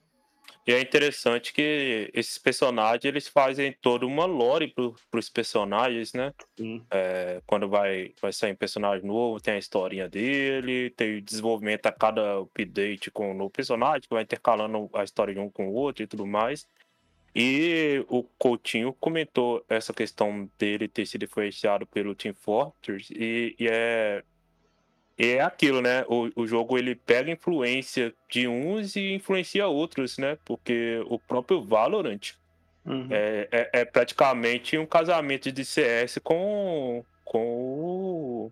E 0.68 0.74
é 0.74 0.82
interessante 0.82 1.54
que 1.54 2.12
esses 2.14 2.38
personagens 2.38 3.06
eles 3.06 3.26
fazem 3.30 3.72
toda 3.82 4.06
uma 4.06 4.26
lore 4.26 4.68
pro, 4.68 4.94
pros 5.10 5.30
personagens, 5.30 6.12
né? 6.12 6.34
É, 6.92 7.42
quando 7.48 7.70
vai, 7.70 8.14
vai 8.22 8.34
sair 8.34 8.52
um 8.52 8.56
personagem 8.56 9.08
novo, 9.08 9.40
tem 9.40 9.54
a 9.54 9.58
historinha 9.58 10.10
dele, 10.10 10.90
tem 10.90 11.24
desenvolvimento 11.24 11.86
a 11.86 11.92
cada 11.94 12.42
update 12.42 13.10
com 13.10 13.32
um 13.32 13.34
novo 13.34 13.50
personagem, 13.50 14.02
que 14.02 14.14
vai 14.14 14.24
intercalando 14.24 14.90
a 14.94 15.06
história 15.06 15.34
de 15.34 15.40
um 15.40 15.50
com 15.50 15.70
o 15.70 15.74
outro 15.74 16.04
e 16.04 16.08
tudo 16.08 16.28
mais. 16.28 16.68
E 17.34 18.04
o 18.10 18.24
Coutinho 18.38 18.92
comentou 19.00 19.64
essa 19.70 19.94
questão 19.94 20.50
dele 20.60 20.90
ter 20.90 21.06
sido 21.06 21.24
influenciado 21.24 21.88
pelo 21.88 22.14
Team 22.14 22.34
Fortress, 22.34 23.14
e, 23.14 23.56
e 23.58 23.70
é, 23.70 24.22
é 25.18 25.42
aquilo, 25.42 25.82
né? 25.82 26.04
O, 26.08 26.30
o 26.36 26.46
jogo 26.48 26.78
ele 26.78 26.94
pega 26.96 27.32
influência 27.32 28.14
de 28.30 28.48
uns 28.48 28.96
e 28.96 29.14
influencia 29.14 29.68
outros, 29.68 30.18
né? 30.18 30.38
Porque 30.46 31.02
o 31.08 31.18
próprio 31.20 31.64
Valorant 31.64 32.34
Uhum. 32.86 33.08
é, 33.12 33.48
é, 33.52 33.70
é 33.82 33.86
praticamente 33.86 34.78
um 34.78 34.86
casamento 34.86 35.52
de 35.52 35.66
CS 35.66 36.20
com. 36.24 37.04
com 37.26 37.46
o. 37.46 38.52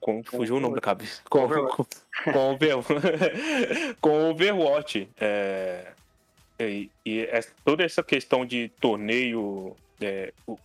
Com. 0.00 0.22
Fugiu 0.22 0.56
o 0.56 0.60
nome 0.60 0.74
da 0.74 0.80
cabeça. 0.80 1.22
Com, 1.30 1.48
com, 1.48 1.86
com, 2.32 2.38
Over- 2.38 2.74
com 4.02 4.10
o 4.10 4.30
Overwatch. 4.30 5.08
É, 5.18 5.92
e 6.60 6.90
e 7.06 7.20
é- 7.20 7.40
toda 7.64 7.84
essa 7.84 8.02
questão 8.02 8.44
de 8.44 8.68
torneio. 8.80 9.74
é, 10.00 10.32
o- 10.46 10.58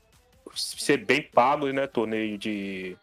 ser 0.53 0.97
bem 0.97 1.21
pago, 1.21 1.71
né? 1.71 1.87
Torneio 1.87 2.37
de. 2.37 2.97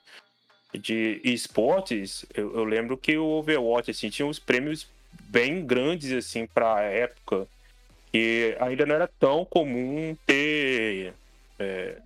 De 0.73 1.21
esportes, 1.25 2.25
eu, 2.33 2.55
eu 2.55 2.65
lembro 2.65 2.97
que 2.97 3.17
o 3.17 3.25
Overwatch 3.25 3.91
assim, 3.91 4.09
tinha 4.09 4.27
uns 4.27 4.39
prêmios 4.39 4.87
bem 5.29 5.67
grandes 5.67 6.13
assim 6.13 6.47
para 6.47 6.77
a 6.77 6.83
época 6.83 7.49
que 8.13 8.57
ainda 8.61 8.87
não 8.87 8.95
era 8.95 9.09
tão 9.09 9.45
comum 9.45 10.17
ter 10.27 11.13
é, 11.59 11.97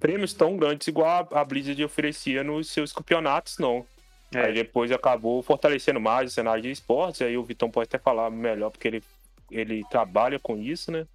prêmios 0.00 0.32
tão 0.32 0.56
grandes 0.56 0.86
igual 0.88 1.28
a, 1.32 1.40
a 1.40 1.44
Blizzard 1.44 1.82
oferecia 1.84 2.42
nos 2.42 2.70
seus 2.70 2.92
campeonatos, 2.92 3.58
não. 3.58 3.86
É. 4.34 4.42
Aí 4.42 4.54
depois 4.54 4.92
acabou 4.92 5.42
fortalecendo 5.42 6.00
mais 6.00 6.30
o 6.30 6.34
cenário 6.34 6.62
de 6.62 6.70
esportes, 6.70 7.22
aí 7.22 7.36
o 7.36 7.44
Vitão 7.44 7.70
pode 7.70 7.88
até 7.88 7.98
falar 7.98 8.30
melhor, 8.30 8.70
porque 8.70 8.88
ele, 8.88 9.02
ele 9.50 9.84
trabalha 9.90 10.38
com 10.38 10.56
isso, 10.56 10.90
né? 10.92 11.06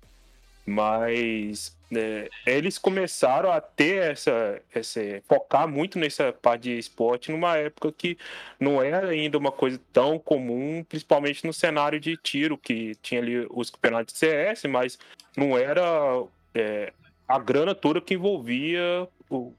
Mas 0.65 1.75
é, 1.95 2.29
eles 2.45 2.77
começaram 2.77 3.51
a 3.51 3.59
ter 3.59 4.11
essa, 4.11 4.61
essa. 4.73 4.99
focar 5.27 5.67
muito 5.67 5.97
nessa 5.99 6.31
parte 6.31 6.63
de 6.63 6.77
esporte 6.77 7.31
numa 7.31 7.57
época 7.57 7.91
que 7.91 8.17
não 8.59 8.81
era 8.81 9.09
ainda 9.09 9.37
uma 9.37 9.51
coisa 9.51 9.79
tão 9.91 10.19
comum, 10.19 10.83
principalmente 10.87 11.45
no 11.45 11.53
cenário 11.53 11.99
de 11.99 12.15
tiro, 12.17 12.57
que 12.57 12.95
tinha 13.01 13.21
ali 13.21 13.47
os 13.49 13.69
campeonatos 13.69 14.13
de 14.13 14.19
CS, 14.19 14.63
mas 14.65 14.97
não 15.35 15.57
era 15.57 15.81
é, 16.53 16.93
a 17.27 17.39
grana 17.39 17.73
toda 17.73 18.01
que 18.01 18.13
envolvia 18.13 19.07
o 19.29 19.53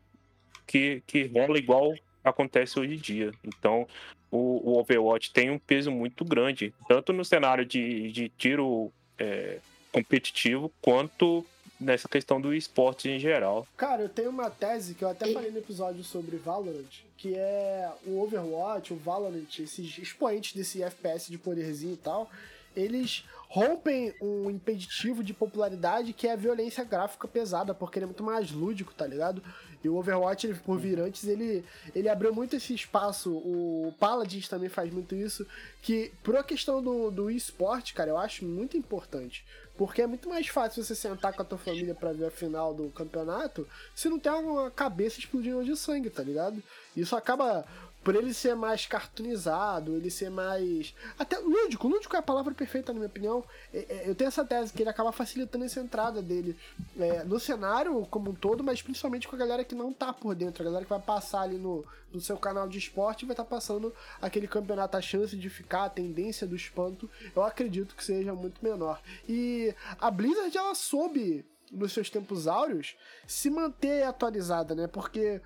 que, 0.67 1.03
que 1.07 1.25
rola 1.27 1.59
igual 1.59 1.95
acontece 2.23 2.79
hoje 2.79 2.95
em 2.95 2.99
dia. 2.99 3.33
Então, 3.45 3.87
o, 4.31 4.73
o 4.73 4.79
Overwatch 4.79 5.33
tem 5.33 5.51
um 5.51 5.59
peso 5.59 5.91
muito 5.91 6.25
grande, 6.25 6.75
tanto 6.89 7.13
no 7.13 7.25
cenário 7.25 7.65
de, 7.65 8.11
de 8.11 8.29
tiro 8.31 8.93
é, 9.19 9.59
competitivo, 9.93 10.73
quanto 10.83 11.47
nessa 11.81 12.09
questão 12.09 12.41
do 12.41 12.55
esporte 12.55 13.09
em 13.09 13.19
geral. 13.19 13.67
Cara, 13.77 14.03
eu 14.03 14.09
tenho 14.09 14.31
uma 14.31 14.51
tese 14.51 14.95
que 14.95 15.05
eu 15.05 15.09
até 15.09 15.33
falei 15.33 15.51
no 15.51 15.59
episódio 15.59 16.03
sobre 16.05 16.37
Valorant, 16.37 17.03
que 17.17 17.35
é 17.35 17.91
o 18.07 18.21
Overwatch, 18.21 18.93
o 18.93 18.97
Valorant, 18.97 19.59
esses 19.59 19.99
expoentes 19.99 20.55
desse 20.55 20.83
FPS 20.83 21.31
de 21.31 21.39
poderzinho 21.39 21.95
e 21.95 21.99
tal, 21.99 22.31
eles 22.77 23.25
rompem 23.55 24.13
um 24.21 24.51
impeditivo 24.51 25.23
de 25.23 25.33
popularidade 25.33 26.13
que 26.13 26.27
é 26.27 26.33
a 26.33 26.37
violência 26.37 26.83
gráfica 26.83 27.29
pesada, 27.29 27.73
porque 27.73 28.01
ele 28.01 28.05
é 28.05 28.07
muito 28.07 28.25
mais 28.25 28.51
lúdico, 28.51 28.93
tá 28.93 29.07
ligado? 29.07 29.41
E 29.85 29.89
o 29.89 29.95
Overwatch, 29.95 30.45
ele, 30.45 30.59
por 30.59 30.77
vir 30.77 30.99
antes, 30.99 31.23
ele, 31.23 31.65
ele 31.95 32.09
abriu 32.09 32.35
muito 32.35 32.57
esse 32.57 32.75
espaço. 32.75 33.31
O 33.31 33.95
Paladins 34.01 34.49
também 34.49 34.69
faz 34.69 34.93
muito 34.93 35.15
isso. 35.15 35.47
Que, 35.83 36.11
por 36.25 36.37
a 36.37 36.43
questão 36.43 36.83
do, 36.83 37.13
do 37.13 37.31
esporte, 37.31 37.95
cara, 37.95 38.11
eu 38.11 38.19
acho 38.19 38.45
muito 38.45 38.77
importante. 38.77 39.45
Porque 39.77 40.03
é 40.03 40.07
muito 40.07 40.29
mais 40.29 40.49
fácil 40.49 40.83
você 40.83 40.97
sentar 40.97 41.33
com 41.33 41.43
a 41.43 41.45
tua 41.45 41.59
família 41.59 41.95
pra 41.95 42.13
ver 42.13 42.27
a 42.27 42.31
final 42.33 42.75
do 42.75 42.89
campeonato 42.91 43.69
se 43.95 44.09
não 44.09 44.19
tem 44.19 44.33
uma 44.33 44.69
cabeça 44.69 45.21
explodindo 45.21 45.65
de 45.65 45.77
sangue, 45.77 46.11
tá 46.11 46.25
ligado? 46.25 46.61
Isso 46.97 47.15
acaba 47.15 47.65
por 48.05 48.15
ele 48.15 48.35
ser 48.35 48.55
mais 48.55 48.85
cartoonizado, 48.85 49.97
ele 49.97 50.11
ser 50.11 50.31
mais. 50.31 50.95
Até 51.19 51.39
lúdico, 51.39 51.89
lúdico 51.89 52.15
é 52.15 52.19
a 52.19 52.23
palavra 52.23 52.53
perfeita, 52.53 52.93
na 52.93 52.99
minha 52.99 53.09
opinião. 53.09 53.43
É, 53.73 53.79
é, 53.79 54.03
eu 54.11 54.15
tenho 54.15 54.29
essa 54.29 54.45
tese 54.45 54.73
que 54.73 54.83
ele 54.83 54.91
acaba 54.91 55.11
facilitando 55.11 55.65
essa 55.65 55.81
entrada 55.81 56.21
dele 56.21 56.55
é, 57.01 57.25
no 57.25 57.41
cenário 57.41 58.07
como 58.11 58.31
um 58.31 58.35
todo, 58.35 58.63
mas 58.63 58.83
principalmente 58.83 59.27
com 59.27 59.35
a 59.35 59.39
galera 59.39 59.65
que 59.65 59.75
não 59.75 59.91
tá 59.93 60.13
por 60.13 60.35
dentro, 60.35 60.63
a 60.63 60.67
galera 60.67 60.85
que 60.85 60.91
vai 60.91 61.01
passar 61.01 61.41
ali 61.41 61.57
no, 61.57 61.83
no 62.13 62.21
seu 62.21 62.37
canal 62.37 62.69
de 62.69 62.77
esporte 62.77 63.23
e 63.23 63.27
vai 63.27 63.33
estar 63.33 63.45
tá 63.45 63.51
passando 63.51 63.93
aquele 64.21 64.47
campeonato, 64.47 64.99
a 64.99 65.01
chance 65.01 65.35
de 65.35 65.49
ficar, 65.49 65.85
a 65.85 65.91
tendência 65.91 66.47
do 66.47 66.55
espanto, 66.55 67.09
eu 67.35 67.43
acredito 67.43 67.97
que 67.97 68.05
seja 68.05 68.35
muito 68.35 68.63
menor. 68.63 69.01
E 69.27 69.75
a 69.99 70.11
Blizzard, 70.11 70.57
ela 70.57 70.75
soube 70.75 71.45
nos 71.73 71.93
seus 71.93 72.11
tempos 72.11 72.47
áureos, 72.47 72.97
se 73.27 73.49
manter 73.49 74.05
atualizada, 74.05 74.75
né? 74.75 74.87
Porque 74.87 75.41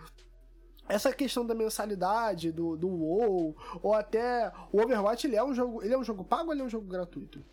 essa 0.89 1.13
questão 1.13 1.47
da 1.47 1.55
mensalidade 1.55 2.53
do, 2.53 2.77
do 2.77 2.89
WoW 2.89 3.57
ou 3.83 3.95
até 3.95 4.53
o 4.73 4.81
Overwatch 4.81 5.27
ele 5.27 5.37
é 5.37 5.45
um 5.45 5.55
jogo 5.55 5.83
ele 5.83 5.95
é 5.95 5.99
um 5.99 6.05
jogo 6.05 6.25
pago 6.25 6.49
ou 6.49 6.53
ele 6.53 6.63
é 6.63 6.65
um 6.65 6.71
jogo 6.71 6.87
gratuito 6.87 7.45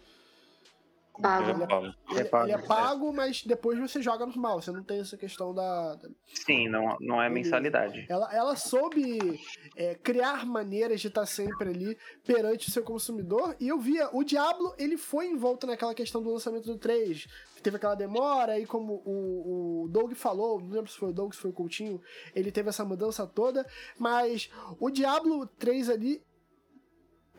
Pago. 1.22 1.50
Ele 1.50 1.64
é 1.64 1.68
pago. 1.68 1.86
Ele, 2.10 2.20
é 2.20 2.24
pago, 2.26 2.46
ele 2.46 2.52
é 2.52 2.58
pago 2.58 3.14
mas 3.14 3.44
depois 3.44 3.80
você 3.80 4.02
joga 4.02 4.26
normal. 4.26 4.62
Você 4.62 4.72
não 4.72 4.84
tem 4.84 5.00
essa 5.00 5.18
questão 5.18 5.54
da. 5.54 5.98
Sim, 6.26 6.68
não, 6.68 6.98
não 7.00 7.22
é 7.22 7.30
mensalidade. 7.30 8.06
Ela, 8.10 8.34
ela 8.34 8.56
soube 8.56 9.40
é, 9.76 9.96
criar 9.96 10.46
maneiras 10.46 11.00
de 11.02 11.08
estar 11.08 11.26
sempre 11.26 11.70
ali 11.70 11.98
perante 12.26 12.68
o 12.68 12.72
seu 12.72 12.84
consumidor. 12.84 13.56
E 13.60 13.68
eu 13.68 13.80
via, 13.80 14.10
o 14.12 14.24
Diablo, 14.24 14.74
ele 14.78 14.98
foi 14.98 15.28
envolto 15.28 15.66
naquela 15.66 15.94
questão 15.94 16.22
do 16.22 16.32
lançamento 16.32 16.66
do 16.66 16.78
3. 16.78 17.28
Teve 17.66 17.78
aquela 17.78 17.96
demora, 17.96 18.60
e 18.60 18.66
como 18.68 19.02
o, 19.04 19.86
o 19.86 19.88
Doug 19.88 20.14
falou, 20.14 20.62
não 20.62 20.70
lembro 20.70 20.92
se 20.92 21.00
foi 21.00 21.10
o 21.10 21.12
Doug, 21.12 21.34
se 21.34 21.40
foi 21.40 21.50
o 21.50 21.54
Coutinho, 21.54 22.00
ele 22.36 22.52
teve 22.52 22.70
essa 22.70 22.86
mudança 22.86 23.26
toda. 23.26 23.66
Mas 23.98 24.52
o 24.80 24.92
Diablo 24.92 25.48
3 25.48 25.90
ali 25.90 26.24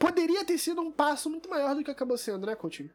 poderia 0.00 0.44
ter 0.44 0.58
sido 0.58 0.80
um 0.80 0.90
passo 0.90 1.30
muito 1.30 1.48
maior 1.48 1.76
do 1.76 1.84
que 1.84 1.92
acabou 1.92 2.18
sendo, 2.18 2.44
né, 2.44 2.56
Coutinho? 2.56 2.90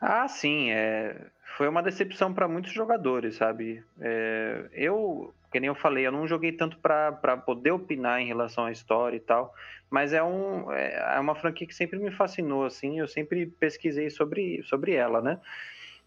Ah, 0.00 0.26
sim, 0.28 0.70
é, 0.70 1.30
foi 1.58 1.68
uma 1.68 1.82
decepção 1.82 2.32
para 2.32 2.48
muitos 2.48 2.72
jogadores, 2.72 3.36
sabe? 3.36 3.84
É, 4.00 4.70
eu, 4.72 5.34
que 5.52 5.60
nem 5.60 5.68
eu 5.68 5.74
falei, 5.74 6.06
eu 6.06 6.12
não 6.12 6.26
joguei 6.26 6.50
tanto 6.50 6.78
para 6.78 7.36
poder 7.36 7.70
opinar 7.70 8.20
em 8.20 8.26
relação 8.26 8.64
à 8.64 8.72
história 8.72 9.16
e 9.16 9.20
tal, 9.20 9.54
mas 9.90 10.12
é, 10.12 10.22
um, 10.22 10.72
é, 10.72 11.16
é 11.16 11.20
uma 11.20 11.34
franquia 11.34 11.66
que 11.66 11.74
sempre 11.74 11.98
me 11.98 12.10
fascinou, 12.10 12.64
assim, 12.64 12.98
eu 12.98 13.06
sempre 13.06 13.46
pesquisei 13.46 14.08
sobre, 14.08 14.62
sobre 14.62 14.92
ela, 14.94 15.20
né? 15.20 15.38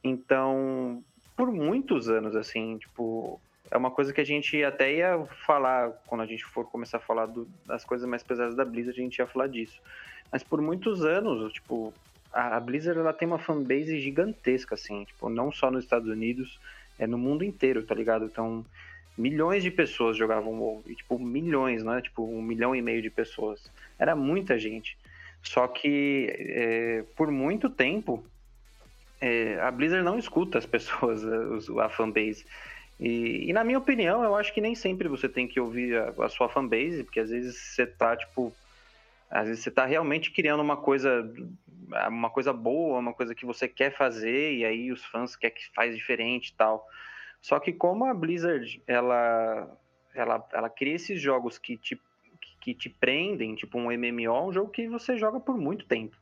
Então, 0.03 1.03
por 1.37 1.51
muitos 1.51 2.09
anos, 2.09 2.35
assim, 2.35 2.77
tipo, 2.79 3.39
é 3.69 3.77
uma 3.77 3.91
coisa 3.91 4.11
que 4.11 4.21
a 4.21 4.25
gente 4.25 4.63
até 4.63 4.91
ia 4.91 5.25
falar 5.45 5.91
quando 6.07 6.21
a 6.21 6.25
gente 6.25 6.43
for 6.45 6.65
começar 6.65 6.97
a 6.97 7.01
falar 7.01 7.27
do, 7.27 7.47
das 7.65 7.85
coisas 7.85 8.07
mais 8.09 8.23
pesadas 8.23 8.55
da 8.55 8.65
Blizzard, 8.65 8.99
a 8.99 9.03
gente 9.03 9.17
ia 9.19 9.27
falar 9.27 9.47
disso. 9.47 9.79
Mas 10.31 10.43
por 10.43 10.61
muitos 10.61 11.05
anos, 11.05 11.53
tipo, 11.53 11.93
a 12.33 12.59
Blizzard 12.59 12.99
ela 12.99 13.13
tem 13.13 13.27
uma 13.27 13.39
fanbase 13.39 13.99
gigantesca, 13.99 14.75
assim, 14.75 15.05
tipo, 15.05 15.29
não 15.29 15.51
só 15.51 15.69
nos 15.69 15.83
Estados 15.83 16.09
Unidos, 16.09 16.59
é 16.97 17.05
no 17.05 17.17
mundo 17.17 17.43
inteiro, 17.43 17.83
tá 17.83 17.93
ligado? 17.93 18.25
Então, 18.25 18.65
milhões 19.17 19.63
de 19.63 19.71
pessoas 19.71 20.17
jogavam 20.17 20.59
WoW, 20.59 20.83
e, 20.85 20.95
tipo, 20.95 21.17
milhões, 21.17 21.83
não 21.83 21.93
é? 21.93 22.01
Tipo, 22.01 22.23
um 22.23 22.41
milhão 22.41 22.75
e 22.75 22.81
meio 22.81 23.01
de 23.01 23.09
pessoas. 23.09 23.71
Era 23.97 24.15
muita 24.15 24.59
gente. 24.59 24.97
Só 25.41 25.67
que, 25.67 26.27
é, 26.37 27.03
por 27.15 27.31
muito 27.31 27.69
tempo, 27.69 28.25
é, 29.21 29.59
a 29.61 29.71
Blizzard 29.71 30.03
não 30.03 30.17
escuta 30.17 30.57
as 30.57 30.65
pessoas, 30.67 31.23
a, 31.23 31.85
a 31.85 31.89
fanbase. 31.89 32.45
E, 32.99 33.49
e, 33.49 33.53
na 33.53 33.63
minha 33.63 33.77
opinião, 33.77 34.23
eu 34.23 34.35
acho 34.35 34.53
que 34.53 34.61
nem 34.61 34.75
sempre 34.75 35.07
você 35.07 35.27
tem 35.27 35.47
que 35.47 35.59
ouvir 35.59 35.97
a, 35.97 36.13
a 36.25 36.29
sua 36.29 36.49
fanbase, 36.49 37.03
porque 37.03 37.19
às 37.19 37.29
vezes 37.29 37.57
você 37.57 37.85
tá, 37.85 38.15
tipo, 38.15 38.53
às 39.29 39.47
vezes 39.47 39.63
você 39.63 39.71
tá 39.71 39.85
realmente 39.85 40.31
criando 40.31 40.61
uma 40.61 40.77
coisa 40.77 41.29
uma 42.07 42.29
coisa 42.29 42.51
boa, 42.51 42.99
uma 42.99 43.13
coisa 43.13 43.35
que 43.35 43.45
você 43.45 43.67
quer 43.67 43.91
fazer 43.91 44.55
e 44.55 44.65
aí 44.65 44.91
os 44.91 45.03
fãs 45.05 45.35
querem 45.35 45.55
que 45.55 45.67
faz 45.73 45.95
diferente 45.95 46.49
e 46.49 46.53
tal. 46.53 46.87
Só 47.45 47.59
que 47.59 47.71
como 47.71 48.05
a 48.05 48.13
Blizzard, 48.15 48.81
ela 48.87 49.69
ela, 50.15 50.43
ela 50.51 50.67
cria 50.67 50.95
esses 50.95 51.21
jogos 51.21 51.59
que 51.59 51.77
te, 51.77 52.01
que 52.59 52.73
te 52.73 52.89
prendem, 52.89 53.53
tipo 53.53 53.77
um 53.77 53.91
MMO, 53.91 54.47
um 54.47 54.51
jogo 54.51 54.71
que 54.71 54.87
você 54.87 55.15
joga 55.15 55.39
por 55.39 55.55
muito 55.55 55.85
tempo. 55.85 56.17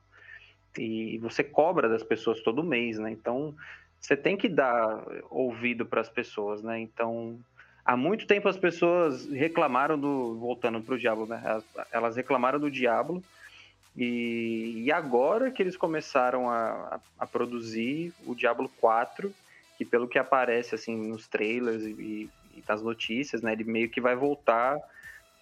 E 0.78 1.17
você 1.19 1.41
cobra 1.41 1.88
das 1.88 2.03
pessoas 2.03 2.41
todo 2.41 2.61
mês, 2.61 2.99
né? 2.99 3.09
Então, 3.09 3.55
você 4.01 4.17
tem 4.17 4.36
que 4.36 4.49
dar 4.49 5.01
ouvido 5.30 5.86
para 5.86 6.01
as 6.01 6.09
pessoas, 6.09 6.61
né? 6.61 6.78
Então, 6.82 7.39
há 7.86 7.95
muito 7.95 8.28
tempo 8.28 8.49
as 8.49 8.57
pessoas 8.57 9.26
reclamaram 9.26 9.97
do 9.97 10.38
voltando 10.38 10.82
para 10.82 10.95
o 10.95 10.99
Diablo, 10.99 11.26
né? 11.26 11.63
Elas 11.89 12.17
reclamaram 12.17 12.59
do 12.59 12.69
Diablo 12.69 13.24
e, 13.95 14.84
e 14.84 14.91
agora 14.91 15.51
que 15.51 15.63
eles 15.63 15.78
começaram 15.78 16.49
a, 16.49 16.99
a, 17.17 17.26
produzir 17.26 18.11
o 18.26 18.36
Diablo 18.36 18.69
4, 18.82 19.34
que 19.78 19.86
pelo 19.86 20.07
que 20.07 20.19
aparece 20.19 20.76
assim 20.76 20.95
nos 20.95 21.28
trailers 21.28 21.84
e, 21.84 22.30
e 22.55 22.63
nas 22.67 22.82
notícias, 22.82 23.41
né, 23.41 23.53
ele 23.53 23.63
meio 23.63 23.89
que 23.89 24.01
vai 24.01 24.15
voltar 24.15 24.80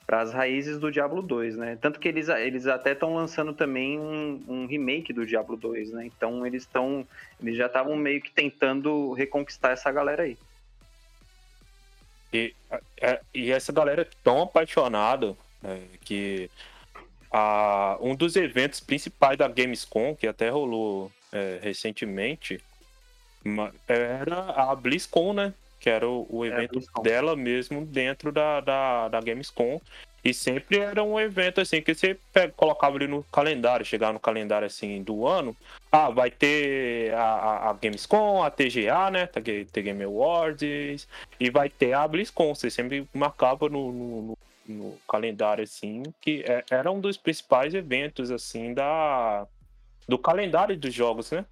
para 0.05 0.21
as 0.21 0.34
raízes 0.34 0.77
do 0.77 0.91
Diablo 0.91 1.21
2, 1.21 1.55
né? 1.55 1.77
Tanto 1.79 1.99
que 1.99 2.07
eles, 2.07 2.27
eles 2.27 2.67
até 2.67 2.91
estão 2.91 3.15
lançando 3.15 3.53
também 3.53 3.97
um, 3.97 4.43
um, 4.47 4.65
remake 4.65 5.13
do 5.13 5.25
Diablo 5.25 5.55
2, 5.55 5.91
né? 5.91 6.05
Então 6.05 6.45
eles 6.45 6.63
estão. 6.63 7.07
Eles 7.41 7.55
já 7.55 7.67
estavam 7.67 7.95
meio 7.95 8.21
que 8.21 8.32
tentando 8.32 9.13
reconquistar 9.13 9.71
essa 9.71 9.89
galera 9.91 10.23
aí. 10.23 10.38
E, 12.34 12.53
e 13.34 13.51
essa 13.51 13.71
galera 13.71 14.01
é 14.01 14.09
tão 14.23 14.41
apaixonada 14.41 15.36
é, 15.63 15.82
que 16.03 16.49
a, 17.32 17.97
um 18.01 18.15
dos 18.15 18.36
eventos 18.36 18.79
principais 18.79 19.38
da 19.38 19.47
Gamescom, 19.47 20.15
que 20.15 20.27
até 20.27 20.49
rolou 20.49 21.11
é, 21.32 21.59
recentemente, 21.61 22.61
era 23.87 24.39
a 24.51 24.75
BlizzCon, 24.75 25.33
né? 25.33 25.53
Que 25.79 25.89
era 25.89 26.07
o, 26.07 26.27
o 26.29 26.45
é, 26.45 26.49
evento 26.49 26.79
é, 26.79 27.01
dela 27.01 27.35
mesmo 27.35 27.85
dentro 27.85 28.31
da, 28.31 28.61
da, 28.61 29.09
da 29.09 29.19
Gamescom. 29.19 29.81
E 30.23 30.35
sempre 30.35 30.77
era 30.77 31.03
um 31.03 31.19
evento 31.19 31.59
assim 31.59 31.81
que 31.81 31.95
você 31.95 32.15
pega, 32.31 32.53
colocava 32.55 32.95
ali 32.95 33.07
no 33.07 33.23
calendário, 33.23 33.83
chegava 33.83 34.13
no 34.13 34.19
calendário 34.19 34.67
assim 34.67 35.01
do 35.01 35.27
ano. 35.27 35.55
Ah, 35.91 36.11
vai 36.11 36.29
ter 36.29 37.11
a, 37.15 37.23
a, 37.23 37.69
a 37.71 37.73
Gamescom, 37.73 38.43
a 38.43 38.51
TGA, 38.51 39.09
né? 39.09 39.25
The 39.25 39.81
Game 39.81 40.03
Awards, 40.03 41.07
e 41.39 41.49
vai 41.49 41.69
ter 41.69 41.93
a 41.93 42.07
BlizzCon. 42.07 42.53
Você 42.53 42.69
sempre 42.69 43.07
marcava 43.11 43.67
no, 43.67 43.91
no, 43.91 44.37
no 44.67 44.97
calendário, 45.07 45.63
assim, 45.63 46.03
que 46.21 46.43
é, 46.45 46.63
era 46.69 46.91
um 46.91 46.99
dos 46.99 47.17
principais 47.17 47.73
eventos, 47.73 48.29
assim, 48.29 48.75
da, 48.75 49.47
do 50.07 50.19
calendário 50.19 50.77
dos 50.77 50.93
jogos, 50.93 51.31
né? 51.31 51.45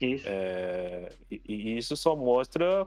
Isso. 0.00 0.24
É, 0.26 1.12
e, 1.30 1.42
e, 1.46 1.78
isso 1.78 1.96
só 1.96 2.16
mostra 2.16 2.86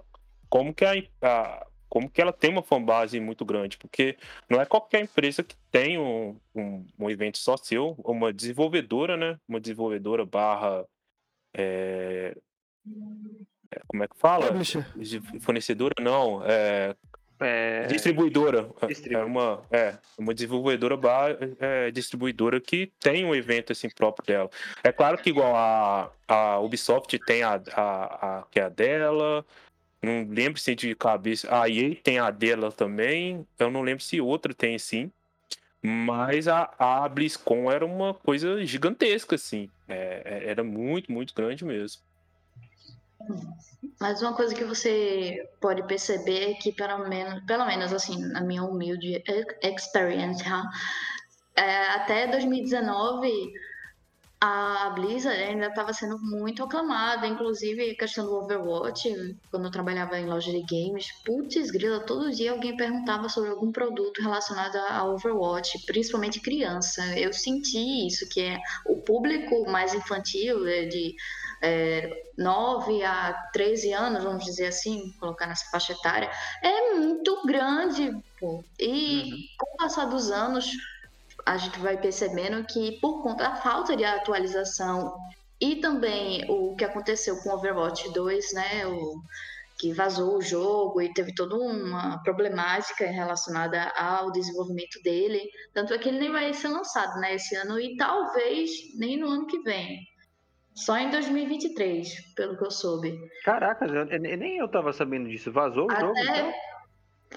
como 0.50 0.74
que 0.74 0.84
a, 0.86 0.94
a, 1.22 1.68
como 1.88 2.10
que 2.10 2.22
ela 2.22 2.34
tem 2.34 2.50
uma 2.52 2.64
fanbase 2.64 3.20
muito 3.20 3.46
grande, 3.46 3.78
porque 3.78 4.18
não 4.50 4.60
é 4.60 4.66
qualquer 4.66 5.02
empresa 5.02 5.44
que 5.44 5.56
tem 5.70 6.00
um, 6.00 6.36
um, 6.56 6.86
um 6.98 7.10
evento 7.10 7.38
só 7.38 7.56
seu, 7.56 7.96
uma 8.04 8.34
desenvolvedora, 8.34 9.16
né? 9.16 9.40
Uma 9.48 9.60
desenvolvedora 9.60 10.26
barra 10.26 10.86
é, 11.56 12.36
é 13.72 13.80
como 13.88 14.04
é 14.04 14.08
que 14.08 14.18
fala? 14.18 14.48
Fornecedora, 15.40 15.96
não. 16.02 16.44
É, 16.44 16.96
é... 17.44 17.86
Distribuidora. 17.88 18.70
É 19.10 19.18
uma, 19.24 19.62
é 19.72 19.96
uma 20.18 20.34
desenvolvedora 20.34 20.98
é, 21.60 21.92
distribuidora 21.92 22.60
que 22.60 22.92
tem 23.00 23.26
um 23.26 23.36
evento 23.36 23.72
assim 23.72 23.90
próprio 23.90 24.26
dela. 24.26 24.50
É 24.84 24.92
claro 24.92 25.18
que 25.18 25.30
igual 25.30 25.56
a, 25.56 26.12
a 26.28 26.60
Ubisoft 26.60 27.18
tem 27.20 27.44
a, 27.44 27.62
a, 27.76 28.40
a 28.40 28.44
que 28.50 28.60
é 28.60 28.64
a 28.64 28.70
dela. 28.70 29.46
Não 30.02 30.28
lembro 30.30 30.60
se 30.60 30.76
de 30.76 30.94
cabeça. 30.96 31.48
A 31.50 31.70
EA 31.70 31.96
tem 31.96 32.20
a 32.20 32.30
dela 32.30 32.72
também. 32.72 33.48
Eu 33.58 33.72
não 33.72 33.82
lembro 33.82 34.04
se 34.04 34.20
outra 34.20 34.54
tem 34.54 34.78
sim. 34.78 35.12
Mas 35.82 36.48
a, 36.48 36.74
a 36.80 37.10
BlizzCon 37.10 37.70
era 37.70 37.86
uma 37.86 38.14
coisa 38.14 38.66
gigantesca, 38.66 39.36
assim. 39.36 39.70
É, 39.88 40.22
é 40.26 40.50
era 40.50 40.64
muito, 40.64 41.12
muito 41.12 41.34
grande 41.34 41.66
mesmo. 41.66 42.02
Mas 44.04 44.22
uma 44.22 44.34
coisa 44.34 44.54
que 44.54 44.66
você 44.66 45.50
pode 45.62 45.82
perceber 45.88 46.52
é 46.52 46.54
que, 46.56 46.74
pelo 46.74 47.08
menos, 47.08 47.42
pelo 47.46 47.66
menos 47.66 47.94
assim, 47.94 48.20
na 48.34 48.42
minha 48.42 48.62
humilde 48.62 49.24
experience, 49.62 50.44
é, 51.56 51.86
até 51.92 52.28
2019, 52.28 53.54
a 54.42 54.90
Blizzard 54.90 55.42
ainda 55.42 55.68
estava 55.68 55.94
sendo 55.94 56.20
muito 56.20 56.62
aclamada, 56.62 57.26
inclusive 57.26 57.92
a 57.92 57.96
questão 57.96 58.26
do 58.26 58.36
Overwatch, 58.36 59.38
quando 59.50 59.68
eu 59.68 59.72
trabalhava 59.72 60.20
em 60.20 60.26
loja 60.26 60.52
de 60.52 60.66
games, 60.70 61.08
putz, 61.26 61.72
grila, 61.72 62.02
todo 62.02 62.30
dia 62.30 62.52
alguém 62.52 62.76
perguntava 62.76 63.30
sobre 63.30 63.52
algum 63.52 63.72
produto 63.72 64.22
relacionado 64.22 64.76
a 64.76 65.06
Overwatch, 65.06 65.86
principalmente 65.86 66.42
criança. 66.42 67.02
Eu 67.18 67.32
senti 67.32 68.06
isso, 68.06 68.28
que 68.28 68.42
é 68.42 68.60
o 68.86 68.98
público 68.98 69.64
mais 69.72 69.94
infantil, 69.94 70.68
é, 70.68 70.88
de 70.88 71.16
é, 71.64 72.10
9 72.38 73.04
a 73.04 73.34
13 73.54 73.94
anos, 73.94 74.24
vamos 74.24 74.44
dizer 74.44 74.68
assim, 74.68 75.14
colocar 75.20 75.48
nessa 75.48 75.66
faixa 75.72 75.94
etária, 75.94 76.30
é 76.62 76.94
muito 76.96 77.42
grande. 77.46 78.12
Pô. 78.38 78.64
E 78.78 79.32
uhum. 79.32 79.38
com 79.58 79.74
o 79.74 79.78
passar 79.78 80.06
dos 80.06 80.30
anos, 80.30 80.70
a 81.46 81.56
gente 81.56 81.80
vai 81.80 81.98
percebendo 81.98 82.66
que 82.66 83.00
por 83.00 83.24
conta 83.24 83.46
da 83.46 83.56
falta 83.56 83.96
de 83.96 84.04
atualização 84.04 85.16
e 85.60 85.78
também 85.78 86.44
o 86.50 86.76
que 86.76 86.84
aconteceu 86.84 87.38
com 87.38 87.52
Overwatch 87.52 88.12
2, 88.12 88.54
né, 88.54 88.86
o 88.86 89.22
que 89.80 89.94
vazou 89.94 90.38
o 90.38 90.42
jogo 90.42 91.02
e 91.02 91.14
teve 91.14 91.34
toda 91.34 91.56
uma 91.56 92.22
problemática 92.24 93.06
relacionada 93.06 93.90
ao 93.96 94.32
desenvolvimento 94.32 95.02
dele, 95.02 95.50
tanto 95.74 95.94
é 95.94 95.98
que 95.98 96.10
ele 96.10 96.20
nem 96.20 96.32
vai 96.32 96.54
ser 96.54 96.68
lançado, 96.68 97.20
né, 97.20 97.36
esse 97.36 97.56
ano 97.56 97.80
e 97.80 97.96
talvez 97.96 98.70
nem 98.96 99.18
no 99.18 99.28
ano 99.28 99.48
que 99.48 99.60
vem. 99.60 100.00
Só 100.76 100.98
em 100.98 101.10
2023, 101.12 102.34
pelo 102.36 102.58
que 102.58 102.66
eu 102.66 102.72
soube. 102.72 103.20
Caraca, 103.44 103.86
nem 103.86 104.58
eu 104.58 104.68
tava 104.68 104.92
sabendo 104.92 105.30
disso. 105.30 105.52
Vazou 105.52 105.88
o 105.88 105.92
Até... 105.92 106.02
jogo? 106.02 106.20
Então? 106.20 106.54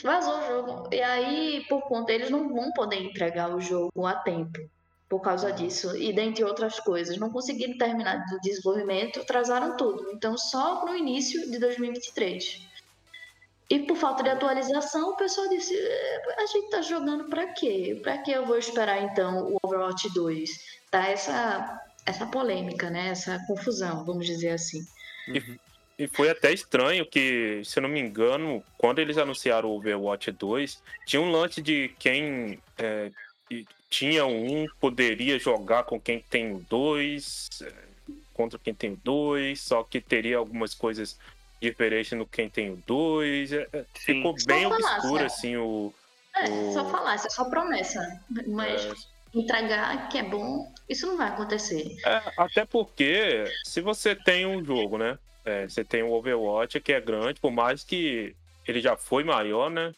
Vazou 0.03 0.39
o 0.39 0.47
jogo. 0.47 0.89
E 0.93 1.03
aí, 1.03 1.65
por 1.69 1.83
conta, 1.83 2.13
eles 2.13 2.31
não 2.31 2.49
vão 2.49 2.73
poder 2.73 3.03
entregar 3.03 3.55
o 3.55 3.61
jogo 3.61 4.07
a 4.07 4.15
tempo 4.15 4.61
por 5.09 5.21
causa 5.21 5.53
disso. 5.53 5.97
E 5.97 6.13
dentre 6.13 6.45
outras 6.45 6.81
coisas, 6.81 7.17
não 7.19 7.31
conseguiram 7.31 7.79
terminar 7.79 8.25
o 8.33 8.41
desenvolvimento, 8.41 9.21
atrasaram 9.21 9.77
tudo. 9.77 10.11
Então, 10.13 10.37
só 10.37 10.85
no 10.85 10.97
início 10.97 11.51
de 11.51 11.59
2023. 11.59 12.67
E 13.69 13.81
por 13.81 13.97
falta 13.97 14.23
de 14.23 14.31
atualização, 14.31 15.11
o 15.11 15.17
pessoal 15.17 15.49
disse: 15.49 15.77
é, 15.77 16.43
a 16.43 16.47
gente 16.47 16.71
tá 16.71 16.83
jogando 16.83 17.25
para 17.25 17.49
quê? 17.49 17.99
Para 18.03 18.19
que 18.19 18.31
eu 18.31 18.47
vou 18.47 18.57
esperar 18.57 19.03
então 19.03 19.49
o 19.49 19.59
Overwatch 19.63 20.13
2? 20.15 20.51
Tá 20.91 21.09
essa 21.09 21.81
essa 22.07 22.27
polêmica, 22.27 22.89
né? 22.89 23.09
Essa 23.09 23.39
confusão, 23.47 24.05
vamos 24.05 24.27
dizer 24.27 24.51
assim. 24.51 24.87
Uhum. 25.29 25.59
E 25.99 26.07
foi 26.07 26.31
até 26.31 26.53
estranho 26.53 27.07
que, 27.07 27.63
se 27.65 27.79
eu 27.79 27.83
não 27.83 27.89
me 27.89 28.01
engano, 28.01 28.63
quando 28.79 28.99
eles 28.99 29.19
anunciaram 29.19 29.69
o 29.69 29.77
Overwatch 29.77 30.31
2, 30.31 30.83
tinha 31.07 31.21
um 31.21 31.31
lance 31.31 31.61
de 31.63 31.89
quem 31.99 32.59
é, 32.77 33.11
tinha 33.89 34.27
um 34.27 34.67
poderia 34.81 35.39
jogar 35.39 35.85
com 35.85 35.99
quem 36.01 36.21
tem 36.21 36.53
o 36.53 36.59
2, 36.69 37.49
é, 37.63 37.73
contra 38.35 38.59
quem 38.59 38.75
tem 38.75 38.93
o 38.93 38.97
2, 39.03 39.61
só 39.61 39.83
que 39.83 40.01
teria 40.01 40.37
algumas 40.37 40.75
coisas 40.75 41.19
diferentes 41.61 42.13
no 42.13 42.27
quem 42.27 42.49
tem 42.49 42.71
o 42.71 42.77
2. 42.87 43.53
É, 43.53 43.69
é 43.73 43.85
ficou 43.95 44.35
bem 44.47 44.67
obscuro, 44.67 45.25
assim, 45.25 45.57
o. 45.57 45.93
É, 46.35 46.49
o... 46.49 46.73
só 46.73 46.91
falar, 46.91 47.15
é 47.15 47.19
só 47.19 47.45
promessa. 47.45 48.21
Mas 48.47 48.85
é... 48.85 49.16
entregar 49.41 50.09
que 50.09 50.19
é 50.19 50.23
bom, 50.23 50.73
isso 50.89 51.07
não 51.07 51.17
vai 51.17 51.29
acontecer. 51.29 51.97
É, 52.05 52.23
até 52.37 52.65
porque, 52.65 53.45
se 53.65 53.81
você 53.81 54.15
tem 54.15 54.47
um 54.47 54.65
jogo, 54.65 54.99
né? 54.99 55.19
É, 55.45 55.69
você 55.69 55.85
tem 55.85 56.03
o 56.03 56.13
Overwatch, 56.13 56.81
que 56.81 56.93
é 56.93 57.01
grande, 57.01 57.41
por 57.41 57.53
mais 57.53 57.85
que 57.85 58.35
ele 58.67 58.81
já 58.81 58.97
foi 58.97 59.23
maior, 59.23 59.71
né? 59.71 59.93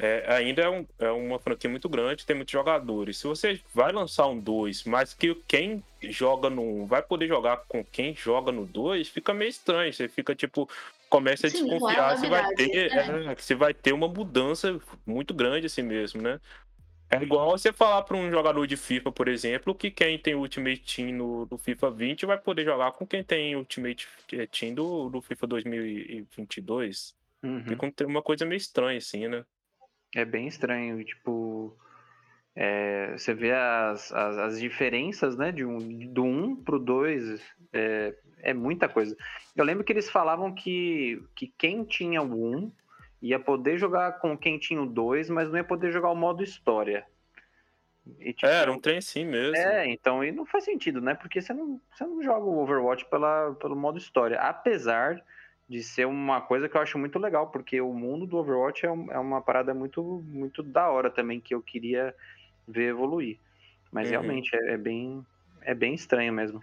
É, 0.00 0.24
ainda 0.28 0.62
é, 0.62 0.70
um, 0.70 0.86
é, 1.00 1.10
uma 1.10 1.40
franquia 1.40 1.68
muito 1.68 1.88
grande, 1.88 2.24
tem 2.24 2.36
muitos 2.36 2.52
jogadores. 2.52 3.18
Se 3.18 3.26
você 3.26 3.60
vai 3.74 3.90
lançar 3.90 4.28
um 4.28 4.38
2, 4.38 4.84
mas 4.84 5.12
que 5.12 5.34
quem 5.48 5.82
joga 6.02 6.48
no 6.48 6.82
1 6.82 6.86
vai 6.86 7.02
poder 7.02 7.26
jogar 7.26 7.56
com 7.68 7.84
quem 7.84 8.14
joga 8.14 8.52
no 8.52 8.64
2, 8.64 9.08
fica 9.08 9.34
meio 9.34 9.48
estranho. 9.48 9.92
Você 9.92 10.06
fica 10.06 10.36
tipo, 10.36 10.70
começa 11.10 11.48
a 11.48 11.50
Sim, 11.50 11.64
desconfiar 11.64 12.16
se 12.16 12.28
vai 12.28 12.54
ter, 12.54 12.94
né? 12.94 13.32
é, 13.32 13.42
se 13.42 13.56
vai 13.56 13.74
ter 13.74 13.92
uma 13.92 14.06
mudança 14.06 14.78
muito 15.04 15.34
grande 15.34 15.66
assim 15.66 15.82
mesmo, 15.82 16.22
né? 16.22 16.38
É 17.10 17.22
igual 17.22 17.50
você 17.50 17.72
falar 17.72 18.02
para 18.02 18.16
um 18.16 18.30
jogador 18.30 18.66
de 18.66 18.76
FIFA, 18.76 19.10
por 19.10 19.28
exemplo, 19.28 19.74
que 19.74 19.90
quem 19.90 20.18
tem 20.18 20.34
Ultimate 20.34 20.80
Team 20.80 21.14
no, 21.14 21.48
no 21.50 21.56
FIFA 21.56 21.90
20 21.90 22.26
vai 22.26 22.38
poder 22.38 22.64
jogar 22.64 22.92
com 22.92 23.06
quem 23.06 23.24
tem 23.24 23.56
Ultimate 23.56 24.06
eh, 24.32 24.46
Team 24.46 24.74
do, 24.74 25.08
do 25.08 25.22
FIFA 25.22 25.46
2022. 25.46 27.16
Uhum. 27.42 27.64
Fica 27.64 28.06
uma 28.06 28.20
coisa 28.20 28.44
meio 28.44 28.58
estranha, 28.58 28.98
assim, 28.98 29.26
né? 29.26 29.44
É 30.14 30.24
bem 30.24 30.46
estranho, 30.46 31.02
tipo. 31.02 31.76
É, 32.54 33.12
você 33.16 33.32
vê 33.32 33.52
as, 33.52 34.12
as, 34.12 34.36
as, 34.36 34.60
diferenças, 34.60 35.36
né, 35.36 35.52
de 35.52 35.64
um, 35.64 35.78
do 36.12 36.24
1 36.24 36.44
um 36.44 36.56
pro 36.56 36.80
2, 36.80 37.40
é, 37.72 38.16
é 38.38 38.52
muita 38.52 38.88
coisa. 38.88 39.16
Eu 39.54 39.64
lembro 39.64 39.84
que 39.84 39.92
eles 39.92 40.10
falavam 40.10 40.52
que, 40.52 41.22
que 41.36 41.54
quem 41.56 41.84
tinha 41.84 42.20
o 42.20 42.56
1 42.56 42.72
ia 43.20 43.38
poder 43.38 43.78
jogar 43.78 44.18
com 44.20 44.36
quem 44.36 44.58
tinha 44.58 44.80
o 44.80 44.86
2, 44.86 45.30
mas 45.30 45.48
não 45.48 45.56
ia 45.56 45.64
poder 45.64 45.90
jogar 45.90 46.10
o 46.10 46.16
modo 46.16 46.42
história. 46.42 47.04
E, 48.20 48.32
tipo, 48.32 48.46
é, 48.46 48.62
era 48.62 48.72
um 48.72 48.80
trem 48.80 49.00
sim 49.00 49.24
mesmo. 49.24 49.56
É, 49.56 49.86
então 49.88 50.24
e 50.24 50.32
não 50.32 50.46
faz 50.46 50.64
sentido, 50.64 51.00
né? 51.00 51.14
Porque 51.14 51.42
você 51.42 51.52
não, 51.52 51.80
você 51.92 52.04
não 52.04 52.22
joga 52.22 52.44
o 52.44 52.58
Overwatch 52.58 53.04
pela, 53.06 53.54
pelo 53.60 53.76
modo 53.76 53.98
história. 53.98 54.40
Apesar 54.40 55.22
de 55.68 55.82
ser 55.82 56.06
uma 56.06 56.40
coisa 56.40 56.68
que 56.68 56.76
eu 56.76 56.80
acho 56.80 56.98
muito 56.98 57.18
legal, 57.18 57.48
porque 57.48 57.80
o 57.80 57.92
mundo 57.92 58.26
do 58.26 58.38
Overwatch 58.38 58.86
é, 58.86 58.90
um, 58.90 59.12
é 59.12 59.18
uma 59.18 59.42
parada 59.42 59.74
muito, 59.74 60.02
muito 60.26 60.62
da 60.62 60.88
hora 60.88 61.10
também, 61.10 61.40
que 61.40 61.54
eu 61.54 61.60
queria 61.60 62.14
ver 62.66 62.90
evoluir. 62.90 63.38
Mas 63.92 64.06
uhum. 64.06 64.12
realmente 64.12 64.56
é, 64.56 64.72
é, 64.72 64.76
bem, 64.78 65.24
é 65.60 65.74
bem 65.74 65.92
estranho 65.92 66.32
mesmo. 66.32 66.60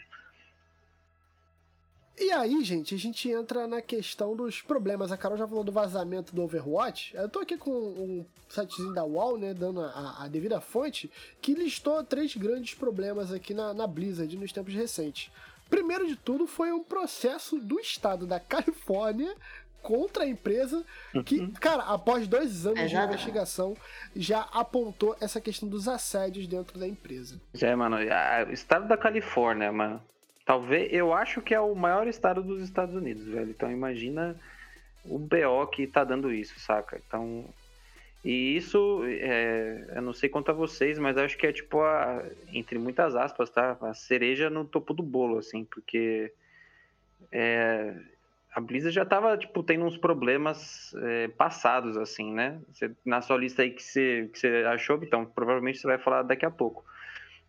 E 2.17 2.31
aí, 2.31 2.63
gente, 2.63 2.95
a 2.95 2.97
gente 2.97 3.29
entra 3.29 3.67
na 3.67 3.81
questão 3.81 4.35
dos 4.35 4.61
problemas. 4.61 5.11
A 5.11 5.17
Carol 5.17 5.37
já 5.37 5.47
falou 5.47 5.63
do 5.63 5.71
vazamento 5.71 6.33
do 6.33 6.43
Overwatch. 6.43 7.13
Eu 7.15 7.27
tô 7.27 7.39
aqui 7.39 7.57
com 7.57 7.71
um 7.71 8.25
sitezinho 8.47 8.93
da 8.93 9.03
UOL, 9.03 9.37
né, 9.37 9.53
dando 9.53 9.81
a, 9.81 10.23
a 10.23 10.27
devida 10.29 10.61
fonte, 10.61 11.11
que 11.41 11.53
listou 11.53 12.01
três 12.03 12.35
grandes 12.35 12.73
problemas 12.73 13.33
aqui 13.33 13.53
na, 13.53 13.73
na 13.73 13.85
Blizzard 13.85 14.35
nos 14.37 14.53
tempos 14.53 14.73
recentes. 14.73 15.29
Primeiro 15.69 16.07
de 16.07 16.15
tudo 16.15 16.47
foi 16.47 16.71
um 16.71 16.83
processo 16.83 17.59
do 17.59 17.79
estado 17.79 18.25
da 18.25 18.39
Califórnia 18.39 19.35
contra 19.81 20.23
a 20.23 20.27
empresa 20.27 20.83
que, 21.25 21.39
uhum. 21.39 21.53
cara, 21.59 21.83
após 21.83 22.27
dois 22.27 22.65
anos 22.65 22.79
é, 22.79 22.87
de 22.87 22.95
investigação, 22.95 23.75
já 24.15 24.41
apontou 24.51 25.15
essa 25.19 25.39
questão 25.39 25.69
dos 25.69 25.87
assédios 25.87 26.47
dentro 26.47 26.79
da 26.79 26.87
empresa. 26.87 27.39
É, 27.61 27.75
mano, 27.75 27.97
o 27.97 28.51
estado 28.51 28.87
da 28.87 28.97
Califórnia, 28.97 29.71
mano, 29.71 30.01
Talvez, 30.45 30.93
eu 30.93 31.11
acho 31.11 31.41
que 31.41 31.55
é 31.55 31.59
o 31.59 31.73
maior 31.73 32.07
estado 32.07 32.43
dos 32.43 32.61
Estados 32.61 32.93
Unidos, 32.93 33.25
velho. 33.25 33.49
Então 33.49 33.71
imagina 33.71 34.39
o 35.03 35.17
BO 35.17 35.67
que 35.71 35.87
tá 35.87 36.03
dando 36.03 36.31
isso, 36.31 36.59
saca? 36.59 37.01
Então. 37.05 37.45
E 38.23 38.55
isso, 38.55 39.03
é, 39.05 39.93
eu 39.95 40.01
não 40.01 40.11
sei 40.13 40.27
quanto 40.29 40.49
a 40.49 40.53
vocês, 40.53 40.97
mas 40.97 41.15
acho 41.15 41.37
que 41.37 41.45
é 41.45 41.51
tipo 41.51 41.81
a, 41.81 42.23
entre 42.51 42.79
muitas 42.79 43.15
aspas, 43.15 43.51
tá? 43.51 43.77
A 43.81 43.93
cereja 43.93 44.49
no 44.49 44.65
topo 44.65 44.95
do 44.95 45.03
bolo, 45.03 45.37
assim, 45.37 45.63
porque 45.63 46.33
é, 47.31 47.93
a 48.55 48.59
Blizzard 48.59 48.95
já 48.95 49.05
tava, 49.05 49.37
tipo, 49.37 49.61
tendo 49.61 49.85
uns 49.85 49.97
problemas 49.97 50.95
é, 51.03 51.27
passados, 51.27 51.97
assim, 51.97 52.33
né? 52.33 52.59
Na 53.05 53.21
sua 53.21 53.37
lista 53.37 53.61
aí 53.61 53.69
que 53.69 53.83
você, 53.83 54.29
que 54.33 54.39
você 54.39 54.65
achou, 54.69 54.97
então, 55.03 55.25
provavelmente 55.25 55.77
você 55.77 55.85
vai 55.85 55.99
falar 55.99 56.23
daqui 56.23 56.45
a 56.47 56.51
pouco. 56.51 56.83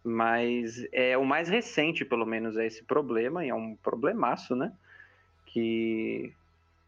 Mas 0.07 0.87
é 0.93 1.19
o 1.19 1.25
mais 1.25 1.49
recente, 1.49 2.05
pelo 2.05 2.25
menos, 2.25 2.57
é 2.57 2.65
esse 2.65 2.85
problema, 2.85 3.45
e 3.45 3.49
é 3.49 3.55
um 3.55 3.75
problemaço, 3.75 4.55
né? 4.55 4.73
Que, 5.47 6.33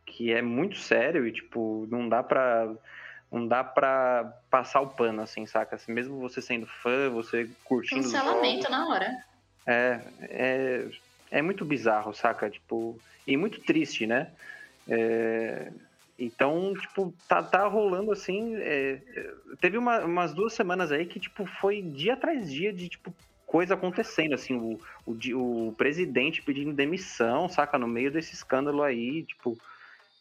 que 0.06 0.32
é 0.32 0.40
muito 0.40 0.78
sério 0.78 1.26
e, 1.26 1.32
tipo, 1.32 1.88
não 1.90 2.08
dá 2.08 2.22
pra. 2.22 2.72
Não 3.30 3.46
dá 3.46 3.62
pra 3.62 4.32
passar 4.48 4.80
o 4.80 4.88
pano, 4.88 5.20
assim, 5.20 5.44
saca? 5.46 5.76
Assim, 5.76 5.92
mesmo 5.92 6.18
você 6.18 6.40
sendo 6.40 6.66
fã, 6.66 7.10
você 7.10 7.50
curtindo. 7.64 8.02
Cancelamento 8.02 8.70
na 8.70 8.88
hora. 8.88 9.12
É, 9.66 10.00
é, 10.22 10.88
é 11.32 11.42
muito 11.42 11.64
bizarro, 11.64 12.14
saca? 12.14 12.48
Tipo, 12.48 12.98
e 13.26 13.36
muito 13.36 13.60
triste, 13.60 14.06
né? 14.06 14.30
É, 14.88 15.70
então, 16.18 16.74
tipo, 16.74 17.14
tá, 17.28 17.42
tá 17.42 17.66
rolando 17.68 18.10
assim. 18.10 18.56
É, 18.56 19.00
teve 19.60 19.78
uma, 19.78 20.00
umas 20.00 20.34
duas 20.34 20.52
semanas 20.52 20.90
aí 20.90 21.06
que, 21.06 21.20
tipo, 21.20 21.46
foi 21.60 21.80
dia 21.80 22.14
atrás 22.14 22.50
dia 22.50 22.72
de, 22.72 22.88
tipo, 22.88 23.14
coisa 23.46 23.74
acontecendo, 23.74 24.34
assim, 24.34 24.54
o, 24.54 24.80
o, 25.06 25.68
o 25.68 25.74
presidente 25.78 26.42
pedindo 26.42 26.72
demissão, 26.72 27.48
saca? 27.48 27.78
No 27.78 27.86
meio 27.86 28.10
desse 28.10 28.34
escândalo 28.34 28.82
aí, 28.82 29.22
tipo, 29.22 29.56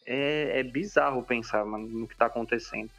é, 0.05 0.59
é 0.59 0.63
bizarro 0.63 1.23
pensar 1.23 1.65
mano, 1.65 1.87
no 1.87 2.07
que 2.07 2.15
tá 2.15 2.27
acontecendo. 2.27 2.91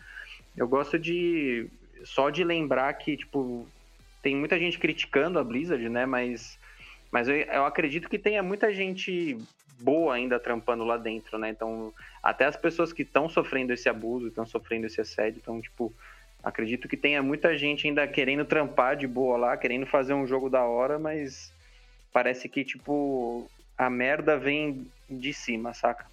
Eu 0.57 0.66
gosto 0.66 0.99
de. 0.99 1.68
Só 2.05 2.30
de 2.30 2.42
lembrar 2.42 2.92
que, 2.94 3.16
tipo, 3.16 3.66
tem 4.22 4.36
muita 4.36 4.59
gente 4.59 4.78
criticando 4.78 5.38
a 5.38 5.44
Blizzard, 5.44 5.88
né? 5.88 6.05
Mas, 6.05 6.59
mas 7.12 7.28
eu, 7.28 7.36
eu 7.36 7.64
acredito 7.64 8.09
que 8.09 8.18
tenha 8.18 8.42
muita 8.42 8.74
gente 8.74 9.38
boa 9.79 10.14
ainda 10.14 10.39
trampando 10.39 10.85
lá 10.85 10.97
dentro, 10.97 11.39
né? 11.39 11.51
Então, 11.51 11.93
até 12.22 12.45
as 12.45 12.57
pessoas 12.57 12.93
que 12.93 13.03
estão 13.03 13.29
sofrendo 13.29 13.72
esse 13.72 13.89
abuso, 13.89 14.29
estão 14.29 14.47
sofrendo 14.47 14.87
esse 14.87 15.01
assédio, 15.01 15.41
então, 15.41 15.61
tipo, 15.61 15.93
acredito 16.43 16.89
que 16.89 16.97
tenha 16.97 17.22
muita 17.22 17.57
gente 17.57 17.87
ainda 17.87 18.07
querendo 18.07 18.45
trampar 18.45 18.97
de 18.97 19.07
boa 19.07 19.37
lá, 19.37 19.57
querendo 19.57 19.87
fazer 19.87 20.14
um 20.14 20.26
jogo 20.26 20.49
da 20.49 20.64
hora, 20.64 20.99
mas 20.99 21.53
parece 22.12 22.49
que, 22.49 22.64
tipo, 22.64 23.49
a 23.76 23.89
merda 23.89 24.37
vem 24.37 24.87
de 25.09 25.33
cima, 25.33 25.72
saca? 25.72 26.07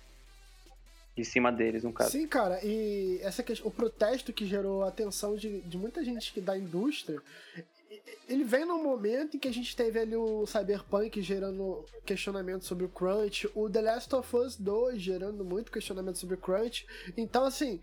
De 1.15 1.23
cima 1.23 1.51
deles, 1.51 1.83
no 1.83 1.93
caso. 1.93 2.11
Sim, 2.11 2.27
cara, 2.27 2.59
e 2.63 3.19
essa 3.23 3.41
questão, 3.41 3.67
o 3.67 3.71
protesto 3.71 4.33
que 4.33 4.45
gerou 4.45 4.83
a 4.83 4.89
atenção 4.89 5.35
de, 5.35 5.61
de 5.61 5.77
muita 5.77 6.03
gente 6.03 6.33
que 6.33 6.41
da 6.41 6.57
indústria, 6.57 7.21
ele 8.27 8.43
vem 8.43 8.65
num 8.65 8.81
momento 8.83 9.37
em 9.37 9.39
que 9.39 9.47
a 9.47 9.53
gente 9.53 9.75
teve 9.75 9.99
ali 9.99 10.15
o 10.15 10.45
Cyberpunk 10.45 11.21
gerando 11.21 11.85
questionamento 12.05 12.65
sobre 12.65 12.85
o 12.85 12.89
crunch, 12.89 13.49
o 13.53 13.69
The 13.69 13.81
Last 13.81 14.15
of 14.15 14.35
Us 14.35 14.55
2 14.55 14.99
gerando 15.01 15.45
muito 15.45 15.71
questionamento 15.71 16.17
sobre 16.17 16.35
o 16.35 16.37
crunch. 16.37 16.85
Então, 17.15 17.45
assim, 17.45 17.81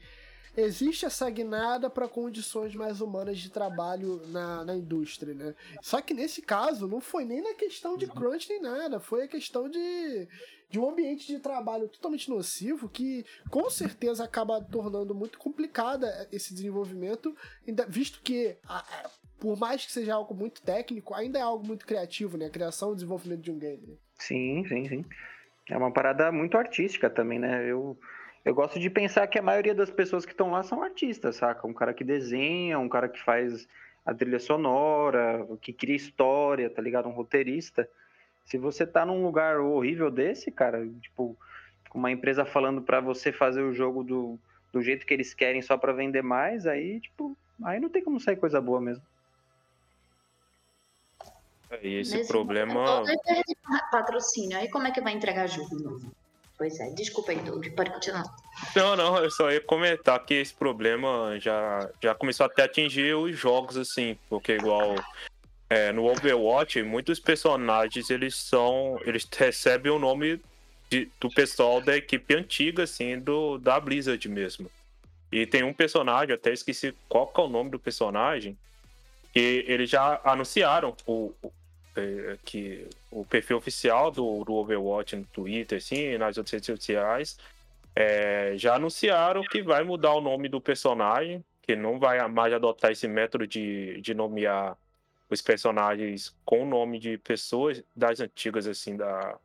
existe 0.57 1.07
essa 1.07 1.29
guinada 1.31 1.89
para 1.89 2.09
condições 2.09 2.75
mais 2.75 3.01
humanas 3.01 3.39
de 3.39 3.51
trabalho 3.51 4.21
na, 4.29 4.65
na 4.65 4.77
indústria, 4.77 5.35
né? 5.35 5.55
Só 5.81 6.01
que 6.01 6.13
nesse 6.13 6.43
caso 6.43 6.87
não 6.87 7.01
foi 7.01 7.25
nem 7.25 7.41
na 7.41 7.55
questão 7.55 7.97
de 7.97 8.07
crunch 8.07 8.49
nem 8.49 8.61
nada, 8.61 9.01
foi 9.01 9.23
a 9.23 9.29
questão 9.29 9.69
de, 9.69 10.29
de 10.73 10.81
um 10.81 10.89
ambiente 10.89 11.27
de 11.27 11.39
trabalho 11.39 11.87
totalmente 11.87 12.31
nocivo 12.31 12.89
que 12.89 13.27
com 13.51 13.69
certeza 13.69 14.25
acaba 14.25 14.59
tornando 14.59 15.15
muito 15.15 15.39
complicada 15.39 16.27
esse 16.33 16.55
desenvolvimento, 16.55 17.37
visto 17.89 18.23
que 18.23 18.57
por 19.39 19.59
mais 19.59 19.85
que 19.85 19.93
seja 19.93 20.15
algo 20.15 20.35
muito 20.35 20.63
técnico, 20.63 21.13
ainda 21.15 21.39
é 21.39 21.43
algo 21.43 21.67
muito 21.67 21.85
criativo, 21.85 22.39
né? 22.39 22.47
A 22.47 22.51
criação 22.51 22.93
e 22.93 22.95
desenvolvimento 22.95 23.43
de 23.43 23.51
um 23.51 23.59
game. 23.59 23.87
Né? 23.87 23.95
Sim, 24.19 24.65
sim, 24.67 24.89
sim. 24.89 25.05
É 25.69 25.77
uma 25.77 25.93
parada 25.93 26.33
muito 26.33 26.57
artística 26.57 27.11
também, 27.11 27.39
né? 27.39 27.71
Eu, 27.71 27.99
eu 28.43 28.55
gosto 28.55 28.81
de 28.81 28.89
pensar 28.89 29.27
que 29.27 29.39
a 29.39 29.43
maioria 29.43 29.75
das 29.75 29.91
pessoas 29.91 30.25
que 30.25 30.33
estão 30.33 30.51
lá 30.51 30.63
são 30.63 30.83
artistas, 30.83 31.37
saca? 31.37 31.67
Um 31.67 31.75
cara 31.75 31.93
que 31.93 32.03
desenha, 32.03 32.79
um 32.79 32.89
cara 32.89 33.11
que 33.11 33.21
faz 33.21 33.69
a 34.07 34.15
trilha 34.15 34.39
sonora, 34.39 35.47
que 35.61 35.73
cria 35.73 35.97
história, 35.97 36.71
tá 36.71 36.81
ligado? 36.81 37.11
Um 37.11 37.13
roteirista. 37.13 37.87
Se 38.45 38.59
você 38.59 38.87
tá 38.87 39.07
num 39.07 39.23
lugar 39.23 39.59
horrível 39.59 40.11
desse, 40.11 40.51
cara, 40.51 40.87
tipo, 41.01 41.37
com 41.89 41.99
uma 41.99 42.11
empresa 42.11 42.45
falando 42.45 42.83
para 42.83 43.01
você 43.01 43.33
fazer 43.33 43.63
o 43.63 43.73
jogo 43.73 44.03
do, 44.03 44.39
do 44.73 44.83
jeito 44.83 45.07
que 45.07 45.15
eles 45.15 45.35
querem 45.35 45.63
só 45.63 45.77
para 45.77 45.93
vender 45.93 46.23
mais, 46.23 46.67
aí, 46.67 47.01
tipo, 47.01 47.37
aí 47.63 47.79
não 47.79 47.89
tem 47.89 48.03
como 48.03 48.21
sair 48.21 48.37
coisa 48.37 48.61
boa 48.61 48.81
mesmo. 48.81 49.03
E 51.83 52.01
esse 52.01 52.17
Nesse 52.17 52.29
problema. 52.29 53.03
perde 53.25 53.57
patrocínio, 53.91 54.59
aí 54.59 54.69
como 54.69 54.87
é 54.87 54.91
que 54.91 55.01
vai 55.01 55.13
entregar 55.13 55.47
jogo 55.47 55.75
novo? 55.79 56.13
Pois 56.59 56.79
é, 56.79 56.91
desculpa 56.91 57.33
aí, 57.33 57.39
Doug, 57.39 57.67
pode 57.75 57.91
continuar. 57.91 58.25
Não, 58.77 58.95
não, 58.95 59.19
eu 59.19 59.31
só 59.31 59.51
ia 59.51 59.61
comentar 59.61 60.25
que 60.25 60.35
esse 60.35 60.55
problema 60.55 61.37
já, 61.41 61.91
já 62.01 62.15
começou 62.15 62.47
até 62.47 62.63
a 62.63 62.67
atingir 62.67 63.15
os 63.17 63.37
jogos, 63.37 63.77
assim, 63.77 64.17
porque 64.29 64.53
igual 64.53 64.95
é, 65.73 65.91
no 65.91 66.05
Overwatch, 66.05 66.83
muitos 66.83 67.19
personagens 67.19 68.11
eles 68.11 68.37
são. 68.37 69.01
Eles 69.07 69.27
recebem 69.35 69.91
o 69.91 69.99
nome 69.99 70.39
de, 70.91 71.09
do 71.19 71.31
pessoal 71.31 71.81
da 71.81 71.97
equipe 71.97 72.35
antiga, 72.35 72.83
assim, 72.83 73.19
do, 73.19 73.57
da 73.57 73.81
Blizzard 73.81 74.29
mesmo. 74.29 74.71
E 75.33 75.47
tem 75.47 75.63
um 75.63 75.73
personagem, 75.73 76.35
até 76.35 76.53
esqueci 76.53 76.95
qual 77.09 77.33
é 77.35 77.41
o 77.41 77.49
nome 77.49 77.71
do 77.71 77.79
personagem, 77.79 78.55
que 79.33 79.65
eles 79.67 79.89
já 79.89 80.21
anunciaram 80.23 80.95
o, 81.07 81.33
é, 81.97 82.37
que 82.45 82.87
o 83.11 83.25
perfil 83.25 83.57
oficial 83.57 84.11
do, 84.11 84.45
do 84.45 84.53
Overwatch 84.53 85.17
no 85.17 85.25
Twitter, 85.25 85.79
assim, 85.79 86.19
nas 86.19 86.37
outras 86.37 86.53
redes 86.53 86.67
sociais, 86.67 87.39
é, 87.97 88.53
já 88.57 88.75
anunciaram 88.75 89.43
que 89.43 89.63
vai 89.63 89.83
mudar 89.83 90.13
o 90.13 90.21
nome 90.21 90.51
do 90.51 90.61
personagem, 90.61 91.43
que 91.63 91.75
não 91.75 91.99
vai 91.99 92.29
mais 92.29 92.53
adotar 92.53 92.91
esse 92.91 93.09
método 93.09 93.47
de, 93.47 93.99
de 94.03 94.13
nomear 94.13 94.77
os 95.33 95.41
personagens 95.41 96.35
com 96.45 96.63
o 96.63 96.67
nome 96.67 96.99
de 96.99 97.17
pessoas 97.17 97.83
das 97.97 98.21
antigas, 98.21 98.67
assim, 98.67 98.97
da, 98.97 99.39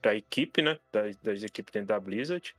da 0.00 0.14
equipe, 0.14 0.62
né? 0.62 0.78
Das, 0.92 1.16
das 1.16 1.42
equipes 1.42 1.72
dentro 1.72 1.88
da 1.88 2.00
Blizzard. 2.00 2.54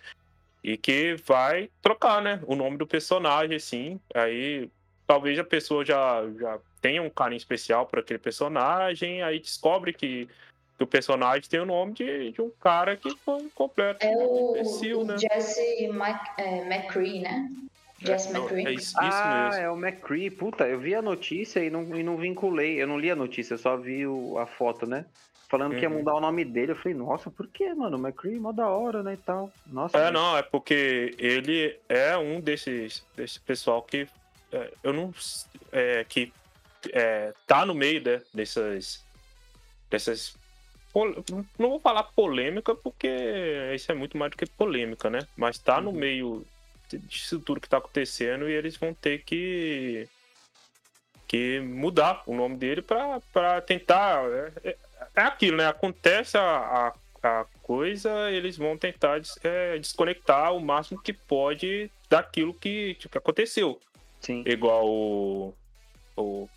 E 0.64 0.78
que 0.78 1.16
vai 1.26 1.70
trocar, 1.82 2.22
né? 2.22 2.42
O 2.46 2.56
nome 2.56 2.78
do 2.78 2.86
personagem, 2.86 3.56
assim. 3.56 4.00
Aí 4.14 4.70
talvez 5.08 5.40
a 5.40 5.44
pessoa 5.44 5.86
já, 5.86 6.24
já 6.40 6.60
tenha 6.82 7.02
um 7.02 7.10
carinho 7.10 7.38
especial 7.38 7.86
por 7.86 8.00
aquele 8.00 8.20
personagem, 8.20 9.22
aí 9.22 9.40
descobre 9.40 9.94
que, 9.94 10.28
que 10.78 10.84
o 10.84 10.88
personagem 10.88 11.50
tem 11.50 11.60
o 11.60 11.66
nome 11.66 11.94
de, 11.94 12.32
de 12.32 12.42
um 12.42 12.50
cara 12.50 12.98
que 12.98 13.16
foi 13.18 13.50
completo 13.54 14.06
é 14.06 14.16
o, 14.16 14.52
imbecil, 14.52 15.02
o 15.02 15.06
né? 15.06 15.18
Jesse 15.18 15.88
Mc, 15.88 16.20
é, 16.38 16.60
McCree, 16.66 17.20
né? 17.20 17.50
Jesse 18.06 18.30
é, 18.30 18.38
McCree. 18.38 18.68
É 18.68 18.74
isso, 18.74 18.94
ah, 18.98 19.50
mesmo. 19.50 19.64
é 19.64 19.70
o 19.70 19.78
McCree. 19.78 20.30
Puta, 20.30 20.68
eu 20.68 20.80
vi 20.80 20.94
a 20.94 21.02
notícia 21.02 21.64
e 21.64 21.70
não, 21.70 21.96
e 21.96 22.04
não 22.04 22.18
vinculei. 22.18 22.82
Eu 22.82 22.88
não 22.88 23.00
li 23.00 23.10
a 23.10 23.16
notícia, 23.16 23.54
eu 23.54 23.58
só 23.58 23.78
vi 23.78 24.06
o, 24.06 24.38
a 24.38 24.46
foto, 24.46 24.86
né? 24.86 25.06
Falando 25.48 25.74
uhum. 25.74 25.78
que 25.78 25.86
ia 25.86 25.90
uhum. 25.90 25.98
mudar 26.00 26.16
o 26.16 26.20
nome 26.20 26.44
dele. 26.44 26.72
Eu 26.72 26.76
falei, 26.76 26.98
nossa, 26.98 27.30
por 27.30 27.48
que, 27.48 27.74
mano? 27.74 27.98
O 27.98 28.00
McCree, 28.00 28.40
mó 28.40 28.52
da 28.52 28.68
hora, 28.68 29.04
né? 29.04 29.14
E 29.14 29.18
tal. 29.18 29.52
Nossa. 29.68 29.98
É, 29.98 30.12
não, 30.12 30.38
é 30.38 30.42
porque 30.42 31.16
ele 31.18 31.80
é 31.88 32.18
um 32.18 32.42
desses, 32.42 33.04
desse 33.16 33.40
pessoal 33.40 33.82
que. 33.82 34.08
É, 34.52 34.72
eu 34.84 34.92
não. 34.92 35.14
É, 35.72 36.04
que 36.04 36.34
é, 36.92 37.34
tá 37.48 37.66
no 37.66 37.74
meio 37.74 38.04
né, 38.04 38.22
dessas. 38.34 39.04
dessas. 39.90 40.36
Não 41.58 41.70
vou 41.70 41.80
falar 41.80 42.04
polêmica, 42.04 42.76
porque 42.76 43.10
isso 43.74 43.92
é 43.92 43.96
muito 43.96 44.16
mais 44.16 44.32
do 44.32 44.38
que 44.38 44.46
polêmica, 44.46 45.10
né? 45.10 45.20
Mas 45.36 45.58
tá 45.58 45.82
no 45.82 45.90
uhum. 45.90 45.96
meio 45.96 46.46
disso 47.00 47.40
tudo 47.40 47.62
que 47.62 47.70
tá 47.70 47.78
acontecendo 47.78 48.50
e 48.50 48.54
eles 48.54 48.78
vão 48.78 48.94
ter 48.94 49.24
que. 49.24 50.08
que 51.28 51.60
mudar 51.60 52.24
o 52.26 52.36
nome 52.36 52.58
dele 52.58 52.82
para 52.82 53.62
tentar. 53.62 54.24
É, 54.26 54.52
é, 54.64 54.78
é, 55.16 55.22
aquilo, 55.22 55.58
né? 55.58 55.68
Acontece 55.68 56.38
a, 56.38 56.94
a, 57.22 57.40
a 57.42 57.46
coisa, 57.62 58.32
eles 58.32 58.58
vão 58.58 58.78
tentar 58.78 59.22
é, 59.44 59.78
desconectar 59.78 60.54
o 60.54 60.60
máximo 60.60 61.02
que 61.02 61.14
pode 61.14 61.90
daquilo 62.10 62.54
que, 62.54 62.96
tipo, 62.96 63.18
aconteceu. 63.18 63.80
Sim. 64.20 64.44
Igual 64.46 64.88
o, 64.88 65.54
o 66.16 66.50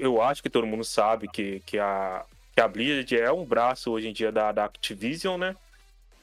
eu 0.00 0.22
acho 0.22 0.42
que 0.42 0.48
todo 0.48 0.66
mundo 0.66 0.82
sabe 0.82 1.28
que, 1.28 1.60
que, 1.60 1.78
a, 1.78 2.24
que 2.54 2.60
a 2.60 2.66
Blizzard 2.66 3.16
é 3.16 3.30
um 3.30 3.44
braço 3.44 3.90
hoje 3.90 4.08
em 4.08 4.12
dia 4.12 4.32
da, 4.32 4.50
da 4.50 4.64
Activision, 4.64 5.38
né? 5.38 5.54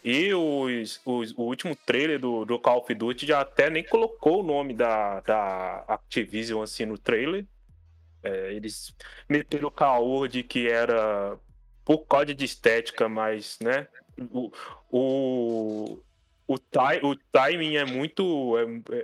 E 0.09 0.33
os, 0.33 1.01
os, 1.03 1.33
o 1.33 1.41
último 1.41 1.75
trailer 1.75 2.17
do, 2.17 2.45
do 2.45 2.57
Call 2.57 2.79
of 2.79 2.95
Duty 2.95 3.27
já 3.27 3.41
até 3.41 3.69
nem 3.69 3.83
colocou 3.83 4.39
o 4.39 4.43
nome 4.43 4.73
da, 4.73 5.19
da 5.19 5.83
Activision 5.85 6.61
assim 6.61 6.85
no 6.85 6.97
trailer. 6.97 7.45
É, 8.23 8.53
eles 8.53 8.95
meteram 9.27 9.67
o 9.67 9.71
caô 9.71 10.25
de 10.25 10.43
que 10.43 10.69
era 10.69 11.37
por 11.83 12.05
causa 12.05 12.33
de 12.33 12.45
estética, 12.45 13.09
mas, 13.09 13.59
né? 13.59 13.89
O, 14.31 14.49
o, 14.89 15.99
o, 16.47 16.57
ti, 16.57 17.03
o 17.03 17.13
timing 17.29 17.75
é 17.75 17.83
muito. 17.83 18.55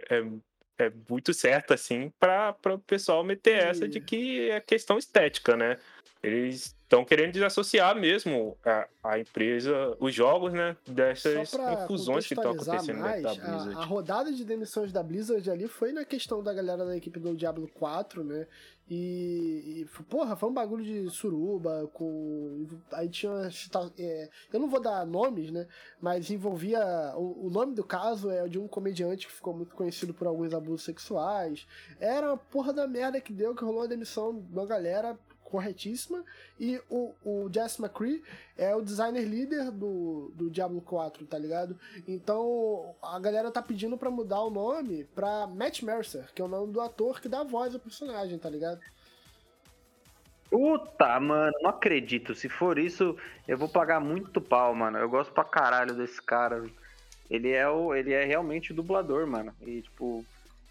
É, 0.09 0.19
é, 0.19 0.85
é 0.85 0.91
muito 1.09 1.33
certo, 1.33 1.73
assim, 1.73 2.13
para 2.17 2.55
o 2.63 2.79
pessoal 2.79 3.25
meter 3.25 3.57
essa 3.57 3.89
de 3.89 3.99
que 3.99 4.49
é 4.49 4.61
questão 4.61 4.97
estética, 4.97 5.57
né? 5.57 5.77
Eles 6.23 6.73
estão 6.93 7.03
querendo 7.03 7.33
desassociar 7.33 7.99
mesmo 7.99 8.55
a, 8.63 8.87
a, 9.03 9.19
empresa, 9.19 9.97
os 9.99 10.13
jogos, 10.13 10.53
né? 10.53 10.77
Dessas 10.87 11.53
infusões 11.53 12.27
que 12.27 12.33
estão 12.33 12.51
acontecendo 12.51 12.99
mais, 12.99 13.23
da 13.23 13.33
Blizzard. 13.33 13.75
A, 13.75 13.79
a, 13.79 13.85
rodada 13.85 14.31
de 14.31 14.45
demissões 14.45 14.91
da 14.91 15.01
Blizzard 15.01 15.49
ali 15.49 15.67
foi 15.67 15.91
na 15.91 16.05
questão 16.05 16.43
da 16.43 16.53
galera 16.53 16.85
da 16.85 16.95
equipe 16.95 17.19
do 17.19 17.35
Diablo 17.35 17.67
4, 17.73 18.23
né? 18.23 18.47
E, 18.89 19.81
e 19.81 20.03
porra, 20.03 20.35
foi 20.35 20.49
um 20.49 20.53
bagulho 20.53 20.83
de 20.83 21.09
suruba, 21.09 21.89
com. 21.93 22.67
Aí 22.91 23.07
tinha. 23.09 23.49
É, 23.97 24.29
eu 24.51 24.59
não 24.59 24.69
vou 24.69 24.81
dar 24.81 25.05
nomes, 25.05 25.51
né? 25.51 25.67
Mas 26.01 26.29
envolvia. 26.29 26.79
O, 27.15 27.47
o, 27.47 27.49
nome 27.49 27.73
do 27.73 27.83
caso 27.83 28.29
é 28.29 28.47
de 28.47 28.59
um 28.59 28.67
comediante 28.67 29.25
que 29.25 29.33
ficou 29.33 29.53
muito 29.53 29.73
conhecido 29.73 30.13
por 30.13 30.27
alguns 30.27 30.53
abusos 30.53 30.83
sexuais. 30.83 31.65
Era 31.99 32.27
uma 32.27 32.37
porra 32.37 32.73
da 32.73 32.85
merda 32.85 33.21
que 33.21 33.31
deu, 33.31 33.55
que 33.55 33.63
rolou 33.63 33.83
a 33.83 33.87
demissão 33.87 34.37
de 34.37 34.51
uma 34.51 34.65
galera 34.65 35.17
corretíssima. 35.53 36.23
E 36.59 36.81
o, 36.89 37.13
o 37.23 37.47
Jess 37.53 37.79
McCree 37.79 38.23
é 38.57 38.75
o 38.75 38.81
designer 38.81 39.23
líder 39.23 39.69
do, 39.69 40.31
do 40.33 40.49
Diablo 40.49 40.81
4, 40.81 41.27
tá 41.27 41.37
ligado? 41.37 41.77
Então 42.07 42.95
a 43.03 43.19
galera 43.19 43.51
tá 43.51 43.61
pedindo 43.61 43.95
para 43.95 44.09
mudar 44.09 44.41
o 44.41 44.49
nome 44.49 45.03
pra 45.13 45.45
Matt 45.45 45.83
Mercer, 45.83 46.25
que 46.33 46.41
é 46.41 46.45
o 46.45 46.47
nome 46.47 46.73
do 46.73 46.81
ator 46.81 47.21
que 47.21 47.29
dá 47.29 47.43
voz 47.43 47.75
ao 47.75 47.79
personagem, 47.79 48.39
tá 48.39 48.49
ligado? 48.49 48.81
Puta, 50.49 51.19
mano, 51.19 51.53
não 51.61 51.69
acredito. 51.69 52.33
Se 52.33 52.49
for 52.49 52.79
isso, 52.79 53.15
eu 53.47 53.57
vou 53.57 53.69
pagar 53.69 53.99
muito 53.99 54.41
pau, 54.41 54.73
mano. 54.73 54.97
Eu 54.97 55.09
gosto 55.09 55.31
pra 55.31 55.43
caralho 55.43 55.93
desse 55.93 56.21
cara. 56.21 56.63
Ele 57.29 57.51
é 57.51 57.69
o, 57.69 57.93
ele 57.93 58.11
é 58.11 58.25
realmente 58.25 58.71
o 58.71 58.75
dublador, 58.75 59.27
mano. 59.27 59.53
E 59.61 59.83
tipo, 59.83 60.25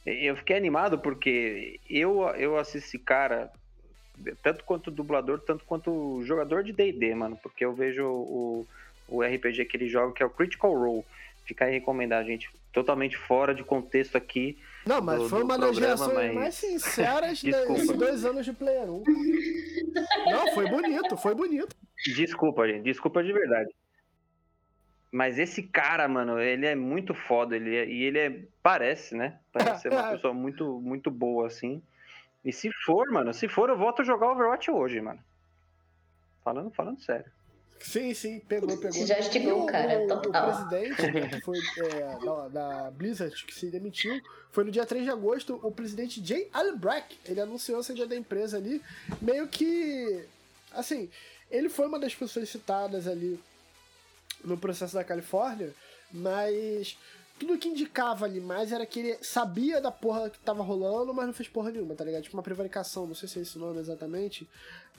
eu 0.05 0.37
fiquei 0.37 0.57
animado 0.57 0.99
porque 0.99 1.79
eu 1.89 2.23
eu 2.31 2.59
assisto 2.59 2.89
esse 2.89 2.99
cara 2.99 3.51
tanto 4.43 4.65
quanto 4.65 4.91
dublador, 4.91 5.41
tanto 5.41 5.65
quanto 5.65 6.23
jogador 6.25 6.63
de 6.63 6.73
D&D, 6.73 7.15
mano, 7.15 7.39
porque 7.43 7.65
eu 7.65 7.73
vejo 7.73 8.05
o, 8.05 8.67
o 9.09 9.23
RPG 9.23 9.65
que 9.67 9.77
ele 9.77 9.89
joga, 9.89 10.13
que 10.13 10.23
é 10.23 10.27
o 10.27 10.31
Critical 10.31 10.75
Role. 10.75 11.05
Fica 11.45 11.65
aí 11.65 11.73
recomendar, 11.73 12.25
gente. 12.25 12.49
Totalmente 12.73 13.17
fora 13.17 13.55
de 13.55 13.65
contexto 13.65 14.17
aqui. 14.17 14.59
Não, 14.87 15.01
mas 15.01 15.19
do, 15.19 15.29
foi 15.29 15.43
uma 15.43 15.59
das 15.59 15.77
reações 15.77 16.15
mas... 16.15 16.35
mais 16.35 16.55
sinceras 16.55 17.43
desses 17.43 17.89
dois 17.89 18.25
anos 18.25 18.45
de 18.45 18.53
Player 18.53 18.89
1. 18.89 19.05
Não, 20.31 20.55
foi 20.55 20.69
bonito, 20.69 21.17
foi 21.17 21.35
bonito. 21.35 21.77
Desculpa, 22.15 22.67
gente. 22.67 22.85
Desculpa 22.85 23.23
de 23.23 23.33
verdade. 23.33 23.71
Mas 25.11 25.39
esse 25.39 25.63
cara, 25.63 26.09
mano, 26.09 26.41
ele 26.41 26.65
é 26.65 26.75
muito 26.75 27.13
foda. 27.13 27.55
Ele 27.55 27.77
é, 27.77 27.87
e 27.87 28.03
ele 28.05 28.19
é. 28.19 28.41
Parece, 28.63 29.15
né? 29.15 29.39
Parece 29.53 29.83
ser 29.83 29.93
uma 29.93 30.05
pessoa 30.13 30.33
muito, 30.33 30.81
muito 30.81 31.11
boa, 31.11 31.47
assim. 31.47 31.83
E 32.45 32.53
se 32.53 32.71
for, 32.85 33.11
mano, 33.11 33.33
se 33.33 33.49
for, 33.49 33.69
eu 33.69 33.77
volto 33.77 34.03
a 34.03 34.05
jogar 34.05 34.33
Overwatch 34.33 34.71
hoje, 34.71 35.01
mano. 35.01 35.21
Falando, 36.43 36.71
falando 36.71 37.01
sério. 37.01 37.31
Sim, 37.83 38.15
sim, 38.15 38.39
pegou, 38.41 38.69
pegou. 38.69 38.93
Você 38.93 39.07
já 39.07 39.19
estigou 39.19 39.65
o 39.65 39.67
cara, 39.67 40.01
o, 40.05 40.07
total. 40.07 40.51
O 40.51 40.67
presidente, 40.69 41.11
né, 41.11 41.29
que 41.31 41.41
foi 41.41 41.59
é, 41.59 42.25
da, 42.25 42.49
da, 42.49 42.91
Blizzard, 42.93 43.35
que 43.45 43.53
se 43.53 43.67
demitiu, 43.67 44.21
foi 44.53 44.65
no 44.65 44.71
dia 44.71 44.87
3 44.87 45.05
de 45.05 45.11
agosto, 45.11 45.59
o 45.63 45.71
presidente 45.71 46.25
Jay 46.25 46.49
Albrecht, 46.53 47.19
ele 47.27 47.41
anunciou 47.41 47.81
a 47.81 47.83
saída 47.83 48.07
da 48.07 48.17
empresa 48.17 48.57
ali, 48.57 48.81
meio 49.21 49.49
que, 49.49 50.25
assim, 50.73 51.11
ele 51.51 51.69
foi 51.69 51.87
uma 51.87 51.99
das 51.99 52.15
pessoas 52.15 52.49
citadas 52.49 53.09
ali 53.09 53.39
no 54.45 54.57
processo 54.57 54.95
da 54.95 55.03
Califórnia, 55.03 55.75
mas 56.13 56.97
tudo 57.43 57.59
que 57.59 57.69
indicava 57.69 58.25
ali 58.25 58.41
mais 58.41 58.71
era 58.71 58.87
que 58.87 59.01
ele 59.01 59.19
sabia 59.21 59.81
da 59.81 59.91
porra 59.91 60.31
que 60.31 60.39
tava 60.39 60.63
rolando, 60.63 61.13
mas 61.13 61.27
não 61.27 61.33
fez 61.33 61.49
porra 61.49 61.73
nenhuma, 61.73 61.93
tá 61.93 62.05
ligado? 62.05 62.23
Tipo 62.23 62.37
uma 62.37 62.43
prevaricação, 62.43 63.05
não 63.05 63.17
sei 63.17 63.29
se 63.29 63.41
é 63.41 63.43
esse 63.43 63.57
o 63.57 63.61
nome 63.61 63.81
exatamente. 63.81 64.49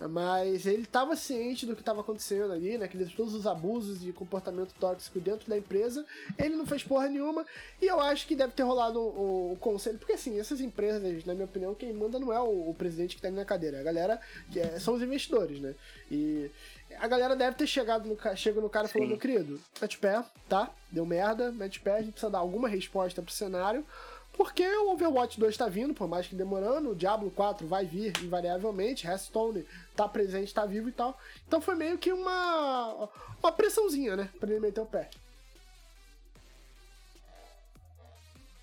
Mas 0.10 0.66
ele 0.66 0.86
tava 0.86 1.16
ciente 1.16 1.66
do 1.66 1.74
que 1.74 1.84
tava 1.84 2.02
acontecendo 2.02 2.52
ali, 2.52 2.78
né? 2.78 2.88
Que 2.88 2.98
todos 3.16 3.34
os 3.34 3.48
abusos 3.48 4.02
de 4.02 4.12
comportamento 4.12 4.74
tóxico 4.78 5.22
dentro 5.22 5.48
da 5.48 5.58
empresa. 5.58 6.06
Ele 6.38 6.56
não 6.56 6.66
fez 6.66 6.84
porra 6.84 7.08
nenhuma. 7.08 7.46
E 7.82 7.86
eu 7.86 8.02
acho 8.02 8.28
que 8.28 8.36
deve 8.36 8.52
ter 8.52 8.64
rolado 8.64 9.00
o, 9.00 9.54
o 9.54 9.58
conselho. 9.58 9.98
Porque 9.98 10.14
assim, 10.14 10.38
essas 10.38 10.60
empresas, 10.60 11.24
na 11.24 11.34
minha 11.34 11.46
opinião, 11.46 11.74
quem 11.74 11.94
manda 11.94 12.20
não 12.20 12.34
é 12.34 12.40
o, 12.42 12.72
o 12.72 12.76
presidente 12.78 13.16
que 13.16 13.22
tá 13.22 13.30
ali 13.30 13.38
na 13.38 13.46
cadeira. 13.46 13.80
A 13.80 13.84
galera 13.84 14.20
é, 14.54 14.80
são 14.80 14.96
os 14.96 15.02
investidores, 15.02 15.62
né? 15.62 15.76
E 16.12 16.52
a 17.00 17.08
galera 17.08 17.36
deve 17.36 17.56
ter 17.58 17.68
chegado 17.68 18.08
no, 18.08 18.18
chego 18.36 18.62
no 18.62 18.70
cara 18.70 18.88
falando, 18.88 19.18
querido, 19.18 19.60
mete 19.82 19.98
pé, 19.98 20.24
tá? 20.48 20.70
Deu 20.92 21.06
merda, 21.06 21.52
mete 21.52 21.80
pé, 21.80 21.96
a 21.96 22.02
gente 22.02 22.12
precisa 22.12 22.32
dar 22.32 22.40
alguma 22.40 22.68
resposta 22.68 23.22
pro 23.22 23.32
cenário. 23.32 23.86
Porque 24.34 24.66
o 24.78 24.92
Overwatch 24.92 25.40
2 25.40 25.56
tá 25.56 25.68
vindo, 25.68 25.94
por 25.94 26.08
mais 26.08 26.26
que 26.26 26.34
demorando, 26.34 26.90
o 26.90 26.96
Diablo 26.96 27.30
4 27.30 27.68
vai 27.68 27.86
vir 27.86 28.14
invariavelmente, 28.24 29.06
Hearthstone 29.06 29.64
tá 29.96 30.10
presente, 30.10 30.52
tá 30.52 30.66
vivo 30.66 30.90
e 30.90 30.92
tal. 30.92 31.16
Então 31.48 31.62
foi 31.62 31.76
meio 31.76 32.00
que 32.00 32.12
uma 32.12 33.08
uma 33.42 33.52
pressãozinha, 33.52 34.16
né, 34.16 34.30
pra 34.40 34.50
ele 34.50 34.60
meter 34.60 34.82
o 34.82 34.86
pé. 34.88 35.10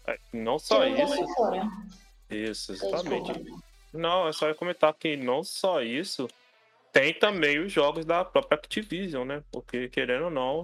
É, 0.07 0.19
não 0.33 0.59
só 0.59 0.85
isso. 0.85 1.15
Isso, 2.29 2.73
exatamente. 2.73 3.33
Não, 3.93 4.27
é 4.27 4.33
só 4.33 4.53
comentar 4.55 4.93
que 4.95 5.17
não 5.17 5.43
só 5.45 5.83
isso, 5.83 6.29
tem 6.93 7.15
também 7.15 7.59
os 7.59 7.73
jogos 7.73 8.05
da 8.05 8.25
própria 8.25 8.57
Activision, 8.57 9.27
né? 9.27 9.43
Porque, 9.51 9.89
querendo 9.89 10.25
ou 10.25 10.31
não, 10.31 10.63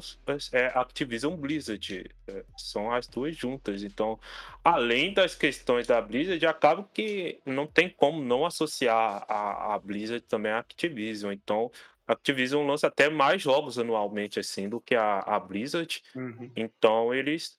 é 0.53 0.67
Activision 0.75 1.37
Blizzard. 1.37 2.11
É, 2.27 2.45
são 2.57 2.93
as 2.93 3.07
duas 3.07 3.37
juntas. 3.37 3.83
Então, 3.83 4.19
além 4.65 5.13
das 5.13 5.35
questões 5.35 5.87
da 5.87 6.01
Blizzard, 6.01 6.45
acaba 6.47 6.89
que 6.93 7.41
não 7.45 7.67
tem 7.67 7.89
como 7.89 8.23
não 8.23 8.45
associar 8.45 9.25
a, 9.29 9.75
a 9.75 9.79
Blizzard 9.79 10.25
também 10.27 10.53
à 10.53 10.59
Activision. 10.59 11.33
Então, 11.33 11.71
a 12.07 12.13
Activision 12.13 12.67
lança 12.67 12.89
até 12.89 13.09
mais 13.09 13.43
jogos 13.43 13.79
anualmente, 13.79 14.39
assim, 14.39 14.69
do 14.69 14.81
que 14.81 14.95
a, 14.95 15.21
a 15.21 15.39
Blizzard. 15.39 16.03
Uhum. 16.15 16.51
Então, 16.57 17.15
eles 17.15 17.59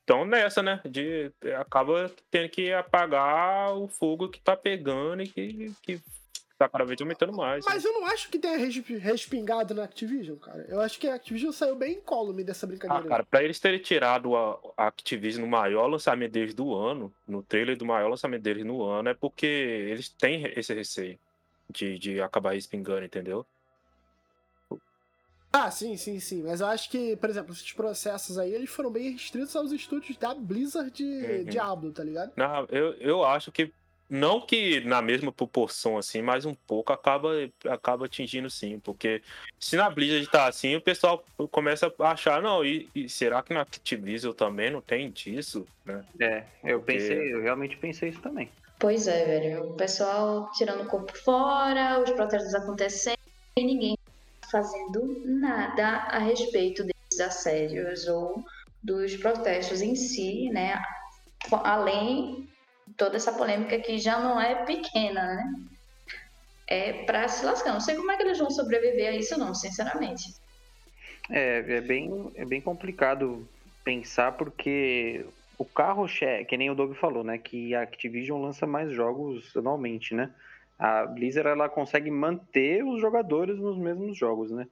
estão 0.00 0.24
nessa, 0.24 0.62
né? 0.62 0.80
De 0.84 1.32
acaba 1.58 2.10
tendo 2.30 2.48
que 2.50 2.72
apagar 2.72 3.74
o 3.74 3.88
fogo 3.88 4.28
que 4.28 4.40
tá 4.40 4.54
pegando 4.54 5.22
e 5.22 5.28
que, 5.28 5.72
que 5.82 6.00
tá 6.68 6.78
cada 6.78 6.84
vez 6.84 7.00
aumentando 7.00 7.32
mais. 7.32 7.64
Mas 7.64 7.84
né? 7.84 7.90
eu 7.90 7.94
não 7.94 8.06
acho 8.06 8.28
que 8.28 8.38
tenha 8.38 8.56
respingado 8.56 9.74
na 9.74 9.84
Activision, 9.84 10.36
cara. 10.36 10.64
Eu 10.68 10.80
acho 10.80 10.98
que 10.98 11.06
a 11.06 11.14
Activision 11.14 11.52
saiu 11.52 11.76
bem 11.76 11.94
incólume 11.94 12.44
dessa 12.44 12.66
brincadeira. 12.66 13.04
Ah, 13.04 13.08
cara, 13.08 13.24
pra 13.24 13.42
eles 13.42 13.58
terem 13.58 13.78
tirado 13.78 14.36
a, 14.36 14.58
a 14.76 14.86
Activision 14.88 15.44
no 15.44 15.50
maior 15.50 15.86
lançamento 15.86 16.32
deles 16.32 16.54
do 16.54 16.74
ano, 16.74 17.12
no 17.26 17.42
trailer 17.42 17.76
do 17.76 17.84
maior 17.84 18.08
lançamento 18.08 18.42
deles 18.42 18.64
no 18.64 18.82
ano, 18.82 19.08
é 19.08 19.14
porque 19.14 19.46
eles 19.46 20.08
têm 20.08 20.44
esse 20.56 20.72
receio 20.74 21.18
de, 21.70 21.98
de 21.98 22.20
acabar 22.20 22.54
respingando, 22.54 23.04
entendeu? 23.04 23.46
Ah, 25.56 25.70
sim, 25.70 25.96
sim, 25.96 26.18
sim. 26.18 26.42
Mas 26.42 26.60
eu 26.60 26.66
acho 26.66 26.90
que, 26.90 27.16
por 27.16 27.30
exemplo, 27.30 27.52
esses 27.52 27.72
processos 27.72 28.36
aí, 28.38 28.52
eles 28.52 28.68
foram 28.68 28.90
bem 28.90 29.12
restritos 29.12 29.54
aos 29.54 29.70
estúdios 29.70 30.16
da 30.16 30.34
Blizzard 30.34 30.90
de 30.90 31.04
uhum. 31.04 31.44
Diablo, 31.44 31.92
tá 31.92 32.02
ligado? 32.02 32.32
Não, 32.36 32.66
eu, 32.70 32.92
eu 32.94 33.24
acho 33.24 33.52
que 33.52 33.72
não 34.08 34.40
que 34.40 34.80
na 34.80 35.00
mesma 35.00 35.32
proporção 35.32 35.96
assim, 35.96 36.20
mas 36.20 36.44
um 36.44 36.54
pouco 36.54 36.92
acaba, 36.92 37.30
acaba 37.68 38.06
atingindo 38.06 38.50
sim, 38.50 38.78
porque 38.78 39.22
se 39.58 39.76
na 39.76 39.88
Blizzard 39.88 40.26
tá 40.30 40.46
assim, 40.46 40.76
o 40.76 40.80
pessoal 40.80 41.24
começa 41.50 41.92
a 41.98 42.10
achar, 42.10 42.42
não, 42.42 42.64
e, 42.64 42.88
e 42.94 43.08
será 43.08 43.42
que 43.42 43.54
na 43.54 43.62
Activision 43.62 44.32
também 44.32 44.70
não 44.70 44.80
tem 44.80 45.10
disso, 45.10 45.66
né? 45.84 46.04
É, 46.20 46.44
eu 46.62 46.80
porque... 46.80 46.92
pensei, 46.92 47.34
eu 47.34 47.42
realmente 47.42 47.76
pensei 47.76 48.10
isso 48.10 48.20
também. 48.20 48.50
Pois 48.78 49.06
é, 49.06 49.24
velho, 49.24 49.70
o 49.70 49.74
pessoal 49.74 50.50
tirando 50.52 50.82
o 50.82 50.88
corpo 50.88 51.16
fora, 51.16 52.02
os 52.02 52.10
protestos 52.10 52.54
acontecendo 52.54 53.18
e 53.56 53.64
ninguém 53.64 53.96
fazendo 54.50 55.22
nada 55.24 55.86
a 56.10 56.18
respeito 56.18 56.84
desses 56.84 57.20
assédios 57.20 58.06
ou 58.06 58.44
dos 58.82 59.16
protestos 59.16 59.80
em 59.80 59.94
si, 59.94 60.50
né? 60.50 60.80
Além 61.50 62.48
toda 62.96 63.16
essa 63.16 63.32
polêmica 63.32 63.78
que 63.78 63.98
já 63.98 64.18
não 64.20 64.40
é 64.40 64.64
pequena, 64.64 65.34
né? 65.34 65.54
É 66.66 67.04
pra 67.04 67.28
se 67.28 67.44
lascar. 67.44 67.72
Não 67.72 67.80
sei 67.80 67.96
como 67.96 68.10
é 68.10 68.16
que 68.16 68.22
eles 68.22 68.38
vão 68.38 68.50
sobreviver 68.50 69.08
a 69.08 69.16
isso, 69.16 69.38
não, 69.38 69.54
sinceramente. 69.54 70.34
É, 71.30 71.58
é 71.76 71.80
bem, 71.80 72.32
é 72.34 72.44
bem 72.44 72.60
complicado 72.60 73.46
pensar 73.84 74.32
porque 74.32 75.24
o 75.58 75.64
carro 75.64 76.06
que 76.48 76.56
nem 76.56 76.70
o 76.70 76.74
Doug 76.74 76.94
falou, 76.94 77.22
né, 77.22 77.38
que 77.38 77.74
a 77.74 77.82
Activision 77.82 78.42
lança 78.42 78.66
mais 78.66 78.90
jogos 78.92 79.56
anualmente, 79.56 80.14
né? 80.14 80.30
A 80.78 81.06
Blizzard 81.06 81.48
ela 81.48 81.68
consegue 81.68 82.10
manter 82.10 82.82
os 82.82 83.00
jogadores 83.00 83.58
nos 83.58 83.78
mesmos 83.78 84.16
jogos, 84.18 84.50
né? 84.50 84.66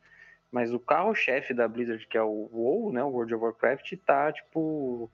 Mas 0.51 0.75
o 0.75 0.79
carro-chefe 0.79 1.55
da 1.55 1.68
Blizzard, 1.68 2.07
que 2.07 2.18
é 2.18 2.23
o 2.23 2.49
WoW, 2.53 2.93
né, 2.93 3.03
o 3.03 3.09
World 3.09 3.35
of 3.35 3.45
Warcraft, 3.45 3.95
tá 4.05 4.33
tipo 4.33 5.11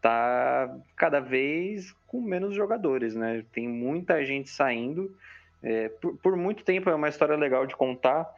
tá 0.00 0.74
cada 0.96 1.20
vez 1.20 1.94
com 2.06 2.20
menos 2.20 2.54
jogadores, 2.54 3.14
né? 3.14 3.44
Tem 3.52 3.68
muita 3.68 4.24
gente 4.24 4.50
saindo. 4.50 5.14
É, 5.62 5.88
por, 5.88 6.16
por, 6.18 6.36
muito 6.36 6.64
tempo 6.64 6.88
é 6.88 6.94
uma 6.94 7.08
história 7.08 7.36
legal 7.36 7.66
de 7.66 7.76
contar. 7.76 8.28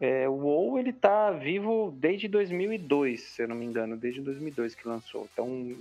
É, 0.00 0.28
o 0.28 0.32
WoW 0.32 0.78
ele 0.78 0.92
tá 0.92 1.30
vivo 1.30 1.94
desde 1.98 2.28
2002, 2.28 3.20
se 3.20 3.42
eu 3.42 3.48
não 3.48 3.56
me 3.56 3.66
engano, 3.66 3.96
desde 3.96 4.20
2002 4.20 4.74
que 4.74 4.88
lançou. 4.88 5.28
Então, 5.32 5.76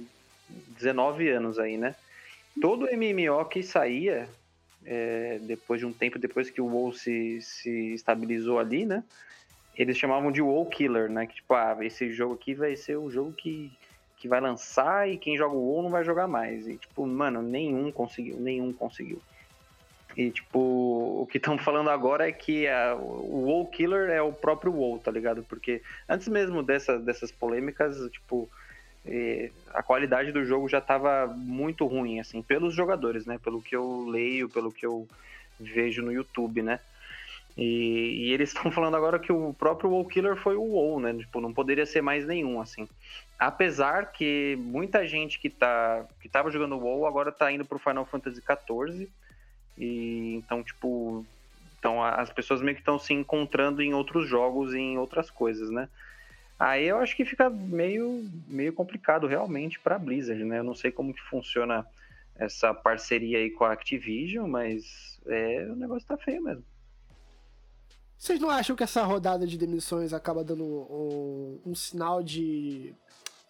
19 0.80 1.30
anos 1.30 1.60
aí, 1.60 1.78
né? 1.78 1.96
Todo 2.60 2.88
MMO 2.92 3.46
que 3.46 3.62
saía, 3.64 4.28
é, 4.86 5.40
depois 5.42 5.80
de 5.80 5.86
um 5.86 5.94
tempo, 5.94 6.20
depois 6.20 6.50
que 6.50 6.60
o 6.60 6.66
WoW 6.66 6.94
se, 6.94 7.42
se 7.42 7.94
estabilizou 7.94 8.60
ali, 8.60 8.86
né? 8.86 9.04
Eles 9.78 9.98
chamavam 9.98 10.32
de 10.32 10.42
WoW 10.42 10.66
Killer, 10.66 11.10
né? 11.10 11.28
Que 11.28 11.36
tipo, 11.36 11.54
ah, 11.54 11.78
esse 11.82 12.12
jogo 12.12 12.34
aqui 12.34 12.56
vai 12.56 12.76
ser 12.76 12.98
o 12.98 13.12
jogo 13.12 13.32
que 13.32 13.72
que 14.18 14.28
vai 14.28 14.42
lançar 14.42 15.08
e 15.08 15.18
quem 15.18 15.38
joga 15.38 15.56
o 15.56 15.62
WoW 15.62 15.84
não 15.84 15.90
vai 15.90 16.04
jogar 16.04 16.28
mais. 16.28 16.68
E, 16.68 16.78
tipo, 16.78 17.06
mano, 17.06 17.42
nenhum 17.42 17.92
conseguiu, 17.92 18.38
nenhum 18.40 18.74
conseguiu. 18.74 19.22
E, 20.16 20.32
tipo, 20.32 20.60
o 21.22 21.28
que 21.28 21.38
estão 21.38 21.58
falando 21.60 21.90
agora 21.90 22.28
é 22.28 22.32
que 22.32 22.68
a, 22.68 22.96
o 22.96 23.46
WoW 23.46 23.68
Killer 23.68 24.10
é 24.10 24.22
o 24.22 24.34
próprio 24.34 24.74
WoW, 24.74 25.00
tá 25.00 25.12
ligado? 25.12 25.44
Porque 25.44 25.82
antes 26.10 26.28
mesmo 26.28 26.64
dessa, 26.64 26.98
dessas 26.98 27.32
polêmicas, 27.32 27.98
tipo, 28.12 28.50
eh, 29.06 29.52
a 29.72 29.84
qualidade 29.84 30.32
do 30.32 30.44
jogo 30.44 30.68
já 30.68 30.82
tava 30.82 31.28
muito 31.28 31.86
ruim, 31.86 32.20
assim, 32.20 32.42
pelos 32.42 32.74
jogadores, 32.74 33.28
né? 33.28 33.40
Pelo 33.44 33.62
que 33.62 33.76
eu 33.76 34.08
leio, 34.08 34.50
pelo 34.50 34.72
que 34.72 34.86
eu 34.86 35.08
vejo 35.60 36.02
no 36.02 36.12
YouTube, 36.12 36.64
né? 36.64 36.80
E, 37.58 38.28
e 38.28 38.34
eles 38.34 38.50
estão 38.54 38.72
falando 38.72 38.96
agora 38.96 39.18
que 39.18 39.32
o 39.32 39.54
próprio 39.54 39.90
WoW 39.90 40.06
Killer 40.06 40.36
foi 40.36 40.56
o 40.56 40.64
WoW, 40.64 41.00
né? 41.00 41.14
Tipo, 41.14 41.42
não 41.42 41.54
poderia 41.54 41.86
ser 41.86 42.02
mais 42.02 42.26
nenhum, 42.26 42.62
assim. 42.62 42.88
Apesar 43.40 44.12
que 44.12 44.56
muita 44.60 45.08
gente 45.08 45.40
que, 45.40 45.50
tá, 45.50 46.06
que 46.22 46.30
tava 46.30 46.52
jogando 46.52 46.78
WoW 46.78 47.06
agora 47.06 47.32
tá 47.32 47.52
indo 47.52 47.66
pro 47.66 47.80
Final 47.80 48.06
Fantasy 48.06 48.42
XIV. 48.42 49.10
E 49.78 50.36
então, 50.36 50.64
tipo, 50.64 51.26
então 51.80 52.04
as 52.04 52.32
pessoas 52.32 52.62
meio 52.62 52.76
que 52.76 52.82
estão 52.82 52.98
se 52.98 53.14
encontrando 53.14 53.82
em 53.82 53.94
outros 53.94 54.28
jogos 54.28 54.74
e 54.74 54.80
em 54.80 54.98
outras 54.98 55.30
coisas, 55.30 55.70
né? 55.70 55.88
Aí 56.60 56.88
eu 56.88 56.98
acho 56.98 57.16
que 57.16 57.24
fica 57.24 57.50
meio, 57.52 58.28
meio 58.48 58.74
complicado 58.74 59.28
realmente 59.28 59.80
para 59.80 60.00
Blizzard, 60.00 60.44
né? 60.44 60.60
Eu 60.60 60.64
não 60.64 60.74
sei 60.74 60.92
como 60.92 61.14
que 61.14 61.22
funciona 61.22 61.86
essa 62.36 62.74
parceria 62.74 63.38
aí 63.38 63.52
com 63.52 63.64
a 63.64 63.74
Activision, 63.74 64.50
mas 64.50 65.20
é, 65.28 65.68
o 65.70 65.76
negócio 65.76 66.08
tá 66.08 66.18
feio 66.18 66.42
mesmo. 66.42 66.64
Vocês 68.18 68.40
não 68.40 68.50
acham 68.50 68.76
que 68.76 68.84
essa 68.84 69.04
rodada 69.04 69.46
de 69.46 69.58
demissões 69.58 70.12
acaba 70.12 70.44
dando 70.44 70.64
um, 70.64 71.62
um 71.66 71.76
sinal 71.76 72.24
de 72.24 72.94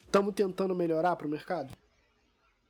estamos 0.05 0.33
tentando 0.33 0.75
melhorar 0.75 1.15
para 1.15 1.27
o 1.27 1.29
mercado? 1.29 1.73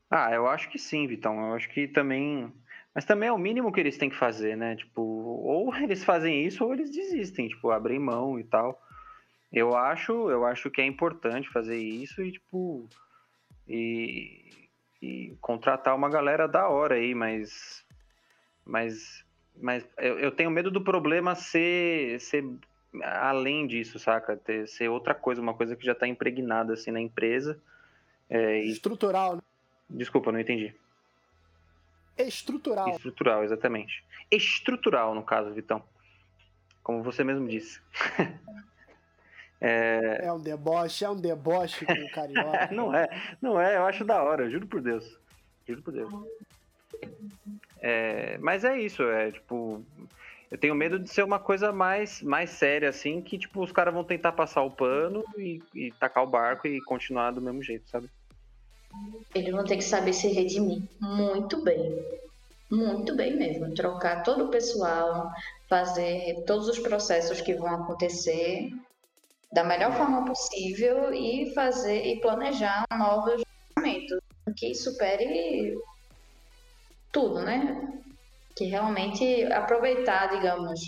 Ah, 0.10 0.32
eu 0.32 0.48
acho 0.48 0.70
que 0.70 0.80
sim, 0.80 1.08
Vitão. 1.08 1.40
Eu 1.50 1.54
acho 1.56 1.70
que 1.70 1.88
também 1.88 2.52
Mas 2.94 3.06
também 3.06 3.30
é 3.30 3.32
o 3.32 3.38
mínimo 3.38 3.72
que 3.72 3.80
eles 3.80 3.98
têm 3.98 4.10
que 4.10 4.16
fazer, 4.16 4.56
né? 4.58 4.76
Tipo, 4.76 5.02
ou 5.02 5.74
eles 5.78 6.04
fazem 6.04 6.46
isso 6.46 6.64
ou 6.64 6.74
eles 6.74 6.92
desistem, 6.92 7.48
tipo, 7.48 7.72
abrem 7.72 8.00
mão 8.00 8.40
e 8.40 8.44
tal. 8.44 8.82
Eu 9.52 9.76
acho, 9.76 10.30
eu 10.30 10.46
acho 10.46 10.70
que 10.70 10.82
é 10.82 10.86
importante 10.86 11.50
fazer 11.50 11.78
isso 11.78 12.22
e, 12.22 12.32
tipo, 12.34 12.88
e, 13.68 14.70
e 15.02 15.38
contratar 15.40 15.96
uma 15.96 16.10
galera 16.10 16.48
da 16.48 16.68
hora 16.68 16.96
aí, 16.96 17.16
mas, 17.16 17.86
mas, 18.66 19.24
mas 19.62 19.88
eu, 19.98 20.20
eu 20.20 20.32
tenho 20.32 20.52
medo 20.52 20.70
do 20.70 20.82
problema 20.82 21.36
ser, 21.36 22.20
ser 22.20 22.44
além 23.04 23.68
disso, 23.68 24.00
saca? 24.00 24.38
Ter, 24.38 24.68
ser 24.68 24.90
outra 24.90 25.14
coisa, 25.16 25.42
uma 25.42 25.54
coisa 25.54 25.76
que 25.76 25.86
já 25.86 25.96
tá 25.96 26.08
impregnada 26.08 26.74
assim 26.74 26.92
na 26.92 27.02
empresa. 27.02 27.60
É, 28.30 28.64
e... 28.64 28.70
Estrutural, 28.70 29.36
né? 29.36 29.42
Desculpa, 29.90 30.32
não 30.32 30.40
entendi. 30.40 30.74
Estrutural. 32.18 32.90
Estrutural, 32.90 33.44
exatamente. 33.44 34.04
Estrutural, 34.30 35.14
no 35.14 35.24
caso, 35.24 35.54
Vitão. 35.54 35.84
Como 36.84 37.04
você 37.04 37.24
mesmo 37.24 37.48
disse. 37.48 37.80
é... 39.62 40.22
é 40.24 40.34
um 40.34 40.40
deboche, 40.40 41.06
é 41.06 41.10
um 41.10 41.20
deboche 41.20 41.86
com 41.86 41.94
o 41.94 42.12
carioca. 42.12 42.70
não 42.74 42.94
é, 42.94 43.08
não 43.42 43.62
é, 43.62 43.78
eu 43.78 43.86
acho 43.86 44.04
da 44.04 44.22
hora, 44.22 44.50
juro 44.50 44.68
por 44.68 44.82
Deus. 44.82 45.20
Juro 45.68 45.82
por 45.82 45.94
Deus. 45.94 46.12
É, 47.82 48.38
mas 48.40 48.64
é 48.64 48.80
isso, 48.80 49.04
é 49.04 49.32
tipo. 49.32 49.84
Eu 50.50 50.58
tenho 50.58 50.74
medo 50.74 50.98
de 50.98 51.10
ser 51.10 51.24
uma 51.24 51.40
coisa 51.40 51.74
mais, 51.74 52.22
mais 52.22 52.52
séria, 52.52 52.88
assim, 52.88 53.22
que 53.22 53.38
tipo, 53.38 53.62
os 53.62 53.72
caras 53.72 53.94
vão 53.94 54.04
tentar 54.04 54.32
passar 54.32 54.64
o 54.64 54.72
pano 54.72 55.24
e, 55.38 55.62
e 55.76 55.92
tacar 55.92 56.24
o 56.24 56.28
barco 56.28 56.68
e 56.68 56.82
continuar 56.82 57.32
do 57.32 57.42
mesmo 57.42 57.62
jeito, 57.62 57.90
sabe? 57.90 58.10
Eles 59.36 59.52
vão 59.52 59.66
ter 59.66 59.76
que 59.76 59.84
saber 59.84 60.14
se 60.14 60.30
redimir 60.30 60.82
muito 61.02 61.62
bem. 61.62 62.02
Muito 62.72 63.16
bem 63.16 63.36
mesmo. 63.36 63.74
Trocar 63.74 64.24
todo 64.24 64.46
o 64.46 64.50
pessoal, 64.50 65.32
fazer 65.70 66.44
todos 66.46 66.70
os 66.70 66.80
processos 66.80 67.42
que 67.42 67.54
vão 67.54 67.68
acontecer 67.68 68.72
da 69.52 69.64
melhor 69.64 69.94
forma 69.94 70.26
possível 70.26 71.14
e 71.14 71.54
fazer 71.54 72.06
e 72.06 72.20
planejar 72.20 72.86
novos 72.98 73.42
lançamentos 73.76 74.20
que 74.58 74.74
supere 74.76 75.78
tudo, 77.18 77.42
né? 77.42 78.00
Que 78.56 78.66
realmente 78.66 79.44
aproveitar, 79.52 80.28
digamos, 80.28 80.80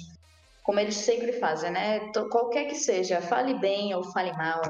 como 0.62 0.80
eles 0.80 0.96
sempre 0.96 1.34
fazem, 1.34 1.72
né? 1.72 2.12
Qualquer 2.32 2.66
que 2.66 2.76
seja, 2.76 3.20
fale 3.20 3.56
bem 3.56 3.96
ou 3.96 4.04
fale 4.04 4.32
mal, 4.34 4.62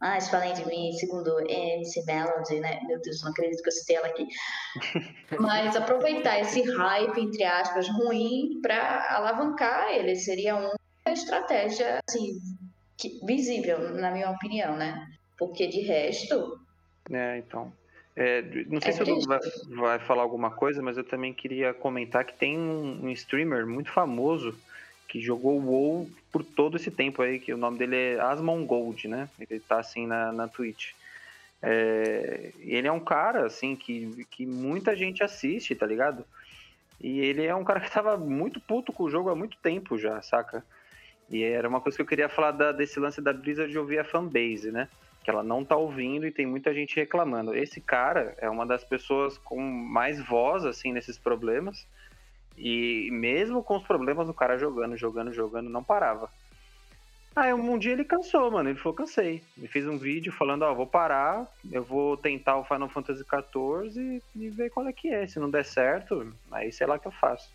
ah, 0.00 0.20
se 0.20 0.30
falem 0.30 0.52
de 0.54 0.64
mim, 0.64 0.92
segundo 0.92 1.40
MC 1.40 2.04
Melody, 2.04 2.60
né? 2.60 2.78
Meu 2.86 3.00
Deus, 3.00 3.20
não 3.24 3.32
acredito 3.32 3.60
que 3.60 3.68
eu 3.68 3.72
citei 3.72 3.96
ela 3.96 4.06
aqui. 4.06 4.28
Mas 5.40 5.74
aproveitar 5.74 6.38
esse 6.38 6.62
hype, 6.62 7.20
entre 7.20 7.42
aspas, 7.42 7.88
ruim 7.88 8.60
para 8.62 9.16
alavancar 9.16 9.90
ele 9.90 10.14
seria 10.14 10.54
uma 10.54 10.72
estratégia, 11.08 11.98
assim, 12.08 12.38
visível, 13.26 13.92
na 13.94 14.12
minha 14.12 14.30
opinião, 14.30 14.76
né? 14.76 15.04
Porque 15.36 15.66
de 15.66 15.80
resto. 15.80 16.60
É, 17.10 17.38
então. 17.38 17.72
É, 18.20 18.42
não 18.66 18.80
sei 18.80 18.90
é 18.90 18.92
se 18.94 19.02
o 19.04 19.20
vai, 19.20 19.38
vai 19.68 19.98
falar 20.00 20.22
alguma 20.22 20.50
coisa, 20.50 20.82
mas 20.82 20.96
eu 20.98 21.04
também 21.04 21.32
queria 21.32 21.72
comentar 21.72 22.24
que 22.24 22.34
tem 22.34 22.58
um, 22.58 23.04
um 23.04 23.10
streamer 23.10 23.64
muito 23.64 23.92
famoso 23.92 24.58
que 25.06 25.20
jogou 25.20 25.56
o 25.56 25.64
WoW 25.64 26.10
por 26.32 26.42
todo 26.42 26.76
esse 26.76 26.90
tempo 26.90 27.22
aí, 27.22 27.38
que 27.38 27.54
o 27.54 27.56
nome 27.56 27.78
dele 27.78 27.94
é 27.94 28.20
Asmon 28.20 28.66
Gold, 28.66 29.06
né? 29.06 29.28
Ele 29.38 29.60
tá 29.60 29.78
assim 29.78 30.04
na, 30.04 30.32
na 30.32 30.48
Twitch. 30.48 30.94
É, 31.62 32.50
ele 32.58 32.88
é 32.88 32.92
um 32.92 32.98
cara, 32.98 33.46
assim, 33.46 33.76
que, 33.76 34.26
que 34.32 34.44
muita 34.44 34.96
gente 34.96 35.22
assiste, 35.22 35.76
tá 35.76 35.86
ligado? 35.86 36.24
E 37.00 37.20
ele 37.20 37.46
é 37.46 37.54
um 37.54 37.62
cara 37.62 37.78
que 37.78 37.90
tava 37.90 38.16
muito 38.16 38.60
puto 38.60 38.92
com 38.92 39.04
o 39.04 39.10
jogo 39.10 39.30
há 39.30 39.36
muito 39.36 39.56
tempo 39.58 39.96
já, 39.96 40.20
saca? 40.22 40.64
E 41.30 41.44
era 41.44 41.68
uma 41.68 41.80
coisa 41.80 41.96
que 41.96 42.02
eu 42.02 42.06
queria 42.06 42.28
falar 42.28 42.50
da, 42.50 42.72
desse 42.72 42.98
lance 42.98 43.20
da 43.20 43.32
Blizzard 43.32 43.70
de 43.70 43.78
ouvir 43.78 44.00
a 44.00 44.04
fanbase, 44.04 44.72
né? 44.72 44.88
Que 45.28 45.32
ela 45.32 45.42
não 45.42 45.62
tá 45.62 45.76
ouvindo 45.76 46.26
e 46.26 46.32
tem 46.32 46.46
muita 46.46 46.72
gente 46.72 46.96
reclamando. 46.96 47.54
Esse 47.54 47.82
cara 47.82 48.34
é 48.38 48.48
uma 48.48 48.64
das 48.64 48.82
pessoas 48.82 49.36
com 49.36 49.60
mais 49.60 50.18
voz, 50.26 50.64
assim, 50.64 50.90
nesses 50.90 51.18
problemas. 51.18 51.86
E 52.56 53.10
mesmo 53.12 53.62
com 53.62 53.76
os 53.76 53.82
problemas 53.82 54.26
do 54.26 54.32
cara 54.32 54.56
jogando, 54.56 54.96
jogando, 54.96 55.30
jogando, 55.30 55.68
não 55.68 55.84
parava. 55.84 56.30
Aí 57.36 57.52
um 57.52 57.76
dia 57.76 57.92
ele 57.92 58.06
cansou, 58.06 58.50
mano. 58.50 58.70
Ele 58.70 58.78
falou, 58.78 58.96
cansei. 58.96 59.42
Ele 59.58 59.68
fez 59.68 59.86
um 59.86 59.98
vídeo 59.98 60.32
falando, 60.32 60.62
ó, 60.62 60.72
vou 60.72 60.86
parar, 60.86 61.46
eu 61.70 61.84
vou 61.84 62.16
tentar 62.16 62.56
o 62.56 62.64
Final 62.64 62.88
Fantasy 62.88 63.22
XIV 63.22 64.22
e 64.34 64.48
ver 64.48 64.70
qual 64.70 64.88
é 64.88 64.94
que 64.94 65.10
é. 65.10 65.26
Se 65.26 65.38
não 65.38 65.50
der 65.50 65.66
certo, 65.66 66.32
aí 66.50 66.72
sei 66.72 66.86
lá 66.86 66.98
que 66.98 67.06
eu 67.06 67.12
faço. 67.12 67.50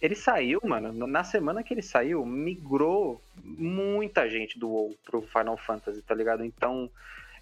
Ele 0.00 0.14
saiu, 0.14 0.60
mano, 0.64 1.06
na 1.06 1.24
semana 1.24 1.62
que 1.62 1.72
ele 1.72 1.82
saiu, 1.82 2.24
migrou 2.26 3.22
muita 3.42 4.28
gente 4.28 4.58
do 4.58 4.68
WoW 4.68 4.96
pro 5.04 5.22
Final 5.22 5.56
Fantasy, 5.56 6.02
tá 6.02 6.14
ligado? 6.14 6.44
Então, 6.44 6.90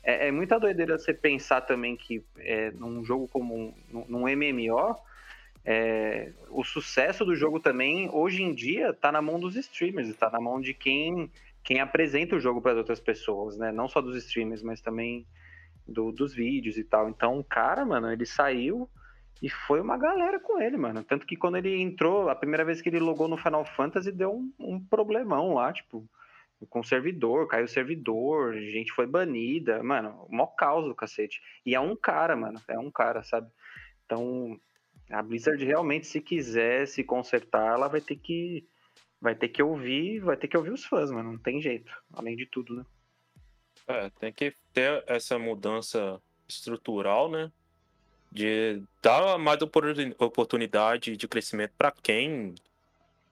é, 0.02 0.28
é 0.28 0.32
muita 0.32 0.58
doideira 0.58 0.98
você 0.98 1.12
pensar 1.12 1.62
também 1.62 1.96
que 1.96 2.22
é, 2.38 2.70
num 2.72 3.04
jogo 3.04 3.28
como 3.28 3.54
um, 3.54 3.74
num 4.08 4.28
MMO, 4.28 4.96
é, 5.64 6.32
o 6.50 6.64
sucesso 6.64 7.24
do 7.24 7.36
jogo 7.36 7.60
também, 7.60 8.10
hoje 8.12 8.42
em 8.42 8.52
dia, 8.52 8.90
está 8.90 9.12
na 9.12 9.22
mão 9.22 9.38
dos 9.38 9.54
streamers, 9.56 10.08
está 10.08 10.28
na 10.28 10.40
mão 10.40 10.60
de 10.60 10.74
quem, 10.74 11.30
quem 11.62 11.80
apresenta 11.80 12.34
o 12.34 12.40
jogo 12.40 12.60
para 12.60 12.74
outras 12.74 12.98
pessoas, 12.98 13.56
né? 13.56 13.70
Não 13.70 13.88
só 13.88 14.00
dos 14.00 14.16
streamers, 14.16 14.62
mas 14.62 14.80
também 14.80 15.24
do, 15.86 16.10
dos 16.10 16.34
vídeos 16.34 16.76
e 16.76 16.84
tal. 16.84 17.08
Então, 17.08 17.38
o 17.38 17.44
cara, 17.44 17.84
mano, 17.84 18.10
ele 18.10 18.26
saiu 18.26 18.88
e 19.42 19.50
foi 19.50 19.80
uma 19.80 19.98
galera 19.98 20.38
com 20.38 20.60
ele, 20.60 20.76
mano. 20.76 21.02
Tanto 21.02 21.26
que 21.26 21.36
quando 21.36 21.56
ele 21.56 21.82
entrou, 21.82 22.30
a 22.30 22.34
primeira 22.34 22.64
vez 22.64 22.80
que 22.80 22.88
ele 22.88 23.00
logou 23.00 23.26
no 23.26 23.36
Final 23.36 23.64
Fantasy, 23.64 24.12
deu 24.12 24.32
um, 24.32 24.52
um 24.56 24.80
problemão 24.80 25.54
lá, 25.54 25.72
tipo, 25.72 26.08
com 26.70 26.80
servidor, 26.80 27.48
caiu 27.48 27.66
servidor, 27.66 28.54
gente 28.54 28.92
foi 28.92 29.04
banida, 29.04 29.82
mano, 29.82 30.28
mó 30.30 30.46
caos 30.46 30.84
do 30.84 30.94
cacete. 30.94 31.42
E 31.66 31.74
é 31.74 31.80
um 31.80 31.96
cara, 31.96 32.36
mano, 32.36 32.60
é 32.68 32.78
um 32.78 32.88
cara, 32.88 33.24
sabe? 33.24 33.50
Então, 34.04 34.56
a 35.10 35.20
Blizzard 35.20 35.64
realmente, 35.64 36.06
se 36.06 36.20
quiser 36.20 36.86
se 36.86 37.02
consertar, 37.02 37.74
ela 37.74 37.88
vai 37.88 38.00
ter 38.00 38.16
que 38.16 38.64
vai 39.20 39.34
ter 39.34 39.48
que 39.48 39.62
ouvir, 39.62 40.20
vai 40.20 40.36
ter 40.36 40.46
que 40.46 40.56
ouvir 40.56 40.70
os 40.70 40.84
fãs, 40.84 41.10
mano. 41.10 41.32
Não 41.32 41.38
tem 41.38 41.60
jeito, 41.60 41.92
além 42.12 42.36
de 42.36 42.46
tudo, 42.46 42.76
né? 42.76 42.84
É, 43.88 44.10
tem 44.10 44.32
que 44.32 44.54
ter 44.72 45.02
essa 45.08 45.36
mudança 45.36 46.20
estrutural, 46.48 47.28
né? 47.28 47.50
De 48.32 48.82
dar 49.02 49.36
mais 49.38 49.60
oportunidade 49.62 51.16
de 51.18 51.28
crescimento 51.28 51.72
para 51.76 51.92
quem 51.92 52.54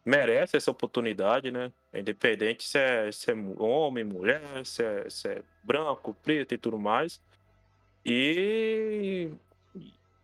merece 0.04 0.56
essa 0.56 0.70
oportunidade, 0.70 1.50
né? 1.50 1.72
Independente 1.94 2.64
se 2.64 2.78
é, 2.78 3.10
se 3.10 3.30
é 3.30 3.34
homem, 3.58 4.04
mulher, 4.04 4.42
se 4.64 4.82
é, 4.82 5.08
se 5.08 5.28
é 5.28 5.42
branco, 5.64 6.14
preto 6.22 6.54
e 6.54 6.58
tudo 6.58 6.78
mais. 6.78 7.20
E, 8.04 9.30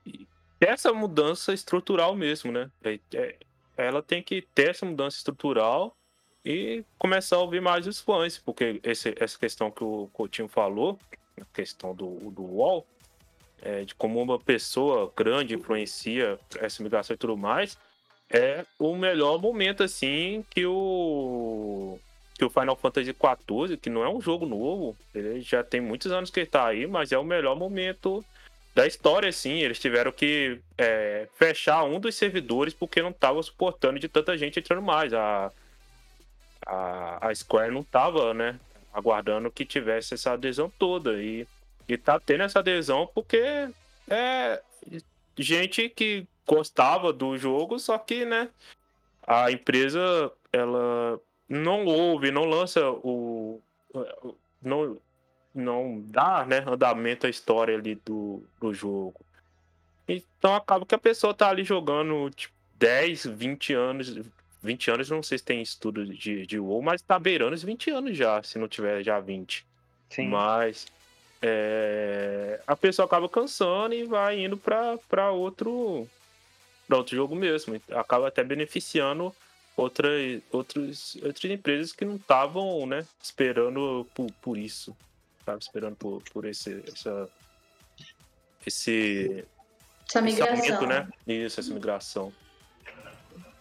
e 0.07 0.27
essa 0.61 0.93
mudança 0.93 1.53
estrutural 1.53 2.15
mesmo, 2.15 2.53
né? 2.53 2.71
É, 2.83 2.99
é, 3.15 3.37
ela 3.77 4.03
tem 4.03 4.23
que 4.23 4.43
ter 4.55 4.71
essa 4.71 4.87
mudança 4.87 5.17
estrutural 5.17 5.97
e 6.45 6.85
começar 6.99 7.37
a 7.37 7.41
ouvir 7.41 7.61
mais 7.61 7.87
os 7.87 8.01
fãs, 8.01 8.39
porque 8.39 8.81
esse, 8.83 9.15
essa 9.19 9.39
questão 9.39 9.71
que 9.71 9.83
o 9.83 10.09
Coutinho 10.13 10.49
falou, 10.49 10.99
a 11.41 11.45
questão 11.47 11.95
do, 11.95 12.31
do 12.31 12.43
UOL, 12.43 12.87
é, 13.67 13.85
de 13.85 13.97
como 13.97 14.23
uma 14.23 14.39
pessoa 14.39 15.13
grande 15.17 15.55
influencia 15.55 16.39
essa 16.61 16.81
migração 16.83 17.15
e 17.15 17.19
tudo 17.19 17.37
mais, 17.37 17.77
é 18.31 18.65
o 18.79 18.95
melhor 18.95 19.41
momento, 19.41 19.83
assim, 19.83 20.45
que 20.51 20.65
o 20.65 21.99
que 22.35 22.45
o 22.45 22.51
Final 22.51 22.77
Fantasy 22.77 23.15
XIV, 23.15 23.79
que 23.79 23.89
não 23.89 24.05
é 24.05 24.09
um 24.11 24.21
jogo 24.21 24.45
novo, 24.45 24.95
ele 25.15 25.41
já 25.41 25.65
tem 25.65 25.81
muitos 25.81 26.13
anos 26.13 26.31
que 26.31 26.41
ele 26.41 26.47
tá 26.47 26.67
aí, 26.67 26.87
mas 26.87 27.11
é 27.11 27.19
o 27.19 27.25
melhor 27.25 27.57
momento 27.57 28.23
da 28.75 28.87
história, 28.87 29.31
assim, 29.31 29.63
eles 29.63 29.79
tiveram 29.79 30.13
que 30.13 30.61
é, 30.77 31.27
fechar 31.35 31.83
um 31.85 31.99
dos 31.99 32.15
servidores 32.15 32.75
porque 32.75 33.01
não 33.01 33.09
estava 33.09 33.43
suportando 33.43 33.99
de 33.99 34.07
tanta 34.07 34.37
gente 34.37 34.59
entrando 34.61 34.83
mais. 34.83 35.15
A, 35.15 35.51
a, 36.67 37.29
a 37.29 37.35
Square 37.35 37.73
não 37.73 37.81
estava, 37.81 38.35
né, 38.35 38.61
aguardando 38.93 39.51
que 39.51 39.65
tivesse 39.65 40.13
essa 40.13 40.33
adesão 40.33 40.71
toda. 40.79 41.15
E, 41.23 41.49
e 41.89 41.97
tá 41.97 42.19
tendo 42.19 42.43
essa 42.43 42.59
adesão 42.59 43.09
porque 43.15 43.69
é 44.09 44.63
gente 45.39 45.89
que 45.89 46.27
gostava 46.47 47.13
do 47.13 47.37
jogo, 47.37 47.79
só 47.79 47.99
que, 47.99 48.25
né, 48.25 48.49
a 49.27 49.51
empresa, 49.51 50.31
ela 50.53 51.21
não 51.49 51.85
ouve, 51.85 52.31
não 52.31 52.45
lança 52.45 52.89
o... 52.89 53.61
Não, 54.63 54.99
não 55.55 56.03
dá 56.07 56.45
né, 56.45 56.63
andamento 56.67 57.27
à 57.27 57.31
história 57.31 57.77
ali 57.77 57.95
do, 57.97 58.43
do 58.61 58.73
jogo. 58.75 59.25
Então 60.09 60.55
acaba 60.55 60.87
que 60.87 60.95
a 60.95 60.99
pessoa 60.99 61.35
tá 61.35 61.49
ali 61.49 61.65
jogando 61.65 62.31
tipo, 62.31 62.55
10, 62.75 63.27
20 63.27 63.73
anos. 63.73 64.19
20 64.63 64.91
anos, 64.91 65.11
não 65.11 65.23
sei 65.23 65.39
se 65.39 65.45
tem 65.45 65.63
estudo 65.63 66.05
de, 66.07 66.47
de 66.47 66.59
WoW, 66.59 66.83
mas 66.83 67.01
tá 67.01 67.19
beirando 67.19 67.55
os 67.55 67.63
20 67.63 67.91
anos 67.91 68.17
já, 68.17 68.43
se 68.43 68.59
não 68.59 68.67
tiver 68.67 69.03
já 69.03 69.21
20. 69.21 69.65
Sim. 70.11 70.29
Mas 70.29 70.87
é, 71.43 72.61
a 72.67 72.77
pessoa 72.77 73.07
acaba 73.07 73.29
cansando 73.29 73.95
e 73.95 74.05
vai 74.05 74.45
indo 74.45 74.57
para 74.57 75.31
outro 75.31 76.09
para 76.87 76.97
outro 76.97 77.17
jogo 77.17 77.35
mesmo. 77.35 77.81
Acaba 77.91 78.29
até 78.29 78.45
beneficiando 78.45 79.35
outra, 79.77 80.09
outros, 80.51 81.17
outras 81.17 81.51
empresas 81.51 81.93
que 81.93 82.05
não 82.05 82.17
estavam 82.17 82.87
né, 82.87 83.05
esperando 83.23 84.07
por, 84.15 84.31
por 84.41 84.57
isso. 84.57 84.97
Estavam 85.41 85.59
esperando 85.59 85.97
por, 85.97 86.23
por 86.33 86.45
esse, 86.45 86.83
essa, 86.89 87.29
esse, 88.67 89.45
Essa 90.09 90.23
migração. 90.23 90.55
esse 90.55 90.73
aumento, 90.73 90.87
né? 90.87 91.09
Isso, 91.27 91.61
essa 91.61 91.75
migração. 91.75 92.33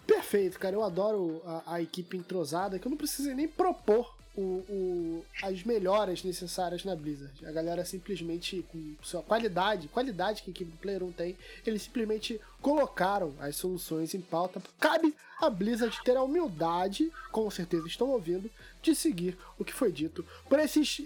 Perfeito, 0.05 0.59
cara. 0.59 0.75
Eu 0.75 0.83
adoro 0.83 1.41
a, 1.45 1.75
a 1.75 1.81
equipe 1.81 2.15
entrosada, 2.15 2.79
que 2.79 2.87
eu 2.87 2.89
não 2.91 2.97
precisei 2.97 3.33
nem 3.33 3.47
propor 3.47 4.14
o, 4.37 4.41
o- 4.69 5.25
as 5.43 5.63
melhoras 5.63 6.23
necessárias 6.23 6.83
na 6.83 6.95
Blizzard. 6.95 7.33
A 7.45 7.51
galera 7.51 7.83
simplesmente, 7.85 8.65
com 8.71 8.95
sua 9.01 9.21
qualidade, 9.23 9.87
qualidade 9.87 10.41
que 10.43 10.49
a 10.49 10.51
equipe 10.51 10.71
do 10.71 10.77
Player 10.77 11.03
1 11.03 11.11
tem, 11.13 11.37
eles 11.65 11.83
simplesmente 11.83 12.39
colocaram 12.65 13.35
as 13.39 13.55
soluções 13.57 14.15
em 14.15 14.21
pauta. 14.21 14.59
Cabe 14.79 15.15
a 15.39 15.51
Blizzard 15.51 15.95
ter 16.03 16.17
a 16.17 16.23
humildade, 16.23 17.11
com 17.31 17.47
certeza 17.51 17.85
estão 17.85 18.09
ouvindo, 18.09 18.49
de 18.81 18.95
seguir 18.95 19.37
o 19.59 19.63
que 19.63 19.71
foi 19.71 19.91
dito 19.91 20.25
por 20.49 20.57
esses, 20.57 21.03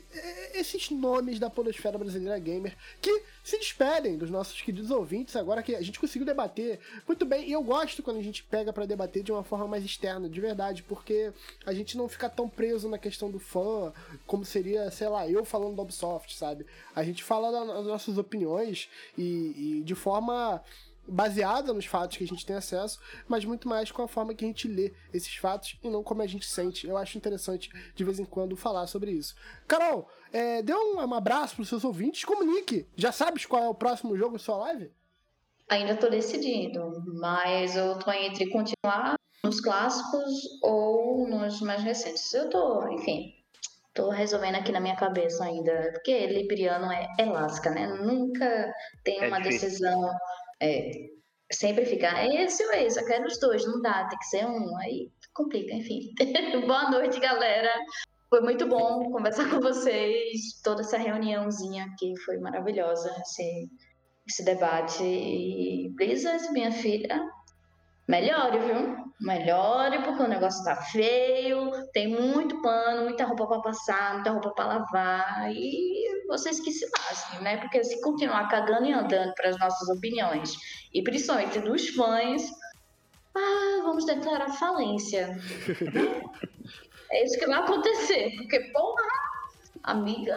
esses 0.54 0.90
nomes 0.90 1.38
da 1.38 1.50
podosfera 1.50 1.98
brasileira 1.98 2.40
gamer 2.40 2.78
que 3.02 3.24
se 3.44 3.58
despedem 3.58 4.18
dos 4.18 4.30
nossos 4.30 4.62
queridos 4.62 4.90
ouvintes 4.90 5.36
agora 5.36 5.62
que 5.62 5.76
a 5.76 5.82
gente 5.82 6.00
conseguiu 6.00 6.26
debater 6.26 6.80
muito 7.06 7.26
bem. 7.26 7.50
E 7.50 7.52
eu 7.52 7.62
gosto 7.62 8.02
quando 8.02 8.20
a 8.20 8.24
gente 8.24 8.42
pega 8.44 8.72
pra 8.72 8.86
debater 8.86 9.22
de 9.22 9.32
uma 9.34 9.44
forma 9.44 9.68
mais 9.68 9.84
externa, 9.84 10.30
de 10.30 10.40
verdade, 10.40 10.82
porque 10.84 11.34
a 11.66 11.74
gente 11.74 11.98
não 11.98 12.08
fica 12.08 12.30
tão 12.30 12.48
preso 12.48 12.88
na 12.88 12.98
questão 12.98 13.30
do 13.30 13.40
fã, 13.40 13.92
como 14.26 14.46
seria, 14.46 14.90
sei 14.92 15.10
lá, 15.10 15.28
eu 15.28 15.44
falando 15.44 15.76
da 15.76 15.82
Ubisoft, 15.82 16.38
sabe? 16.38 16.66
A 16.96 17.04
gente 17.04 17.22
fala 17.22 17.52
da- 17.52 17.74
das 17.74 17.86
nossas 17.86 18.18
opiniões 18.18 18.88
e, 19.18 19.80
e 19.80 19.84
de 19.84 19.96
forma 19.96 20.64
baseada 21.10 21.74
nos 21.74 21.86
fatos 21.86 22.18
que 22.18 22.24
a 22.24 22.28
gente 22.28 22.46
tem 22.46 22.56
acesso, 22.56 23.00
mas 23.28 23.44
muito 23.46 23.68
mais 23.68 23.92
com 23.92 24.02
a 24.04 24.08
forma 24.08 24.34
que 24.34 24.46
a 24.46 24.48
gente 24.48 24.68
lê 24.68 24.94
esses 25.14 25.36
fatos 25.36 25.78
e 25.84 25.90
não 25.90 26.04
como 26.04 26.22
a 26.22 26.28
gente 26.28 26.46
sente. 26.46 26.88
Eu 26.88 26.98
acho 26.98 27.18
interessante 27.18 27.70
de 27.96 28.04
vez 28.04 28.20
em 28.20 28.26
quando 28.26 28.56
falar 28.56 28.88
sobre 28.88 29.12
isso. 29.12 29.36
Carol, 29.68 30.08
é, 30.32 30.62
dê 30.62 30.74
um, 30.74 30.98
um 30.98 31.14
abraço 31.14 31.56
pros 31.56 31.70
seus 31.70 31.84
ouvintes, 31.84 32.24
comunique. 32.24 32.88
Já 32.96 33.12
sabes 33.12 33.46
qual 33.46 33.64
é 33.64 33.68
o 33.70 33.76
próximo 33.76 34.16
jogo 34.18 34.34
da 34.34 34.40
sua 34.40 34.58
live? 34.58 34.92
Ainda 35.70 35.96
tô 35.96 36.10
decidindo, 36.10 37.04
mas 37.20 37.76
eu 37.76 37.98
tô 38.00 38.12
entre 38.12 38.50
continuar 38.50 39.16
nos 39.44 39.62
clássicos 39.62 40.34
ou 40.64 41.28
nos 41.28 41.62
mais 41.62 41.84
recentes. 41.84 42.34
Eu 42.34 42.50
tô, 42.50 42.88
enfim, 42.90 43.34
tô 43.94 44.10
resolvendo 44.10 44.56
aqui 44.56 44.72
na 44.72 44.80
minha 44.80 44.96
cabeça 44.96 45.44
ainda, 45.46 45.92
porque 45.94 46.26
Libriano 46.26 46.92
é, 46.92 47.08
é 47.20 47.26
lasca, 47.26 47.70
né? 47.70 47.88
Nunca 48.02 48.74
tem 49.04 49.24
É 49.24 49.28
uma 49.28 49.40
difícil. 49.40 49.70
decisão, 49.70 50.10
é, 50.62 50.92
sempre 51.52 51.86
fica 51.86 52.08
é 52.08 52.44
esse 52.44 52.64
ou 52.64 52.74
esse, 52.74 53.00
eu 53.00 53.06
quero 53.06 53.26
os 53.26 53.40
dois, 53.40 53.66
não 53.66 53.82
dá, 53.82 54.08
tem 54.08 54.20
que 54.20 54.26
ser 54.26 54.46
um, 54.46 54.78
aí 54.78 55.12
complica, 55.34 55.74
enfim. 55.74 56.14
Boa 56.68 56.92
noite, 56.92 57.20
galera. 57.20 57.72
Foi 58.30 58.42
muito 58.42 58.68
bom 58.68 59.12
conversar 59.12 59.50
com 59.50 59.60
vocês, 59.60 60.62
toda 60.64 60.82
essa 60.82 60.98
reuniãozinha 60.98 61.86
aqui 61.86 62.14
foi 62.26 62.38
maravilhosa, 62.38 63.10
esse, 63.22 63.68
esse 64.28 64.46
debate. 64.46 65.04
E 65.04 65.90
Blizzard, 65.96 66.52
minha 66.52 66.72
filha, 66.72 67.20
melhore, 68.10 68.58
viu? 68.58 69.06
Melhore, 69.22 70.02
porque 70.04 70.24
o 70.24 70.28
negócio 70.28 70.64
tá 70.64 70.76
feio, 70.76 71.72
tem 71.94 72.08
muito 72.08 72.60
pano, 72.62 73.04
muita 73.04 73.24
roupa 73.24 73.46
pra 73.46 73.60
passar, 73.60 74.16
muita 74.16 74.32
roupa 74.32 74.50
pra 74.52 74.66
lavar, 74.66 75.52
e 75.54 76.26
vocês 76.28 76.60
que 76.60 76.72
se 76.72 76.90
lasquem, 76.98 77.40
né? 77.42 77.58
Porque 77.58 77.84
se 77.84 78.02
continuar 78.02 78.50
cagando 78.50 78.88
e 78.88 78.94
andando 78.94 79.34
para 79.36 79.50
as 79.50 79.60
nossas 79.60 79.88
opiniões, 79.90 80.56
e 80.92 81.04
principalmente 81.04 81.60
dos 81.60 81.90
fãs, 81.90 82.50
ah, 83.36 83.82
vamos 83.84 84.06
declarar 84.06 84.50
falência. 84.54 85.38
é 87.12 87.24
isso 87.24 87.38
que 87.38 87.46
vai 87.46 87.60
acontecer, 87.60 88.32
porque, 88.38 88.60
porra, 88.72 89.08
amiga, 89.84 90.36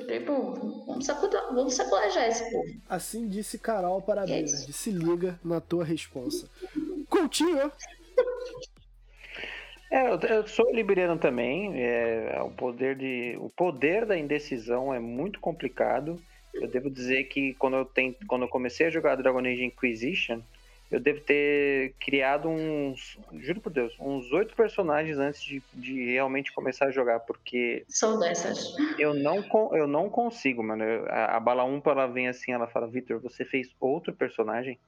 tipo, 0.00 0.84
vamos 0.86 1.04
sacudir, 1.04 1.40
vamos 1.52 1.74
sacolejar 1.74 2.28
esse 2.28 2.50
povo. 2.50 2.68
Assim 2.88 3.28
disse 3.28 3.58
Carol 3.58 4.00
para 4.00 4.24
é. 4.24 4.46
Se 4.46 4.90
liga 4.90 5.38
na 5.44 5.60
tua 5.60 5.84
responsa. 5.84 6.48
Coutinho, 7.08 7.70
É, 9.90 10.08
eu, 10.08 10.18
eu 10.18 10.46
sou 10.48 10.72
liberiano 10.74 11.18
também. 11.18 11.82
É, 11.82 12.40
o 12.42 12.50
poder 12.50 12.96
de, 12.96 13.36
o 13.38 13.50
poder 13.50 14.06
da 14.06 14.16
indecisão 14.16 14.92
é 14.92 14.98
muito 14.98 15.38
complicado. 15.38 16.18
Eu 16.54 16.66
devo 16.66 16.90
dizer 16.90 17.24
que 17.24 17.54
quando 17.54 17.76
eu 17.76 17.84
tent, 17.84 18.16
quando 18.26 18.42
eu 18.42 18.48
comecei 18.48 18.86
a 18.86 18.90
jogar 18.90 19.16
Dragon 19.16 19.40
Age 19.40 19.64
Inquisition, 19.64 20.40
eu 20.92 21.00
devo 21.00 21.20
ter 21.22 21.94
criado 21.98 22.48
uns, 22.48 23.18
juro 23.40 23.62
por 23.62 23.72
Deus, 23.72 23.94
uns 23.98 24.30
oito 24.32 24.54
personagens 24.54 25.16
antes 25.18 25.42
de, 25.42 25.64
de 25.72 26.12
realmente 26.12 26.52
começar 26.52 26.86
a 26.86 26.90
jogar, 26.90 27.20
porque 27.20 27.84
Sou 27.88 28.18
dessas. 28.18 28.58
eu 28.98 29.14
não, 29.14 29.38
eu 29.72 29.86
não 29.86 30.10
consigo, 30.10 30.62
mano. 30.62 30.84
Eu- 30.84 31.06
a, 31.06 31.36
a 31.36 31.40
Bala 31.40 31.64
Umpa, 31.64 31.90
ela 31.92 32.06
vem 32.06 32.28
assim, 32.28 32.52
ela 32.52 32.68
fala, 32.68 32.86
Victor, 32.90 33.20
você 33.20 33.42
fez 33.44 33.74
outro 33.80 34.12
personagem? 34.12 34.78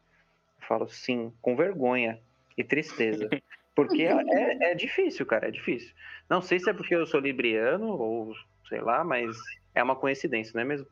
Eu 0.61 0.67
falo, 0.67 0.87
sim, 0.89 1.33
com 1.41 1.57
vergonha 1.57 2.21
e 2.57 2.63
tristeza. 2.63 3.29
Porque 3.75 4.03
é, 4.31 4.73
é 4.73 4.75
difícil, 4.75 5.25
cara, 5.25 5.49
é 5.49 5.51
difícil. 5.51 5.95
Não 6.29 6.43
sei 6.43 6.59
se 6.61 6.69
é 6.69 6.75
porque 6.75 6.95
eu 6.95 7.07
sou 7.07 7.19
libriano 7.19 7.89
ou 7.89 8.35
sei 8.69 8.81
lá, 8.81 9.03
mas 9.03 9.35
é 9.75 9.83
uma 9.83 9.97
coincidência, 9.97 10.53
não 10.55 10.61
é 10.61 10.65
mesmo? 10.65 10.87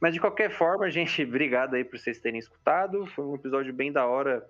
Mas 0.00 0.14
de 0.14 0.20
qualquer 0.20 0.50
forma, 0.50 0.88
gente, 0.92 1.22
obrigado 1.22 1.74
aí 1.74 1.84
por 1.84 1.98
vocês 1.98 2.18
terem 2.18 2.38
escutado. 2.38 3.06
Foi 3.06 3.24
um 3.24 3.34
episódio 3.34 3.72
bem 3.72 3.90
da 3.90 4.06
hora 4.06 4.46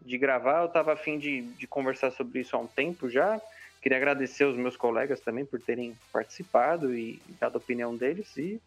de 0.00 0.16
gravar. 0.16 0.62
Eu 0.62 0.68
tava 0.68 0.92
afim 0.92 1.18
de, 1.18 1.42
de 1.42 1.66
conversar 1.66 2.10
sobre 2.10 2.40
isso 2.40 2.56
há 2.56 2.58
um 2.58 2.66
tempo 2.66 3.08
já. 3.08 3.40
Queria 3.82 3.98
agradecer 3.98 4.44
os 4.44 4.56
meus 4.56 4.76
colegas 4.76 5.20
também 5.20 5.44
por 5.44 5.60
terem 5.60 5.96
participado 6.12 6.94
e 6.94 7.20
dado 7.38 7.56
a 7.56 7.58
opinião 7.58 7.94
deles. 7.94 8.36
E 8.36 8.60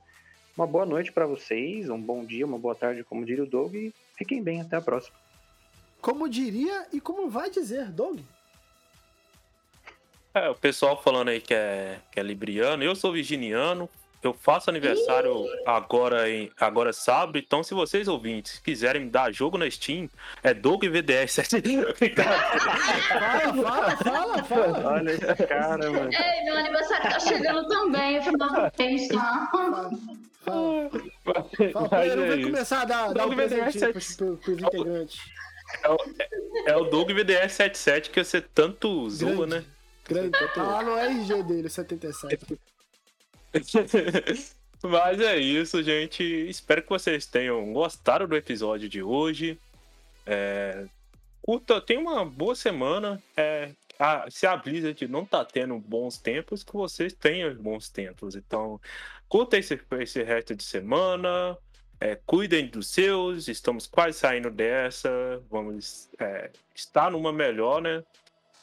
uma 0.55 0.67
boa 0.67 0.85
noite 0.85 1.11
para 1.11 1.25
vocês, 1.25 1.89
um 1.89 1.99
bom 1.99 2.23
dia, 2.23 2.45
uma 2.45 2.57
boa 2.57 2.75
tarde, 2.75 3.03
como 3.03 3.25
diria 3.25 3.43
o 3.43 3.47
Doug. 3.47 3.75
E 3.75 3.93
fiquem 4.17 4.41
bem, 4.41 4.61
até 4.61 4.77
a 4.77 4.81
próxima. 4.81 5.15
como 6.01 6.29
diria 6.29 6.87
e 6.93 7.01
como 7.01 7.29
vai 7.29 7.49
dizer, 7.49 7.91
Doug? 7.91 8.19
É, 10.33 10.47
o 10.49 10.55
pessoal 10.55 11.01
falando 11.01 11.29
aí 11.29 11.41
que 11.41 11.53
é, 11.53 11.99
que 12.11 12.19
é 12.19 12.23
libriano, 12.23 12.83
eu 12.83 12.95
sou 12.95 13.11
virginiano, 13.11 13.89
eu 14.21 14.33
faço 14.33 14.69
aniversário 14.69 15.45
agora 15.65 16.29
em 16.29 16.51
agora 16.59 16.91
sábado, 16.91 17.37
então 17.37 17.63
se 17.63 17.73
vocês 17.73 18.07
ouvintes 18.07 18.59
quiserem 18.59 19.03
me 19.03 19.09
dar 19.09 19.31
jogo 19.31 19.57
na 19.57 19.69
Steam, 19.69 20.09
é 20.43 20.53
Doug 20.53 20.83
VDS. 20.83 21.39
Fala, 23.09 23.55
fala, 23.55 23.97
fala, 23.97 24.43
fala. 24.43 24.93
Olha 24.93 25.11
esse 25.11 25.47
cara, 25.47 25.91
mano. 25.91 26.09
Ei, 26.11 26.43
meu 26.43 26.57
aniversário 26.57 27.09
tá 27.09 27.19
chegando 27.19 27.67
também. 27.67 28.15
Eu 28.15 28.37
parabéns, 28.37 29.07
tá? 29.07 29.49
Fala, 29.51 29.89
fala. 30.43 30.89
fala 30.89 31.49
Mas 31.73 31.89
Player, 31.89 32.15
não 32.17 32.23
é 32.23 32.27
vai 32.27 32.41
começar 32.41 32.81
a 32.81 32.85
dar, 32.85 33.13
dar 33.13 33.25
um 33.25 33.29
Doug 33.29 33.39
VDS 33.39 33.53
presentinho 33.53 33.85
é- 33.85 33.91
pros, 33.91 34.15
pros, 34.15 34.39
pros 34.39 34.59
integrantes. 34.59 35.19
É 36.65 36.75
o 36.75 36.85
Doug 36.85 37.11
VDS 37.11 37.53
77 37.53 38.09
que 38.09 38.23
você 38.23 38.41
tanto 38.41 39.09
zoa, 39.09 39.45
né? 39.45 39.63
Grande. 40.07 40.31
Tá 40.53 40.63
lá 40.63 40.83
no 40.83 40.97
RG 40.97 41.43
dele, 41.43 41.69
77. 41.69 42.59
Mas 44.81 45.19
é 45.19 45.37
isso, 45.37 45.83
gente. 45.83 46.23
Espero 46.23 46.81
que 46.81 46.89
vocês 46.89 47.25
tenham 47.25 47.73
gostado 47.73 48.27
do 48.27 48.35
episódio 48.35 48.87
de 48.87 49.03
hoje. 49.03 49.59
É... 50.25 50.85
Curta, 51.41 51.81
tenha 51.81 51.99
uma 51.99 52.25
boa 52.25 52.55
semana. 52.55 53.21
É... 53.35 53.71
a- 53.97 54.25
se 54.29 54.47
a 54.47 54.55
Blizzard 54.55 55.07
não 55.07 55.25
tá 55.25 55.43
tendo 55.43 55.77
bons 55.79 56.17
tempos, 56.17 56.63
que 56.63 56.73
vocês 56.73 57.13
tenham 57.13 57.53
bons 57.55 57.89
tempos. 57.89 58.35
Então, 58.35 58.79
curta 59.27 59.57
esse, 59.57 59.79
esse 59.99 60.23
resto 60.23 60.55
de 60.55 60.63
semana. 60.63 61.57
É, 61.99 62.15
cuidem 62.25 62.67
dos 62.67 62.87
seus. 62.87 63.49
Estamos 63.49 63.85
quase 63.85 64.17
saindo 64.17 64.49
dessa. 64.49 65.09
Vamos 65.49 66.09
é, 66.17 66.49
estar 66.73 67.11
numa 67.11 67.33
melhor, 67.33 67.81
né? 67.81 68.01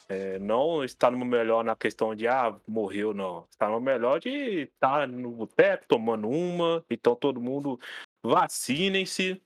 É, 0.09 0.39
não 0.39 0.83
está 0.83 1.11
no 1.11 1.25
melhor 1.25 1.63
na 1.63 1.75
questão 1.75 2.15
de, 2.15 2.27
ah, 2.27 2.55
morreu, 2.67 3.13
não. 3.13 3.45
Está 3.49 3.67
no 3.69 3.79
melhor 3.81 4.19
de 4.19 4.69
estar 4.73 5.07
no 5.07 5.31
boteco 5.31 5.85
tomando 5.87 6.29
uma. 6.29 6.83
Então, 6.89 7.15
todo 7.15 7.41
mundo 7.41 7.79
vacinem-se. 8.23 9.41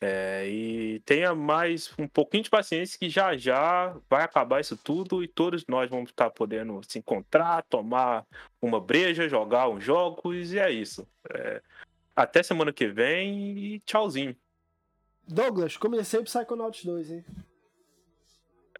é, 0.00 0.46
e 0.46 1.00
tenha 1.00 1.34
mais 1.34 1.92
um 1.98 2.06
pouquinho 2.06 2.44
de 2.44 2.50
paciência 2.50 2.98
que 2.98 3.08
já 3.08 3.36
já 3.36 3.96
vai 4.08 4.22
acabar 4.22 4.60
isso 4.60 4.76
tudo 4.76 5.24
e 5.24 5.28
todos 5.28 5.64
nós 5.66 5.88
vamos 5.88 6.10
estar 6.10 6.30
podendo 6.30 6.80
se 6.86 6.98
encontrar, 6.98 7.62
tomar 7.64 8.26
uma 8.60 8.80
breja, 8.80 9.28
jogar 9.28 9.68
uns 9.68 9.82
jogos 9.82 10.52
e 10.52 10.58
é 10.58 10.70
isso. 10.70 11.06
É, 11.30 11.62
até 12.14 12.42
semana 12.42 12.72
que 12.72 12.86
vem 12.86 13.58
e 13.58 13.80
tchauzinho. 13.80 14.36
Douglas, 15.26 15.76
comecei 15.76 16.20
o 16.20 16.24
Psychonauts 16.24 16.84
2, 16.84 17.10
hein? 17.10 17.24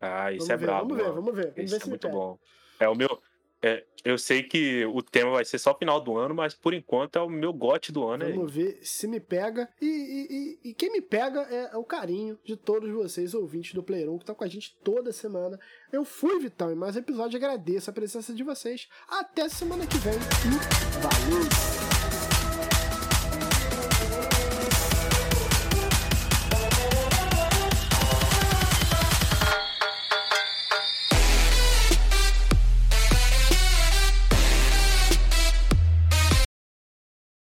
Ah, 0.00 0.32
isso 0.32 0.46
Vamos 0.46 0.50
é 0.50 0.56
ver, 0.56 0.66
brabo. 0.66 0.88
vamos 0.88 0.96
ver, 1.04 1.12
vamos 1.12 1.34
ver. 1.34 1.52
Vamos 1.54 1.70
Isso 1.72 1.78
ver 1.80 1.86
é 1.86 1.88
muito 1.88 2.02
pega. 2.02 2.14
bom. 2.14 2.38
É 2.80 2.88
o 2.88 2.94
meu. 2.94 3.20
É, 3.62 3.84
eu 4.04 4.18
sei 4.18 4.42
que 4.42 4.84
o 4.84 5.02
tema 5.02 5.30
vai 5.32 5.44
ser 5.44 5.58
só 5.58 5.74
final 5.76 6.00
do 6.00 6.16
ano, 6.16 6.34
mas 6.34 6.54
por 6.54 6.74
enquanto 6.74 7.16
é 7.16 7.22
o 7.22 7.28
meu 7.28 7.52
gote 7.52 7.90
do 7.90 8.06
ano. 8.06 8.24
Vamos 8.26 8.52
ver 8.52 8.78
se 8.82 9.08
me 9.08 9.18
pega. 9.18 9.68
E, 9.80 9.86
e, 9.86 10.28
e, 10.64 10.70
e 10.70 10.74
quem 10.74 10.92
me 10.92 11.00
pega 11.00 11.40
é, 11.50 11.70
é, 11.72 11.76
o 11.76 11.82
carinho 11.82 12.38
de 12.44 12.54
todos 12.54 12.90
vocês, 12.90 13.34
ouvintes 13.34 13.72
do 13.74 13.82
Player 13.82 14.10
1, 14.10 14.18
que 14.18 14.24
tá 14.26 14.34
com 14.34 14.44
a 14.44 14.48
gente 14.48 14.76
toda 14.84 15.10
semana. 15.10 15.58
Eu 15.90 16.04
fui, 16.04 16.38
Vitão, 16.38 16.70
em 16.70 16.76
mais 16.76 16.94
um 16.96 17.00
episódio. 17.00 17.36
Agradeço 17.38 17.88
a 17.90 17.92
presença 17.92 18.32
de 18.34 18.44
vocês. 18.44 18.88
Até 19.08 19.48
semana 19.48 19.86
que 19.86 19.96
vem 19.98 20.14
e 20.14 21.00
valeu! 21.00 21.85